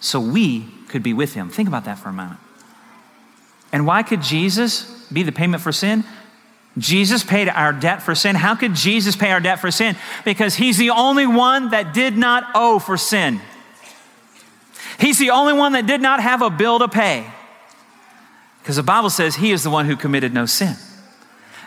so 0.00 0.20
we 0.20 0.66
could 0.88 1.02
be 1.02 1.12
with 1.12 1.34
him. 1.34 1.50
Think 1.50 1.68
about 1.68 1.84
that 1.84 1.98
for 1.98 2.08
a 2.08 2.12
moment. 2.12 2.40
And 3.72 3.86
why 3.86 4.02
could 4.02 4.22
Jesus 4.22 5.06
be 5.12 5.22
the 5.22 5.32
payment 5.32 5.62
for 5.62 5.72
sin? 5.72 6.04
Jesus 6.78 7.24
paid 7.24 7.48
our 7.48 7.72
debt 7.72 8.02
for 8.02 8.14
sin. 8.14 8.36
How 8.36 8.54
could 8.54 8.74
Jesus 8.74 9.16
pay 9.16 9.30
our 9.30 9.40
debt 9.40 9.60
for 9.60 9.70
sin? 9.70 9.96
Because 10.24 10.54
he's 10.54 10.76
the 10.76 10.90
only 10.90 11.26
one 11.26 11.70
that 11.70 11.94
did 11.94 12.16
not 12.18 12.50
owe 12.54 12.78
for 12.78 12.96
sin. 12.96 13.40
He's 14.98 15.18
the 15.18 15.30
only 15.30 15.52
one 15.52 15.72
that 15.72 15.86
did 15.86 16.00
not 16.00 16.20
have 16.20 16.42
a 16.42 16.50
bill 16.50 16.78
to 16.78 16.88
pay. 16.88 17.26
Because 18.60 18.76
the 18.76 18.82
Bible 18.82 19.10
says 19.10 19.36
he 19.36 19.52
is 19.52 19.62
the 19.62 19.70
one 19.70 19.86
who 19.86 19.96
committed 19.96 20.34
no 20.34 20.44
sin. 20.44 20.74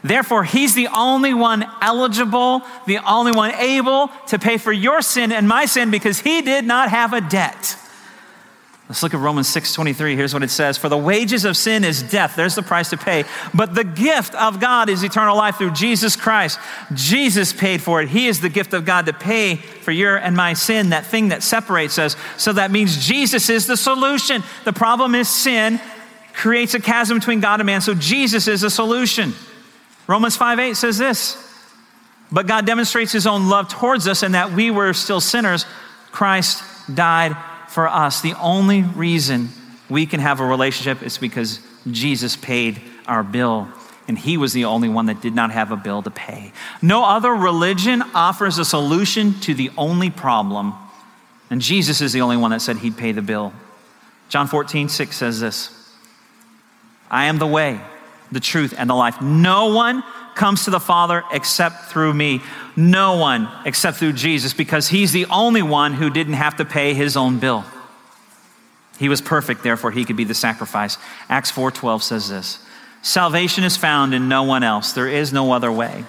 Therefore, 0.04 0.44
he's 0.44 0.76
the 0.76 0.88
only 0.96 1.34
one 1.34 1.66
eligible, 1.82 2.62
the 2.88 3.00
only 3.00 3.32
one 3.32 3.54
able 3.56 4.10
to 4.28 4.40
pay 4.40 4.58
for 4.58 4.72
your 4.72 5.02
sin 5.02 5.32
and 5.32 5.48
my 5.48 5.66
sin 5.66 5.92
because 5.92 6.20
he 6.20 6.42
did 6.42 6.66
not 6.66 6.90
have 6.90 7.14
a 7.14 7.22
debt. 7.22 7.78
Let's 8.90 9.04
look 9.04 9.14
at 9.14 9.20
Romans 9.20 9.48
6:23. 9.48 10.16
Here's 10.16 10.34
what 10.34 10.42
it 10.42 10.50
says, 10.50 10.76
"For 10.76 10.90
the 10.90 10.98
wages 10.98 11.46
of 11.46 11.56
sin 11.56 11.84
is 11.84 12.02
death. 12.02 12.34
There's 12.36 12.56
the 12.56 12.64
price 12.64 12.90
to 12.90 12.98
pay. 12.98 13.24
But 13.54 13.76
the 13.76 13.84
gift 13.84 14.34
of 14.34 14.60
God 14.60 14.90
is 14.90 15.04
eternal 15.04 15.38
life 15.38 15.58
through 15.58 15.72
Jesus 15.72 16.16
Christ. 16.16 16.58
Jesus 16.96 17.54
paid 17.54 17.84
for 17.84 18.02
it. 18.02 18.10
He 18.10 18.28
is 18.28 18.40
the 18.40 18.50
gift 18.50 18.74
of 18.74 18.86
God 18.86 19.06
to 19.06 19.14
pay 19.14 19.58
for 19.84 19.92
your 19.92 20.16
and 20.16 20.36
my 20.36 20.54
sin, 20.54 20.90
that 20.90 21.06
thing 21.06 21.30
that 21.30 21.44
separates 21.44 22.00
us. 22.00 22.16
So 22.38 22.52
that 22.54 22.72
means 22.72 22.98
Jesus 22.98 23.48
is 23.52 23.68
the 23.68 23.78
solution. 23.78 24.44
The 24.64 24.74
problem 24.74 25.14
is 25.14 25.30
sin 25.30 25.80
creates 26.34 26.74
a 26.74 26.80
chasm 26.80 27.20
between 27.20 27.42
God 27.42 27.60
and 27.60 27.68
man. 27.68 27.82
So 27.82 27.94
Jesus 27.94 28.48
is 28.48 28.62
the 28.62 28.72
solution. 28.72 29.36
Romans 30.08 30.36
5:8 30.36 30.78
says 30.78 30.98
this, 30.98 31.38
"But 32.32 32.48
God 32.48 32.66
demonstrates 32.66 33.12
his 33.12 33.28
own 33.28 33.50
love 33.50 33.68
towards 33.70 34.08
us 34.08 34.24
in 34.24 34.32
that 34.32 34.52
we 34.52 34.72
were 34.72 34.94
still 34.96 35.22
sinners, 35.22 35.68
Christ 36.12 36.64
died 36.92 37.36
for 37.70 37.88
us. 37.88 38.22
The 38.22 38.34
only 38.40 38.82
reason 38.82 39.50
we 39.90 40.06
can 40.06 40.20
have 40.20 40.40
a 40.40 40.46
relationship 40.46 41.04
is 41.04 41.18
because 41.18 41.60
Jesus 41.90 42.36
paid 42.36 42.82
our 43.08 43.24
bill. 43.24 43.68
And 44.08 44.18
he 44.18 44.38
was 44.38 44.54
the 44.54 44.66
only 44.66 44.90
one 44.90 45.06
that 45.06 45.22
did 45.22 45.36
not 45.36 45.52
have 45.52 45.72
a 45.72 45.78
bill 45.78 46.02
to 46.02 46.10
pay. 46.10 46.52
No 46.82 47.06
other 47.06 47.32
religion 47.32 48.02
offers 48.16 48.58
a 48.58 48.66
solution 48.66 49.40
to 49.42 49.54
the 49.54 49.72
only 49.78 50.10
problem. 50.10 50.74
And 51.52 51.62
Jesus 51.62 52.02
is 52.02 52.12
the 52.12 52.22
only 52.22 52.38
one 52.38 52.52
that 52.52 52.62
said 52.62 52.78
he'd 52.78 52.98
pay 52.98 53.12
the 53.12 53.22
bill. 53.22 53.54
John 54.30 54.48
14, 54.48 54.90
6 54.90 55.16
says 55.16 55.40
this 55.40 55.76
I 57.10 57.26
am 57.26 57.38
the 57.38 57.48
way, 57.48 57.80
the 58.32 58.40
truth, 58.40 58.74
and 58.78 58.90
the 58.90 58.96
life. 58.96 59.22
No 59.22 59.74
one 59.74 60.04
comes 60.40 60.64
to 60.64 60.72
the 60.72 60.80
Father 60.80 61.24
except 61.32 61.92
through 61.92 62.14
me. 62.14 62.42
No 62.76 63.18
one 63.18 63.50
except 63.66 63.98
through 63.98 64.14
Jesus 64.14 64.54
because 64.54 64.88
he's 64.88 65.12
the 65.12 65.26
only 65.26 65.62
one 65.62 65.94
who 65.94 66.10
didn't 66.10 66.34
have 66.34 66.56
to 66.56 66.66
pay 66.66 66.94
his 66.96 67.16
own 67.16 67.38
bill. 67.40 67.66
He 68.98 69.10
was 69.10 69.22
perfect, 69.22 69.64
therefore 69.64 69.92
he 69.92 70.06
could 70.06 70.16
be 70.16 70.24
the 70.24 70.34
sacrifice. 70.34 70.98
Acts 71.30 71.52
4:12 71.52 72.02
says 72.02 72.30
this. 72.30 72.60
Salvation 73.02 73.64
is 73.64 73.78
found 73.78 74.14
in 74.14 74.28
no 74.28 74.44
one 74.44 74.64
else. 74.64 74.94
There 74.94 75.08
is 75.08 75.32
no 75.32 75.52
other 75.52 75.72
way. 75.72 76.06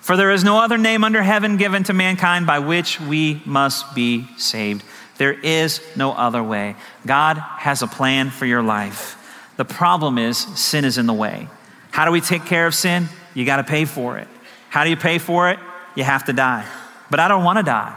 For 0.00 0.16
there 0.16 0.32
is 0.32 0.44
no 0.44 0.58
other 0.58 0.76
name 0.76 1.02
under 1.02 1.22
heaven 1.22 1.56
given 1.56 1.82
to 1.84 1.92
mankind 1.92 2.46
by 2.46 2.58
which 2.58 3.00
we 3.00 3.40
must 3.44 3.94
be 3.94 4.26
saved. 4.36 4.84
There 5.18 5.32
is 5.32 5.80
no 5.96 6.12
other 6.12 6.42
way. 6.42 6.76
God 7.06 7.38
has 7.38 7.80
a 7.80 7.86
plan 7.86 8.30
for 8.30 8.44
your 8.44 8.62
life. 8.62 9.16
The 9.56 9.64
problem 9.64 10.18
is 10.18 10.36
sin 10.36 10.84
is 10.84 10.98
in 10.98 11.06
the 11.06 11.14
way. 11.14 11.48
How 11.94 12.04
do 12.04 12.10
we 12.10 12.20
take 12.20 12.44
care 12.44 12.66
of 12.66 12.74
sin? 12.74 13.08
You 13.34 13.46
got 13.46 13.58
to 13.58 13.62
pay 13.62 13.84
for 13.84 14.18
it. 14.18 14.26
How 14.68 14.82
do 14.82 14.90
you 14.90 14.96
pay 14.96 15.18
for 15.18 15.50
it? 15.50 15.60
You 15.94 16.02
have 16.02 16.24
to 16.24 16.32
die. 16.32 16.66
But 17.08 17.20
I 17.20 17.28
don't 17.28 17.44
want 17.44 17.58
to 17.58 17.62
die. 17.62 17.96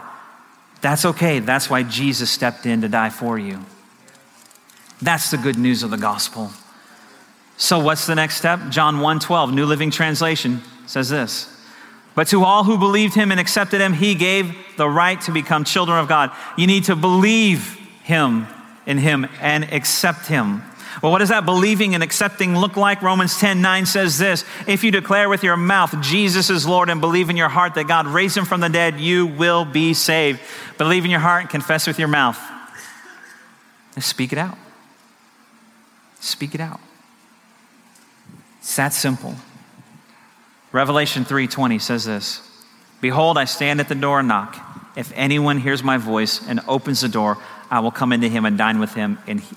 That's 0.81 1.03
okay. 1.03 1.39
That's 1.39 1.67
why 1.67 1.81
Jesus 1.81 2.29
stepped 2.29 2.67
in 2.67 2.81
to 2.81 2.89
die 2.89 3.09
for 3.09 3.39
you. 3.39 3.65
That's 5.01 5.31
the 5.31 5.37
good 5.37 5.57
news 5.57 5.81
of 5.81 5.89
the 5.89 5.97
gospel. 5.97 6.51
So 7.57 7.79
what's 7.79 8.05
the 8.05 8.13
next 8.13 8.35
step? 8.37 8.69
John 8.69 8.97
1:12, 8.97 9.51
New 9.51 9.65
Living 9.65 9.89
Translation 9.89 10.61
says 10.85 11.09
this. 11.09 11.49
But 12.13 12.27
to 12.27 12.43
all 12.43 12.65
who 12.65 12.77
believed 12.77 13.15
him 13.15 13.31
and 13.31 13.39
accepted 13.39 13.81
him, 13.81 13.93
he 13.93 14.13
gave 14.13 14.55
the 14.77 14.87
right 14.87 15.19
to 15.21 15.31
become 15.31 15.63
children 15.63 15.97
of 15.97 16.07
God. 16.07 16.29
You 16.55 16.67
need 16.67 16.83
to 16.83 16.95
believe 16.95 17.79
him 18.03 18.45
in 18.85 18.99
him 18.99 19.27
and 19.41 19.63
accept 19.73 20.27
him. 20.27 20.61
Well, 21.01 21.11
what 21.11 21.19
does 21.19 21.29
that 21.29 21.45
believing 21.45 21.93
and 21.93 22.03
accepting 22.03 22.57
look 22.57 22.75
like? 22.75 23.01
Romans 23.01 23.37
10 23.37 23.61
9 23.61 23.85
says 23.85 24.17
this 24.17 24.43
If 24.65 24.83
you 24.83 24.91
declare 24.91 25.29
with 25.29 25.43
your 25.43 25.57
mouth 25.57 25.93
Jesus 26.01 26.49
is 26.49 26.65
Lord 26.65 26.89
and 26.89 27.01
believe 27.01 27.29
in 27.29 27.37
your 27.37 27.49
heart 27.49 27.75
that 27.75 27.87
God 27.87 28.07
raised 28.07 28.35
him 28.35 28.45
from 28.45 28.61
the 28.61 28.69
dead, 28.69 28.99
you 28.99 29.27
will 29.27 29.65
be 29.65 29.93
saved. 29.93 30.39
Believe 30.77 31.05
in 31.05 31.11
your 31.11 31.19
heart 31.19 31.41
and 31.41 31.49
confess 31.49 31.85
with 31.85 31.99
your 31.99 32.07
mouth. 32.07 32.39
speak 33.99 34.31
it 34.31 34.39
out. 34.39 34.57
Speak 36.19 36.55
it 36.55 36.61
out. 36.61 36.79
It's 38.59 38.75
that 38.75 38.93
simple. 38.93 39.35
Revelation 40.71 41.25
3:20 41.25 41.79
says 41.79 42.05
this. 42.05 42.41
Behold, 43.01 43.37
I 43.37 43.45
stand 43.45 43.79
at 43.79 43.87
the 43.87 43.95
door 43.95 44.19
and 44.19 44.27
knock. 44.27 44.57
If 44.95 45.13
anyone 45.15 45.59
hears 45.59 45.83
my 45.83 45.97
voice 45.97 46.41
and 46.47 46.59
opens 46.67 47.01
the 47.01 47.07
door, 47.07 47.37
I 47.69 47.81
will 47.81 47.91
come 47.91 48.11
into 48.11 48.27
him 48.27 48.45
and 48.45 48.57
dine 48.57 48.79
with 48.79 48.95
him, 48.95 49.19
and 49.27 49.39
he 49.39 49.55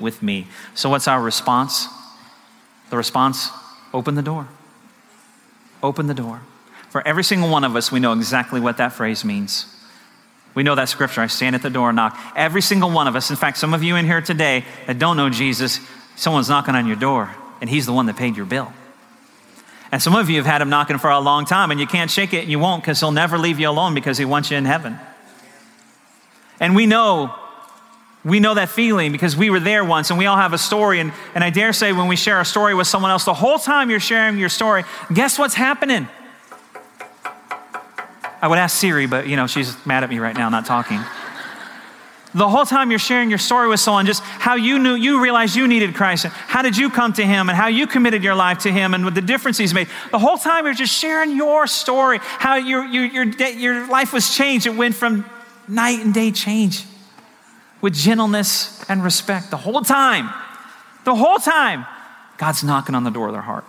with 0.00 0.22
me. 0.22 0.46
So, 0.74 0.88
what's 0.88 1.08
our 1.08 1.20
response? 1.20 1.86
The 2.90 2.96
response 2.96 3.50
open 3.92 4.14
the 4.14 4.22
door. 4.22 4.48
Open 5.82 6.06
the 6.06 6.14
door. 6.14 6.40
For 6.90 7.06
every 7.06 7.22
single 7.22 7.48
one 7.48 7.64
of 7.64 7.76
us, 7.76 7.92
we 7.92 8.00
know 8.00 8.12
exactly 8.12 8.60
what 8.60 8.78
that 8.78 8.92
phrase 8.92 9.24
means. 9.24 9.66
We 10.54 10.62
know 10.62 10.74
that 10.74 10.88
scripture. 10.88 11.20
I 11.20 11.28
stand 11.28 11.54
at 11.54 11.62
the 11.62 11.70
door 11.70 11.90
and 11.90 11.96
knock. 11.96 12.18
Every 12.34 12.60
single 12.60 12.90
one 12.90 13.06
of 13.06 13.14
us, 13.14 13.30
in 13.30 13.36
fact, 13.36 13.58
some 13.58 13.72
of 13.72 13.82
you 13.82 13.96
in 13.96 14.04
here 14.04 14.20
today 14.20 14.64
that 14.86 14.98
don't 14.98 15.16
know 15.16 15.30
Jesus, 15.30 15.78
someone's 16.16 16.48
knocking 16.48 16.74
on 16.74 16.86
your 16.86 16.96
door, 16.96 17.34
and 17.60 17.70
he's 17.70 17.86
the 17.86 17.92
one 17.92 18.06
that 18.06 18.16
paid 18.16 18.36
your 18.36 18.46
bill. 18.46 18.72
And 19.92 20.02
some 20.02 20.14
of 20.14 20.28
you 20.28 20.36
have 20.36 20.46
had 20.46 20.62
him 20.62 20.68
knocking 20.68 20.98
for 20.98 21.10
a 21.10 21.20
long 21.20 21.44
time, 21.44 21.70
and 21.70 21.78
you 21.78 21.86
can't 21.86 22.10
shake 22.10 22.32
it, 22.32 22.42
and 22.42 22.50
you 22.50 22.58
won't 22.58 22.82
because 22.82 22.98
he'll 23.00 23.12
never 23.12 23.38
leave 23.38 23.60
you 23.60 23.68
alone 23.68 23.94
because 23.94 24.18
he 24.18 24.24
wants 24.24 24.50
you 24.50 24.56
in 24.56 24.64
heaven. 24.64 24.98
And 26.58 26.76
we 26.76 26.86
know, 26.86 27.34
we 28.24 28.38
know 28.38 28.54
that 28.54 28.68
feeling 28.68 29.12
because 29.12 29.36
we 29.36 29.48
were 29.48 29.60
there 29.60 29.82
once, 29.82 30.10
and 30.10 30.18
we 30.18 30.26
all 30.26 30.36
have 30.36 30.52
a 30.52 30.58
story. 30.58 31.00
And, 31.00 31.12
and 31.34 31.42
I 31.42 31.50
dare 31.50 31.72
say, 31.72 31.92
when 31.92 32.06
we 32.06 32.16
share 32.16 32.40
a 32.40 32.44
story 32.44 32.74
with 32.74 32.86
someone 32.86 33.10
else, 33.10 33.24
the 33.24 33.34
whole 33.34 33.58
time 33.58 33.88
you're 33.88 34.00
sharing 34.00 34.36
your 34.36 34.50
story, 34.50 34.84
guess 35.12 35.38
what's 35.38 35.54
happening? 35.54 36.06
I 38.42 38.48
would 38.48 38.58
ask 38.58 38.76
Siri, 38.76 39.06
but 39.06 39.26
you 39.26 39.36
know, 39.36 39.46
she's 39.46 39.74
mad 39.86 40.04
at 40.04 40.10
me 40.10 40.18
right 40.18 40.36
now, 40.36 40.48
not 40.48 40.66
talking. 40.66 41.00
The 42.32 42.48
whole 42.48 42.64
time 42.64 42.90
you're 42.90 43.00
sharing 43.00 43.28
your 43.28 43.40
story 43.40 43.68
with 43.68 43.80
someone, 43.80 44.06
just 44.06 44.22
how 44.22 44.54
you 44.54 44.78
knew, 44.78 44.94
you 44.94 45.20
realized 45.20 45.56
you 45.56 45.66
needed 45.66 45.94
Christ, 45.94 46.26
and 46.26 46.32
how 46.32 46.62
did 46.62 46.76
you 46.76 46.88
come 46.88 47.12
to 47.14 47.24
Him, 47.24 47.48
and 47.48 47.56
how 47.56 47.68
you 47.68 47.86
committed 47.86 48.22
your 48.22 48.34
life 48.34 48.58
to 48.60 48.70
Him, 48.70 48.94
and 48.94 49.04
what 49.04 49.14
the 49.14 49.20
difference 49.22 49.56
He's 49.58 49.74
made. 49.74 49.88
The 50.10 50.18
whole 50.18 50.36
time 50.36 50.66
you're 50.66 50.74
just 50.74 50.96
sharing 50.96 51.36
your 51.36 51.66
story, 51.66 52.18
how 52.22 52.56
your, 52.56 52.84
your, 52.84 53.24
your, 53.24 53.24
your 53.24 53.88
life 53.88 54.12
was 54.12 54.34
changed. 54.34 54.66
It 54.66 54.76
went 54.76 54.94
from 54.94 55.28
night 55.66 56.00
and 56.00 56.12
day 56.14 56.30
change 56.30 56.84
with 57.80 57.94
gentleness 57.94 58.84
and 58.88 59.02
respect. 59.02 59.50
The 59.50 59.56
whole 59.56 59.82
time, 59.82 60.30
the 61.04 61.14
whole 61.14 61.38
time, 61.38 61.86
God's 62.38 62.62
knocking 62.62 62.94
on 62.94 63.04
the 63.04 63.10
door 63.10 63.28
of 63.28 63.32
their 63.32 63.42
heart. 63.42 63.64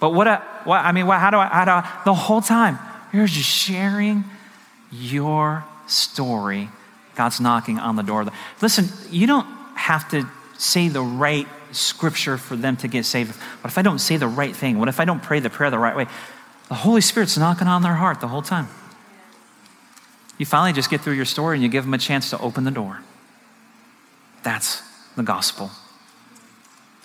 But 0.00 0.10
what, 0.10 0.26
a, 0.26 0.38
what 0.64 0.84
I 0.84 0.92
mean, 0.92 1.06
what, 1.06 1.20
how, 1.20 1.30
do 1.30 1.36
I, 1.36 1.46
how 1.46 1.64
do 1.64 1.70
I, 1.70 2.00
the 2.04 2.14
whole 2.14 2.40
time, 2.40 2.78
you're 3.12 3.26
just 3.26 3.48
sharing 3.48 4.24
your 4.90 5.64
story. 5.86 6.68
God's 7.14 7.40
knocking 7.40 7.78
on 7.78 7.96
the 7.96 8.02
door. 8.02 8.26
Listen, 8.60 8.88
you 9.10 9.26
don't 9.26 9.46
have 9.74 10.08
to 10.10 10.28
say 10.58 10.88
the 10.88 11.02
right 11.02 11.46
scripture 11.72 12.36
for 12.36 12.56
them 12.56 12.76
to 12.78 12.88
get 12.88 13.04
saved. 13.04 13.34
What 13.36 13.70
if 13.70 13.78
I 13.78 13.82
don't 13.82 13.98
say 13.98 14.16
the 14.16 14.28
right 14.28 14.54
thing? 14.54 14.78
What 14.78 14.88
if 14.88 15.00
I 15.00 15.04
don't 15.04 15.22
pray 15.22 15.40
the 15.40 15.50
prayer 15.50 15.70
the 15.70 15.78
right 15.78 15.96
way? 15.96 16.06
The 16.68 16.74
Holy 16.74 17.00
Spirit's 17.00 17.36
knocking 17.36 17.68
on 17.68 17.82
their 17.82 17.94
heart 17.94 18.20
the 18.20 18.28
whole 18.28 18.42
time. 18.42 18.68
You 20.38 20.46
finally 20.46 20.72
just 20.72 20.90
get 20.90 21.00
through 21.00 21.14
your 21.14 21.24
story 21.24 21.56
and 21.56 21.62
you 21.62 21.68
give 21.68 21.84
them 21.84 21.94
a 21.94 21.98
chance 21.98 22.30
to 22.30 22.38
open 22.38 22.64
the 22.64 22.70
door. 22.70 23.00
That's 24.42 24.82
the 25.16 25.22
gospel. 25.22 25.70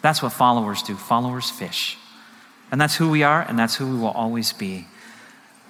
That's 0.02 0.22
what 0.22 0.32
followers 0.32 0.82
do. 0.82 0.96
Followers 0.96 1.50
fish. 1.50 1.98
And 2.72 2.80
that's 2.82 2.96
who 2.96 3.10
we 3.10 3.24
are, 3.24 3.42
and 3.42 3.58
that's 3.58 3.76
who 3.76 3.88
we 3.88 3.98
will 3.98 4.10
always 4.10 4.54
be. 4.54 4.88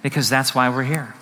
Because 0.02 0.28
that's 0.28 0.54
why 0.54 0.68
we're 0.68 0.84
here. 0.84 1.14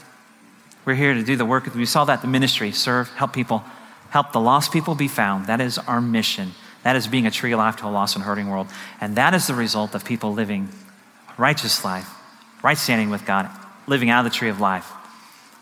We're 0.84 0.95
here 0.95 1.14
to 1.14 1.22
do 1.22 1.37
the 1.37 1.45
work. 1.45 1.72
We 1.74 1.87
saw 1.87 2.05
that 2.05 2.22
the 2.22 2.28
ministry, 2.28 2.70
serve, 2.72 3.11
help 3.11 3.32
people, 3.32 3.64
help 4.11 4.32
the 4.32 4.41
lost 4.41 4.72
people 4.72 4.95
be 4.95 5.09
found. 5.09 5.47
That 5.47 5.61
is 5.61 5.78
our 5.78 6.01
mission. 6.01 6.53
That 6.84 6.97
is 6.97 7.09
being 7.09 7.26
a 7.26 7.30
tree 7.30 7.53
of 7.53 7.59
life 7.59 7.76
to 7.76 7.87
a 7.87 7.91
lost 7.91 8.14
and 8.14 8.24
hurting 8.24 8.49
world. 8.49 8.68
And 9.01 9.16
that 9.16 9.34
is 9.34 9.47
the 9.47 9.55
result 9.55 9.95
of 9.95 10.05
people 10.05 10.32
living 10.32 10.68
righteous 11.37 11.84
life, 11.84 12.09
right 12.62 12.78
standing 12.78 13.11
with 13.11 13.26
God, 13.26 13.51
living 13.87 14.09
out 14.09 14.24
of 14.24 14.32
the 14.32 14.37
tree 14.37 14.49
of 14.49 14.61
life, 14.61 14.91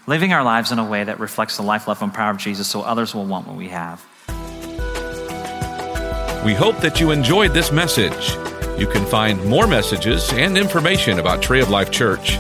living 0.06 0.32
our 0.32 0.42
lives 0.42 0.72
in 0.72 0.78
a 0.78 0.84
way 0.84 1.04
that 1.04 1.20
reflects 1.20 1.56
the 1.56 1.62
life, 1.62 1.88
love, 1.88 2.02
and 2.02 2.12
power 2.12 2.30
of 2.30 2.38
Jesus 2.38 2.66
so 2.66 2.82
others 2.82 3.14
will 3.14 3.26
want 3.26 3.46
what 3.46 3.56
we 3.56 3.68
have. 3.68 4.04
We 6.44 6.54
hope 6.54 6.78
that 6.78 7.00
you 7.00 7.10
enjoyed 7.10 7.54
this 7.54 7.72
message. 7.72 8.36
You 8.78 8.86
can 8.86 9.06
find 9.06 9.42
more 9.46 9.66
messages 9.66 10.30
and 10.32 10.58
information 10.58 11.18
about 11.18 11.40
Tree 11.40 11.60
of 11.60 11.70
Life 11.70 11.90
Church 11.90 12.34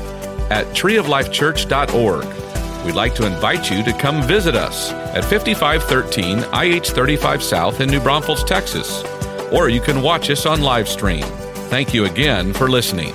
at 0.50 0.66
treeoflifechurch.org. 0.74 2.84
We'd 2.84 2.94
like 2.94 3.14
to 3.14 3.26
invite 3.26 3.70
you 3.70 3.82
to 3.82 3.92
come 3.94 4.22
visit 4.22 4.54
us 4.54 4.92
at 4.92 5.24
5513 5.24 6.44
IH 6.52 6.90
35 6.90 7.42
South 7.42 7.80
in 7.80 7.88
New 7.88 8.00
Braunfels, 8.00 8.44
Texas. 8.44 9.02
Or 9.50 9.70
you 9.70 9.80
can 9.80 10.02
watch 10.02 10.28
us 10.28 10.44
on 10.44 10.60
live 10.60 10.88
stream. 10.88 11.24
Thank 11.70 11.94
you 11.94 12.04
again 12.04 12.52
for 12.52 12.68
listening. 12.68 13.14